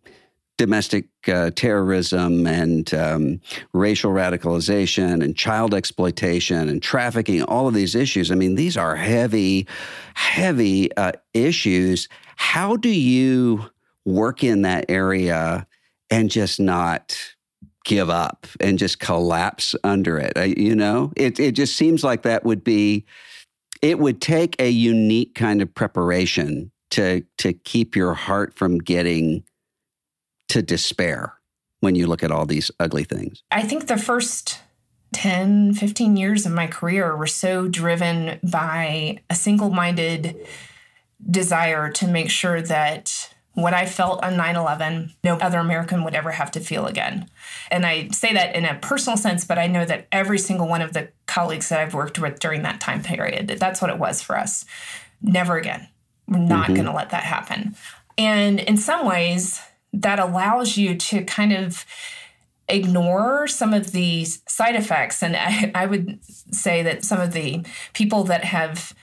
domestic 0.57 1.07
uh, 1.28 1.51
terrorism 1.51 2.47
and 2.47 2.93
um, 2.93 3.41
racial 3.73 4.11
radicalization 4.11 5.23
and 5.23 5.36
child 5.36 5.73
exploitation 5.73 6.69
and 6.69 6.82
trafficking, 6.82 7.43
all 7.43 7.67
of 7.67 7.73
these 7.73 7.95
issues. 7.95 8.32
I 8.32 8.36
mean, 8.36 8.55
these 8.55 8.78
are 8.78 8.95
heavy, 8.95 9.67
heavy 10.15 10.95
uh, 10.97 11.13
issues. 11.34 12.07
How 12.36 12.75
do 12.75 12.89
you 12.89 13.65
work 14.05 14.43
in 14.43 14.61
that 14.63 14.86
area 14.89 15.67
and 16.09 16.30
just 16.30 16.59
not 16.59 17.17
give 17.86 18.09
up 18.09 18.47
and 18.59 18.78
just 18.78 18.99
collapse 18.99 19.75
under 19.84 20.17
it? 20.17 20.57
you 20.57 20.75
know, 20.75 21.11
it, 21.15 21.39
it 21.39 21.53
just 21.53 21.75
seems 21.75 22.03
like 22.03 22.23
that 22.23 22.43
would 22.43 22.63
be, 22.63 23.05
it 23.82 23.99
would 23.99 24.21
take 24.21 24.59
a 24.59 24.69
unique 24.69 25.36
kind 25.36 25.61
of 25.61 25.73
preparation 25.73 26.71
to 26.89 27.23
to 27.38 27.53
keep 27.53 27.95
your 27.95 28.13
heart 28.13 28.53
from 28.53 28.78
getting 28.78 29.43
to 30.49 30.61
despair 30.61 31.33
when 31.79 31.95
you 31.95 32.07
look 32.07 32.23
at 32.23 32.31
all 32.31 32.45
these 32.45 32.71
ugly 32.79 33.03
things? 33.03 33.43
I 33.51 33.63
think 33.63 33.87
the 33.87 33.97
first 33.97 34.59
10, 35.13 35.73
15 35.73 36.17
years 36.17 36.45
of 36.45 36.51
my 36.51 36.67
career 36.67 37.15
were 37.15 37.27
so 37.27 37.67
driven 37.67 38.39
by 38.43 39.19
a 39.29 39.35
single 39.35 39.69
minded 39.69 40.35
desire 41.29 41.89
to 41.91 42.07
make 42.07 42.29
sure 42.29 42.61
that 42.61 43.33
what 43.53 43.73
I 43.73 43.87
felt 43.87 44.23
on 44.23 44.37
9 44.37 44.55
11, 44.55 45.13
no 45.23 45.35
other 45.37 45.57
American 45.57 46.03
would 46.03 46.13
ever 46.13 46.29
have 46.31 46.51
to 46.51 46.59
feel 46.59 46.85
again. 46.85 47.27
And 47.71 47.87
I 47.87 48.09
say 48.09 48.31
that 48.33 48.55
in 48.55 48.65
a 48.65 48.75
personal 48.75 49.17
sense, 49.17 49.45
but 49.45 49.57
I 49.57 49.65
know 49.65 49.83
that 49.83 50.07
every 50.11 50.37
single 50.37 50.67
one 50.67 50.83
of 50.83 50.93
the 50.93 51.09
colleagues 51.25 51.69
that 51.69 51.79
I've 51.79 51.95
worked 51.95 52.19
with 52.19 52.39
during 52.39 52.61
that 52.61 52.79
time 52.79 53.01
period, 53.01 53.47
that's 53.47 53.81
what 53.81 53.89
it 53.89 53.97
was 53.97 54.21
for 54.21 54.37
us. 54.37 54.63
Never 55.23 55.57
again. 55.57 55.87
We're 56.27 56.37
not 56.37 56.65
mm-hmm. 56.65 56.75
going 56.75 56.85
to 56.85 56.93
let 56.93 57.09
that 57.09 57.23
happen. 57.23 57.75
And 58.15 58.59
in 58.59 58.77
some 58.77 59.07
ways, 59.07 59.59
that 60.01 60.19
allows 60.19 60.77
you 60.77 60.95
to 60.95 61.23
kind 61.23 61.53
of 61.53 61.85
ignore 62.69 63.47
some 63.47 63.73
of 63.73 63.91
these 63.91 64.41
side 64.47 64.75
effects. 64.75 65.23
And 65.23 65.35
I, 65.35 65.71
I 65.73 65.85
would 65.85 66.19
say 66.23 66.83
that 66.83 67.05
some 67.05 67.21
of 67.21 67.33
the 67.33 67.65
people 67.93 68.23
that 68.25 68.43
have 68.43 68.93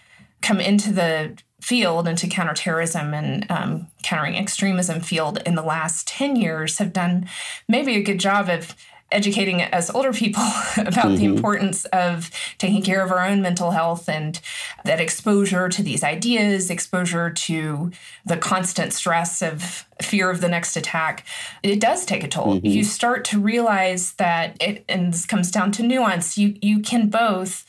come 0.43 0.61
into 0.61 0.93
the 0.93 1.39
field 1.65 2.07
into 2.07 2.29
counterterrorism 2.29 3.15
and 3.15 3.51
um, 3.51 3.87
countering 4.03 4.37
extremism 4.37 5.01
field 5.01 5.39
in 5.47 5.55
the 5.55 5.63
last 5.63 6.07
10 6.07 6.37
years 6.37 6.77
have 6.77 6.93
done 6.93 7.27
maybe 7.67 7.97
a 7.97 8.03
good 8.03 8.21
job 8.21 8.51
of 8.51 8.75
educating 9.15 9.63
us 9.63 9.89
older 9.91 10.13
people 10.13 10.43
about 10.77 11.07
mm-hmm. 11.07 11.17
the 11.17 11.25
importance 11.25 11.85
of 11.87 12.31
taking 12.59 12.83
care 12.83 13.03
of 13.03 13.11
our 13.11 13.25
own 13.25 13.41
mental 13.41 13.71
health 13.71 14.09
and 14.09 14.41
that 14.85 15.01
exposure 15.01 15.69
to 15.69 15.83
these 15.83 16.03
ideas, 16.03 16.69
exposure 16.69 17.31
to 17.31 17.91
the 18.27 18.37
constant 18.37 18.93
stress 18.93 19.41
of 19.41 19.87
fear 20.03 20.31
of 20.31 20.41
the 20.41 20.49
next 20.49 20.77
attack, 20.77 21.25
it 21.63 21.81
does 21.81 22.05
take 22.05 22.25
a 22.25 22.29
toll. 22.29 22.57
Mm-hmm. 22.57 22.67
You 22.67 22.85
start 22.85 23.25
to 23.27 23.41
realize 23.41 24.13
that 24.15 24.57
it, 24.61 24.85
and 24.89 25.15
this 25.15 25.25
comes 25.25 25.51
down 25.51 25.73
to 25.73 25.83
nuance, 25.83 26.37
you, 26.37 26.57
you 26.61 26.81
can 26.81 27.09
both 27.09 27.65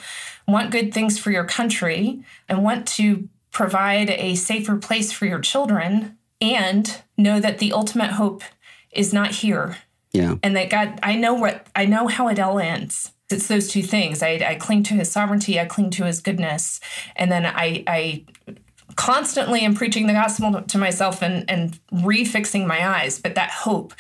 want 0.48 0.72
good 0.72 0.94
things 0.94 1.18
for 1.20 1.32
your 1.32 1.46
country 1.46 2.24
and 2.50 2.64
want 2.64 2.88
to 2.88 3.30
provide 3.52 4.10
a 4.10 4.36
safer 4.36 4.76
place 4.76 5.12
for 5.12 5.26
your 5.26 5.40
children 5.40 6.18
and 6.42 7.02
know 7.18 7.40
that 7.40 7.60
the 7.60 7.72
ultimate 7.72 8.12
hope 8.12 8.44
is 8.92 9.14
not 9.14 9.32
here. 9.32 9.78
Yeah. 10.16 10.36
And 10.44 10.56
that 10.56 10.70
God, 10.70 11.00
I 11.04 11.16
know 11.16 11.34
what 11.34 11.68
I 11.76 11.86
know 11.86 12.08
how 12.08 12.28
it 12.28 12.40
all 12.40 12.60
ends. 12.60 13.12
It's 13.30 13.48
those 13.48 13.68
two 13.68 13.82
things. 13.82 14.22
I, 14.22 14.40
I 14.48 14.56
cling 14.56 14.84
to 14.84 14.94
his 14.94 15.12
sovereignty, 15.12 15.60
I 15.60 15.66
cling 15.66 15.90
to 15.92 16.06
his 16.06 16.20
goodness. 16.22 16.80
And 17.16 17.32
then 17.32 17.46
I 17.46 17.84
I 17.88 18.26
constantly 18.96 19.62
am 19.62 19.76
preaching 19.76 20.08
the 20.08 20.14
gospel 20.14 20.62
to 20.62 20.78
myself 20.78 21.22
and 21.22 21.50
and 21.50 21.80
refixing 21.92 22.66
my 22.66 22.88
eyes, 22.88 23.20
but 23.20 23.36
that 23.36 23.52
hope 23.52 23.94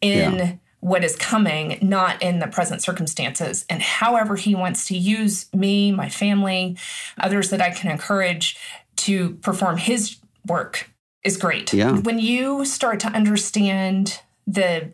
in 0.00 0.34
yeah 0.38 0.52
what 0.82 1.04
is 1.04 1.14
coming, 1.14 1.78
not 1.80 2.20
in 2.20 2.40
the 2.40 2.48
present 2.48 2.82
circumstances. 2.82 3.64
And 3.70 3.80
however 3.80 4.34
he 4.34 4.56
wants 4.56 4.84
to 4.88 4.98
use 4.98 5.46
me, 5.54 5.92
my 5.92 6.08
family, 6.08 6.76
others 7.18 7.50
that 7.50 7.62
I 7.62 7.70
can 7.70 7.88
encourage 7.88 8.56
to 8.96 9.34
perform 9.36 9.76
his 9.76 10.16
work 10.44 10.90
is 11.22 11.36
great. 11.36 11.72
Yeah. 11.72 11.98
When 12.00 12.18
you 12.18 12.64
start 12.64 12.98
to 13.00 13.06
understand 13.08 14.20
the 14.44 14.90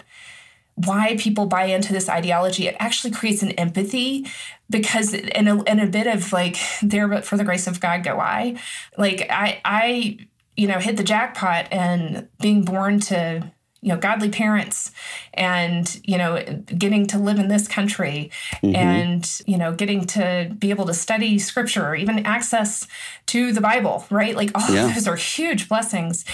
why 0.85 1.17
people 1.19 1.47
buy 1.47 1.65
into 1.65 1.93
this 1.93 2.09
ideology, 2.09 2.67
it 2.67 2.77
actually 2.79 3.13
creates 3.13 3.43
an 3.43 3.53
empathy 3.53 4.27
because 4.71 5.15
in 5.15 5.49
a, 5.49 5.63
in 5.65 5.81
a 5.81 5.87
bit 5.87 6.07
of 6.07 6.33
like 6.33 6.57
there 6.83 7.09
but 7.09 7.25
for 7.25 7.37
the 7.37 7.45
grace 7.45 7.67
of 7.67 7.81
God 7.81 8.05
go 8.05 8.19
I. 8.19 8.59
Like 8.97 9.27
I 9.31 9.61
I 9.65 10.19
you 10.57 10.67
know 10.67 10.79
hit 10.79 10.97
the 10.97 11.05
jackpot 11.05 11.69
and 11.71 12.29
being 12.41 12.65
born 12.65 13.01
to 13.01 13.51
you 13.81 13.93
know 13.93 13.99
godly 13.99 14.29
parents 14.29 14.91
and 15.35 16.01
you 16.05 16.19
know 16.19 16.43
getting 16.77 17.07
to 17.07 17.19
live 17.19 17.39
in 17.39 17.49
this 17.49 17.69
country 17.69 18.31
mm-hmm. 18.63 18.75
and 18.75 19.41
you 19.47 19.57
know 19.57 19.73
getting 19.73 20.05
to 20.05 20.53
be 20.59 20.71
able 20.71 20.85
to 20.87 20.95
study 20.95 21.39
scripture 21.39 21.87
or 21.87 21.95
even 21.95 22.25
access 22.27 22.87
to 23.27 23.53
the 23.53 23.61
bible 23.61 24.05
right 24.11 24.35
like 24.35 24.51
all 24.55 24.75
yeah. 24.75 24.87
of 24.87 24.95
those 24.95 25.07
are 25.07 25.17
huge 25.17 25.69
blessings 25.69 26.25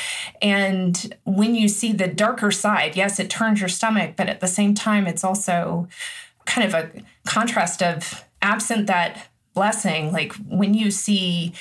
and 0.41 1.15
when 1.25 1.55
you 1.55 1.69
see 1.69 1.93
the 1.93 2.09
darker 2.09 2.51
side 2.51 2.97
yes 2.97 3.21
it 3.21 3.29
turns 3.29 3.61
your 3.61 3.69
stomach 3.69 4.15
but 4.17 4.29
at 4.29 4.41
the 4.41 4.49
same 4.49 4.75
time 4.75 5.07
it's 5.07 5.25
also 5.25 5.87
kind 6.47 6.67
of 6.67 6.75
a 6.75 6.91
contrast 7.27 7.83
of 7.83 8.25
absent 8.41 8.87
that 8.87 9.29
blessing 9.53 10.13
like 10.13 10.33
when 10.49 10.75
you 10.75 10.91
see 10.91 11.53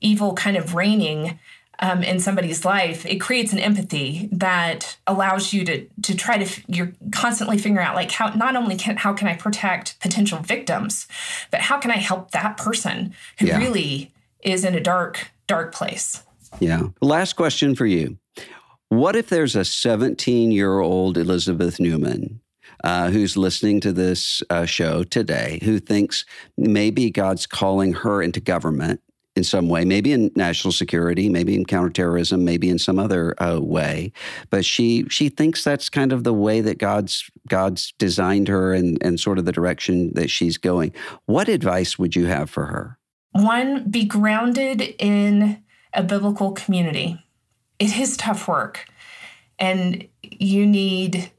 evil 0.00 0.34
kind 0.34 0.56
of 0.56 0.74
reigning 0.74 1.38
um, 1.78 2.02
in 2.02 2.20
somebody's 2.20 2.64
life, 2.64 3.04
it 3.06 3.16
creates 3.16 3.52
an 3.52 3.58
empathy 3.58 4.28
that 4.32 4.96
allows 5.06 5.52
you 5.52 5.64
to 5.64 5.86
to 6.02 6.16
try 6.16 6.42
to 6.42 6.62
you're 6.68 6.92
constantly 7.12 7.58
figuring 7.58 7.86
out 7.86 7.94
like 7.94 8.10
how 8.10 8.28
not 8.28 8.56
only 8.56 8.76
can 8.76 8.96
how 8.96 9.12
can 9.12 9.28
I 9.28 9.34
protect 9.34 9.98
potential 10.00 10.38
victims, 10.38 11.06
but 11.50 11.60
how 11.60 11.78
can 11.78 11.90
I 11.90 11.96
help 11.96 12.30
that 12.32 12.56
person 12.56 13.14
who 13.38 13.46
yeah. 13.46 13.58
really 13.58 14.12
is 14.42 14.64
in 14.64 14.74
a 14.74 14.80
dark 14.80 15.30
dark 15.46 15.72
place. 15.74 16.22
Yeah. 16.60 16.88
Last 17.00 17.34
question 17.34 17.74
for 17.74 17.86
you. 17.86 18.18
What 18.88 19.16
if 19.16 19.28
there's 19.28 19.56
a 19.56 19.64
17 19.64 20.52
year 20.52 20.80
old 20.80 21.16
Elizabeth 21.16 21.80
Neumann? 21.80 22.40
uh, 22.84 23.10
who's 23.10 23.36
listening 23.36 23.80
to 23.80 23.92
this 23.92 24.42
uh, 24.50 24.64
show 24.64 25.04
today 25.04 25.60
who 25.62 25.78
thinks 25.78 26.24
maybe 26.56 27.10
God's 27.10 27.46
calling 27.46 27.92
her 27.92 28.22
into 28.22 28.40
government 28.40 29.00
in 29.34 29.44
some 29.44 29.68
way, 29.68 29.84
maybe 29.84 30.12
in 30.12 30.30
national 30.36 30.72
security, 30.72 31.28
maybe 31.28 31.54
in 31.54 31.64
counterterrorism, 31.64 32.44
maybe 32.44 32.68
in 32.68 32.78
some 32.78 32.98
other 32.98 33.34
uh, 33.42 33.58
way. 33.60 34.12
But 34.50 34.64
she 34.64 35.06
she 35.08 35.28
thinks 35.28 35.64
that's 35.64 35.88
kind 35.88 36.12
of 36.12 36.24
the 36.24 36.34
way 36.34 36.60
that 36.60 36.78
God's 36.78 37.30
God's 37.48 37.92
designed 37.98 38.48
her 38.48 38.74
and 38.74 38.98
and 39.02 39.18
sort 39.18 39.38
of 39.38 39.44
the 39.44 39.52
direction 39.52 40.12
that 40.14 40.30
she's 40.30 40.58
going. 40.58 40.92
What 41.26 41.48
advice 41.48 41.98
would 41.98 42.14
you 42.14 42.26
have 42.26 42.50
for 42.50 42.66
her? 42.66 42.98
One, 43.32 43.88
be 43.90 44.04
grounded 44.04 44.94
in 44.98 45.62
a 45.94 46.02
biblical 46.02 46.52
community. 46.52 47.24
It 47.78 47.96
is 47.98 48.16
tough 48.16 48.46
work, 48.46 48.86
and 49.58 50.06
you 50.22 50.66
need 50.66 51.30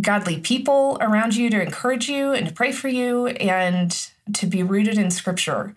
godly 0.00 0.40
people 0.40 0.98
around 1.00 1.36
you 1.36 1.50
to 1.50 1.62
encourage 1.62 2.08
you 2.08 2.32
and 2.32 2.48
to 2.48 2.52
pray 2.52 2.72
for 2.72 2.88
you 2.88 3.26
and 3.28 4.10
to 4.34 4.46
be 4.46 4.62
rooted 4.62 4.98
in 4.98 5.10
scripture. 5.10 5.74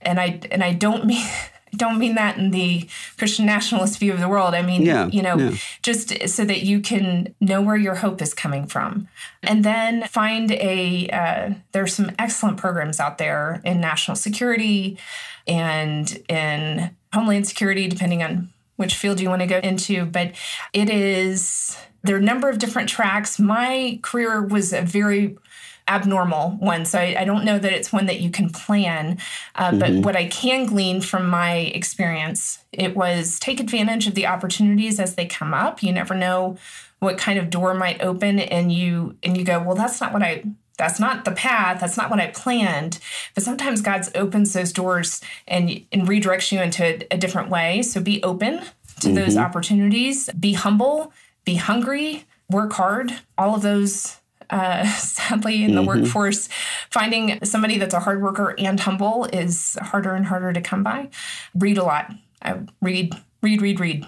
And 0.00 0.20
I 0.20 0.40
and 0.50 0.62
I 0.62 0.72
don't 0.72 1.04
mean 1.06 1.26
I 1.72 1.76
don't 1.76 1.98
mean 1.98 2.14
that 2.14 2.38
in 2.38 2.50
the 2.50 2.88
Christian 3.18 3.44
nationalist 3.44 3.98
view 3.98 4.14
of 4.14 4.20
the 4.20 4.28
world. 4.28 4.54
I 4.54 4.62
mean, 4.62 4.82
yeah, 4.82 5.06
you 5.08 5.22
know, 5.22 5.36
yeah. 5.36 5.56
just 5.82 6.28
so 6.28 6.44
that 6.44 6.62
you 6.62 6.80
can 6.80 7.34
know 7.40 7.60
where 7.60 7.76
your 7.76 7.96
hope 7.96 8.22
is 8.22 8.32
coming 8.32 8.66
from. 8.66 9.08
And 9.42 9.64
then 9.64 10.04
find 10.04 10.50
a, 10.52 11.08
uh, 11.10 11.54
there's 11.72 11.92
some 11.92 12.10
excellent 12.18 12.56
programs 12.56 13.00
out 13.00 13.18
there 13.18 13.60
in 13.64 13.82
national 13.82 14.16
security 14.16 14.98
and 15.46 16.10
in 16.28 16.96
homeland 17.12 17.46
security, 17.46 17.86
depending 17.86 18.22
on 18.22 18.48
which 18.76 18.94
field 18.94 19.20
you 19.20 19.28
want 19.28 19.42
to 19.42 19.46
go 19.46 19.58
into. 19.58 20.06
But 20.06 20.32
it 20.72 20.88
is, 20.88 21.76
there 22.02 22.16
are 22.16 22.20
a 22.20 22.22
number 22.22 22.48
of 22.48 22.58
different 22.58 22.88
tracks. 22.88 23.38
My 23.38 23.98
career 24.02 24.42
was 24.42 24.72
a 24.72 24.82
very 24.82 25.36
abnormal 25.88 26.50
one. 26.60 26.84
So 26.84 26.98
I, 26.98 27.16
I, 27.20 27.24
don't 27.24 27.44
know 27.44 27.58
that 27.58 27.72
it's 27.72 27.92
one 27.92 28.06
that 28.06 28.20
you 28.20 28.30
can 28.30 28.50
plan. 28.50 29.18
Uh, 29.54 29.70
mm-hmm. 29.70 29.78
But 29.78 29.92
what 30.04 30.16
I 30.16 30.26
can 30.26 30.66
glean 30.66 31.00
from 31.00 31.28
my 31.28 31.56
experience, 31.56 32.58
it 32.72 32.94
was 32.94 33.38
take 33.38 33.58
advantage 33.58 34.06
of 34.06 34.14
the 34.14 34.26
opportunities 34.26 35.00
as 35.00 35.14
they 35.14 35.26
come 35.26 35.54
up. 35.54 35.82
You 35.82 35.92
never 35.92 36.14
know 36.14 36.58
what 37.00 37.18
kind 37.18 37.38
of 37.38 37.50
door 37.50 37.74
might 37.74 38.02
open, 38.02 38.38
and 38.38 38.72
you 38.72 39.16
and 39.22 39.36
you 39.36 39.44
go, 39.44 39.60
well, 39.60 39.74
that's 39.74 40.00
not 40.00 40.12
what 40.12 40.22
I. 40.22 40.44
That's 40.76 41.00
not 41.00 41.24
the 41.24 41.32
path. 41.32 41.80
That's 41.80 41.96
not 41.96 42.08
what 42.08 42.20
I 42.20 42.28
planned. 42.28 43.00
But 43.34 43.42
sometimes 43.42 43.82
God 43.82 44.06
opens 44.14 44.52
those 44.52 44.72
doors 44.72 45.20
and, 45.48 45.84
and 45.90 46.06
redirects 46.06 46.52
you 46.52 46.60
into 46.60 46.84
a, 46.84 47.04
a 47.10 47.18
different 47.18 47.50
way. 47.50 47.82
So 47.82 48.00
be 48.00 48.22
open 48.22 48.60
to 49.00 49.08
mm-hmm. 49.08 49.14
those 49.14 49.36
opportunities. 49.36 50.30
Be 50.38 50.52
humble. 50.52 51.12
Be 51.44 51.56
hungry. 51.56 52.26
Work 52.48 52.74
hard. 52.74 53.18
All 53.36 53.56
of 53.56 53.62
those 53.62 54.18
uh, 54.50 54.86
sadly, 54.96 55.64
in 55.64 55.74
the 55.74 55.82
mm-hmm. 55.82 56.02
workforce, 56.02 56.48
finding 56.90 57.44
somebody 57.44 57.78
that's 57.78 57.94
a 57.94 58.00
hard 58.00 58.22
worker 58.22 58.54
and 58.58 58.80
humble 58.80 59.24
is 59.26 59.76
harder 59.80 60.14
and 60.14 60.26
harder 60.26 60.52
to 60.52 60.60
come 60.60 60.82
by. 60.82 61.10
Read 61.54 61.78
a 61.78 61.84
lot. 61.84 62.12
I 62.42 62.60
read, 62.80 63.14
read, 63.42 63.62
read, 63.62 63.80
read. 63.80 64.06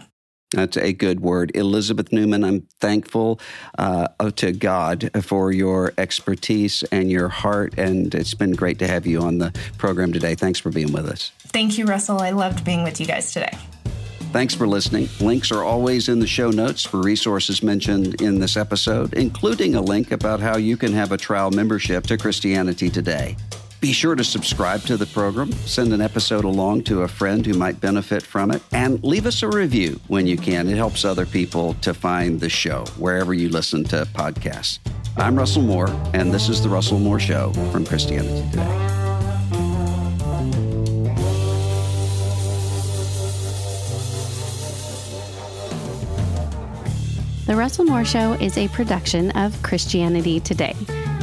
That's 0.52 0.76
a 0.76 0.92
good 0.92 1.20
word. 1.20 1.52
Elizabeth 1.54 2.12
Neumann, 2.12 2.42
I'm 2.42 2.62
thankful 2.80 3.40
uh, 3.78 4.08
to 4.34 4.50
God 4.50 5.10
for 5.22 5.52
your 5.52 5.92
expertise 5.96 6.82
and 6.90 7.08
your 7.08 7.28
heart. 7.28 7.74
And 7.78 8.12
it's 8.14 8.34
been 8.34 8.52
great 8.52 8.80
to 8.80 8.88
have 8.88 9.06
you 9.06 9.20
on 9.20 9.38
the 9.38 9.56
program 9.78 10.12
today. 10.12 10.34
Thanks 10.34 10.58
for 10.58 10.70
being 10.70 10.92
with 10.92 11.06
us. 11.06 11.30
Thank 11.38 11.78
you, 11.78 11.84
Russell. 11.84 12.20
I 12.20 12.30
loved 12.30 12.64
being 12.64 12.82
with 12.82 13.00
you 13.00 13.06
guys 13.06 13.32
today. 13.32 13.56
Thanks 14.32 14.54
for 14.54 14.68
listening. 14.68 15.08
Links 15.18 15.50
are 15.50 15.64
always 15.64 16.08
in 16.08 16.20
the 16.20 16.26
show 16.26 16.50
notes 16.50 16.84
for 16.84 17.00
resources 17.00 17.64
mentioned 17.64 18.22
in 18.22 18.38
this 18.38 18.56
episode, 18.56 19.12
including 19.14 19.74
a 19.74 19.80
link 19.80 20.12
about 20.12 20.38
how 20.38 20.56
you 20.56 20.76
can 20.76 20.92
have 20.92 21.10
a 21.10 21.16
trial 21.16 21.50
membership 21.50 22.06
to 22.06 22.16
Christianity 22.16 22.88
Today. 22.88 23.36
Be 23.80 23.92
sure 23.92 24.14
to 24.14 24.22
subscribe 24.22 24.82
to 24.82 24.96
the 24.96 25.06
program, 25.06 25.50
send 25.52 25.92
an 25.92 26.00
episode 26.00 26.44
along 26.44 26.84
to 26.84 27.02
a 27.02 27.08
friend 27.08 27.44
who 27.44 27.54
might 27.54 27.80
benefit 27.80 28.22
from 28.22 28.52
it, 28.52 28.62
and 28.72 29.02
leave 29.02 29.26
us 29.26 29.42
a 29.42 29.48
review 29.48 29.98
when 30.06 30.28
you 30.28 30.36
can. 30.36 30.68
It 30.68 30.76
helps 30.76 31.04
other 31.04 31.26
people 31.26 31.74
to 31.74 31.92
find 31.92 32.38
the 32.38 32.50
show 32.50 32.84
wherever 32.98 33.34
you 33.34 33.48
listen 33.48 33.82
to 33.84 34.06
podcasts. 34.14 34.78
I'm 35.16 35.34
Russell 35.34 35.62
Moore, 35.62 35.90
and 36.14 36.32
this 36.32 36.48
is 36.48 36.62
The 36.62 36.68
Russell 36.68 37.00
Moore 37.00 37.18
Show 37.18 37.52
from 37.72 37.84
Christianity 37.84 38.48
Today. 38.50 38.99
The 47.50 47.56
Russell 47.56 47.84
Moore 47.84 48.04
Show 48.04 48.34
is 48.34 48.56
a 48.56 48.68
production 48.68 49.32
of 49.32 49.60
Christianity 49.64 50.38
Today. 50.38 50.76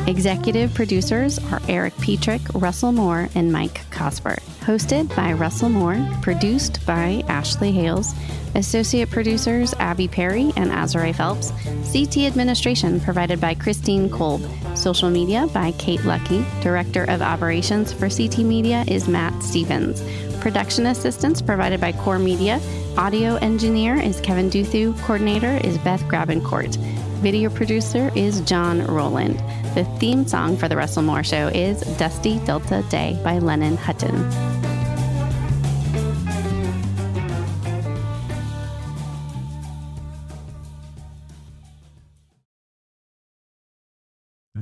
Executive 0.08 0.74
producers 0.74 1.40
are 1.54 1.62
Eric 1.70 1.96
Petrick, 2.00 2.42
Russell 2.54 2.92
Moore, 2.92 3.30
and 3.34 3.50
Mike 3.50 3.90
Cosper. 3.92 4.38
Hosted 4.60 5.16
by 5.16 5.32
Russell 5.32 5.70
Moore, 5.70 6.06
produced 6.22 6.86
by 6.86 7.24
Ashley 7.30 7.72
Hales, 7.72 8.14
associate 8.56 9.10
producers 9.10 9.74
Abby 9.80 10.10
Perry 10.10 10.52
and 10.58 10.70
Azurae 10.70 11.16
Phelps, 11.16 11.54
CT 11.94 12.18
administration 12.26 13.00
provided 13.00 13.40
by 13.40 13.54
Christine 13.54 14.10
Kolb, 14.10 14.42
social 14.78 15.10
media 15.10 15.48
by 15.48 15.72
Kate 15.74 16.04
Lucky, 16.06 16.46
director 16.62 17.04
of 17.06 17.22
operations 17.22 17.92
for 17.92 18.10
CT 18.10 18.40
Media 18.40 18.86
is 18.88 19.08
Matt 19.08 19.42
Stevens, 19.44 20.02
production 20.40 20.86
assistance 20.86 21.42
provided 21.42 21.82
by 21.82 21.92
Core 21.92 22.20
Media, 22.20 22.62
audio 22.98 23.36
engineer 23.36 23.96
is 23.96 24.22
Kevin 24.22 24.50
Duthu, 24.50 24.98
coordinator 25.02 25.58
is 25.66 25.78
Beth 25.80 26.04
Grabencourt. 26.04 26.78
Video 27.18 27.50
producer 27.50 28.12
is 28.16 28.42
John 28.42 28.86
Rowland. 28.86 29.40
The 29.76 29.86
theme 30.00 30.28
song 30.28 30.56
for 30.56 30.68
The 30.68 30.78
Russell 30.78 31.04
Moore 31.04 31.24
Show 31.24 31.48
is 31.48 31.82
Dusty 31.98 32.40
Delta 32.46 32.84
Day 32.90 33.20
by 33.24 33.40
Lennon 33.40 33.76
Hutton. 33.76 34.57